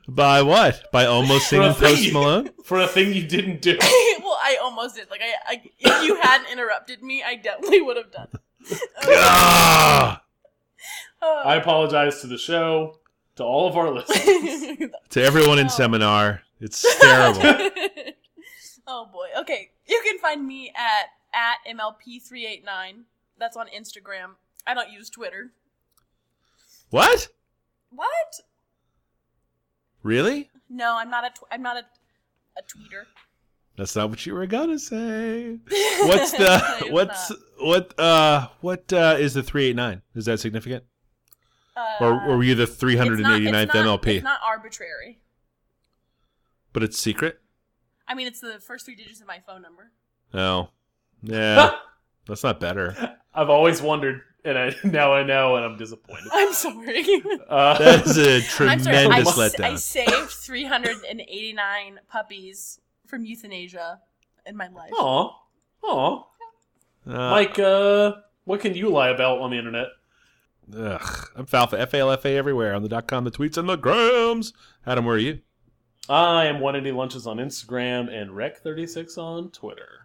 By 0.07 0.41
what? 0.41 0.91
By 0.91 1.05
almost 1.05 1.47
singing 1.49 1.73
For 1.73 1.77
a 1.85 1.87
thing 1.87 1.95
Post 1.95 2.03
you- 2.07 2.13
Malone? 2.13 2.49
For 2.65 2.79
a 2.79 2.87
thing 2.87 3.13
you 3.13 3.25
didn't 3.27 3.61
do. 3.61 3.77
well, 3.81 4.37
I 4.41 4.57
almost 4.61 4.95
did. 4.95 5.09
Like, 5.09 5.21
I, 5.21 5.53
I, 5.55 5.61
if 5.79 6.03
you 6.03 6.15
hadn't 6.21 6.51
interrupted 6.51 7.01
me, 7.01 7.23
I 7.23 7.35
definitely 7.35 7.81
would 7.81 7.97
have 7.97 8.11
done. 8.11 8.27
Oh. 11.23 11.41
I 11.45 11.55
apologize 11.57 12.21
to 12.21 12.27
the 12.27 12.37
show, 12.37 12.97
to 13.35 13.43
all 13.43 13.67
of 13.67 13.77
our 13.77 13.91
listeners. 13.91 14.89
To 15.09 15.21
everyone 15.23 15.59
in 15.59 15.67
Oh. 15.67 15.69
seminar, 15.69 16.41
it's 16.59 16.81
terrible. 16.99 17.41
oh 18.87 19.05
boy. 19.13 19.27
Okay, 19.41 19.69
you 19.87 20.01
can 20.03 20.17
find 20.17 20.45
me 20.47 20.73
at 20.75 21.09
at 21.33 21.57
mlp389. 21.77 23.03
That's 23.37 23.55
on 23.55 23.67
Instagram. 23.67 24.31
I 24.65 24.73
don't 24.73 24.89
use 24.91 25.11
Twitter. 25.11 25.51
what? 26.89 27.27
What? 27.91 28.39
Really? 30.03 30.49
No, 30.69 30.95
I'm 30.97 31.09
not 31.09 31.25
a. 31.25 31.29
Tw- 31.29 31.47
I'm 31.51 31.61
not 31.61 31.77
a, 31.77 31.83
a 32.57 32.61
tweeter. 32.63 33.03
That's 33.77 33.95
not 33.95 34.09
what 34.09 34.25
you 34.25 34.33
were 34.33 34.45
gonna 34.47 34.77
say. 34.79 35.57
What's 36.01 36.31
the 36.33 36.87
what's 36.89 37.29
not. 37.29 37.39
what 37.59 37.99
uh 37.99 38.47
what 38.59 38.91
uh 38.91 39.15
is 39.17 39.33
the 39.33 39.41
three 39.43 39.65
eight 39.65 39.75
nine? 39.75 40.01
Is 40.13 40.25
that 40.25 40.39
significant? 40.39 40.83
Uh, 41.75 41.85
Or, 42.01 42.21
or 42.31 42.37
were 42.37 42.43
you 42.43 42.53
the 42.55 42.67
three 42.67 42.97
hundred 42.97 43.19
and 43.21 43.31
eighty 43.33 43.49
ninth 43.49 43.69
it's 43.69 43.75
not- 43.75 44.01
MLP? 44.01 44.07
It's 44.07 44.23
not 44.23 44.39
arbitrary. 44.45 45.19
But 46.73 46.83
it's 46.83 46.99
secret? 46.99 47.39
I 48.07 48.13
mean, 48.13 48.27
it's 48.27 48.39
the 48.41 48.59
first 48.59 48.85
three 48.85 48.95
digits 48.95 49.21
of 49.21 49.27
my 49.27 49.39
phone 49.45 49.61
number. 49.61 49.91
No. 50.33 50.69
Yeah. 51.23 51.75
That's 52.27 52.43
not 52.43 52.59
better. 52.59 53.15
I've 53.33 53.49
always 53.51 53.79
wondered, 53.79 54.21
and 54.45 54.57
I, 54.57 54.73
now 54.83 55.13
I 55.13 55.23
know, 55.23 55.55
and 55.55 55.65
I'm 55.65 55.77
disappointed. 55.77 56.27
I'm 56.33 56.53
sorry. 56.53 57.05
Uh, 57.49 57.77
That 57.77 58.05
is 58.07 58.17
a 58.17 58.35
I'm 58.63 58.79
sorry. 58.79 58.97
I, 58.97 59.03
tremendous 59.21 59.37
s- 59.39 59.59
I 59.59 59.75
saved 59.75 60.31
389 60.31 61.99
puppies 62.09 62.79
from 63.07 63.25
euthanasia 63.25 63.99
in 64.45 64.55
my 64.55 64.67
life. 64.69 64.91
aw, 64.97 65.31
aw. 65.83 66.23
Uh, 67.07 67.11
Mike, 67.31 67.57
uh, 67.59 68.13
what 68.45 68.61
can 68.61 68.73
you 68.75 68.89
lie 68.89 69.09
about 69.09 69.39
on 69.39 69.51
the 69.51 69.57
internet? 69.57 69.87
ugh, 70.77 71.29
I'm 71.35 71.45
Falfa, 71.45 71.77
F-A-L-F-A 71.79 72.37
everywhere 72.37 72.73
on 72.73 72.83
the 72.83 72.89
dot 72.89 73.07
com, 73.07 73.23
the 73.25 73.31
tweets, 73.31 73.57
and 73.57 73.67
the 73.67 73.75
grams. 73.75 74.53
Adam, 74.85 75.05
where 75.05 75.15
are 75.15 75.19
you? 75.19 75.39
I 76.09 76.45
am 76.45 76.59
180 76.59 76.95
Lunches 76.95 77.27
on 77.27 77.37
Instagram 77.37 78.09
and 78.09 78.31
Rec36 78.31 79.17
on 79.17 79.51
Twitter. 79.51 80.00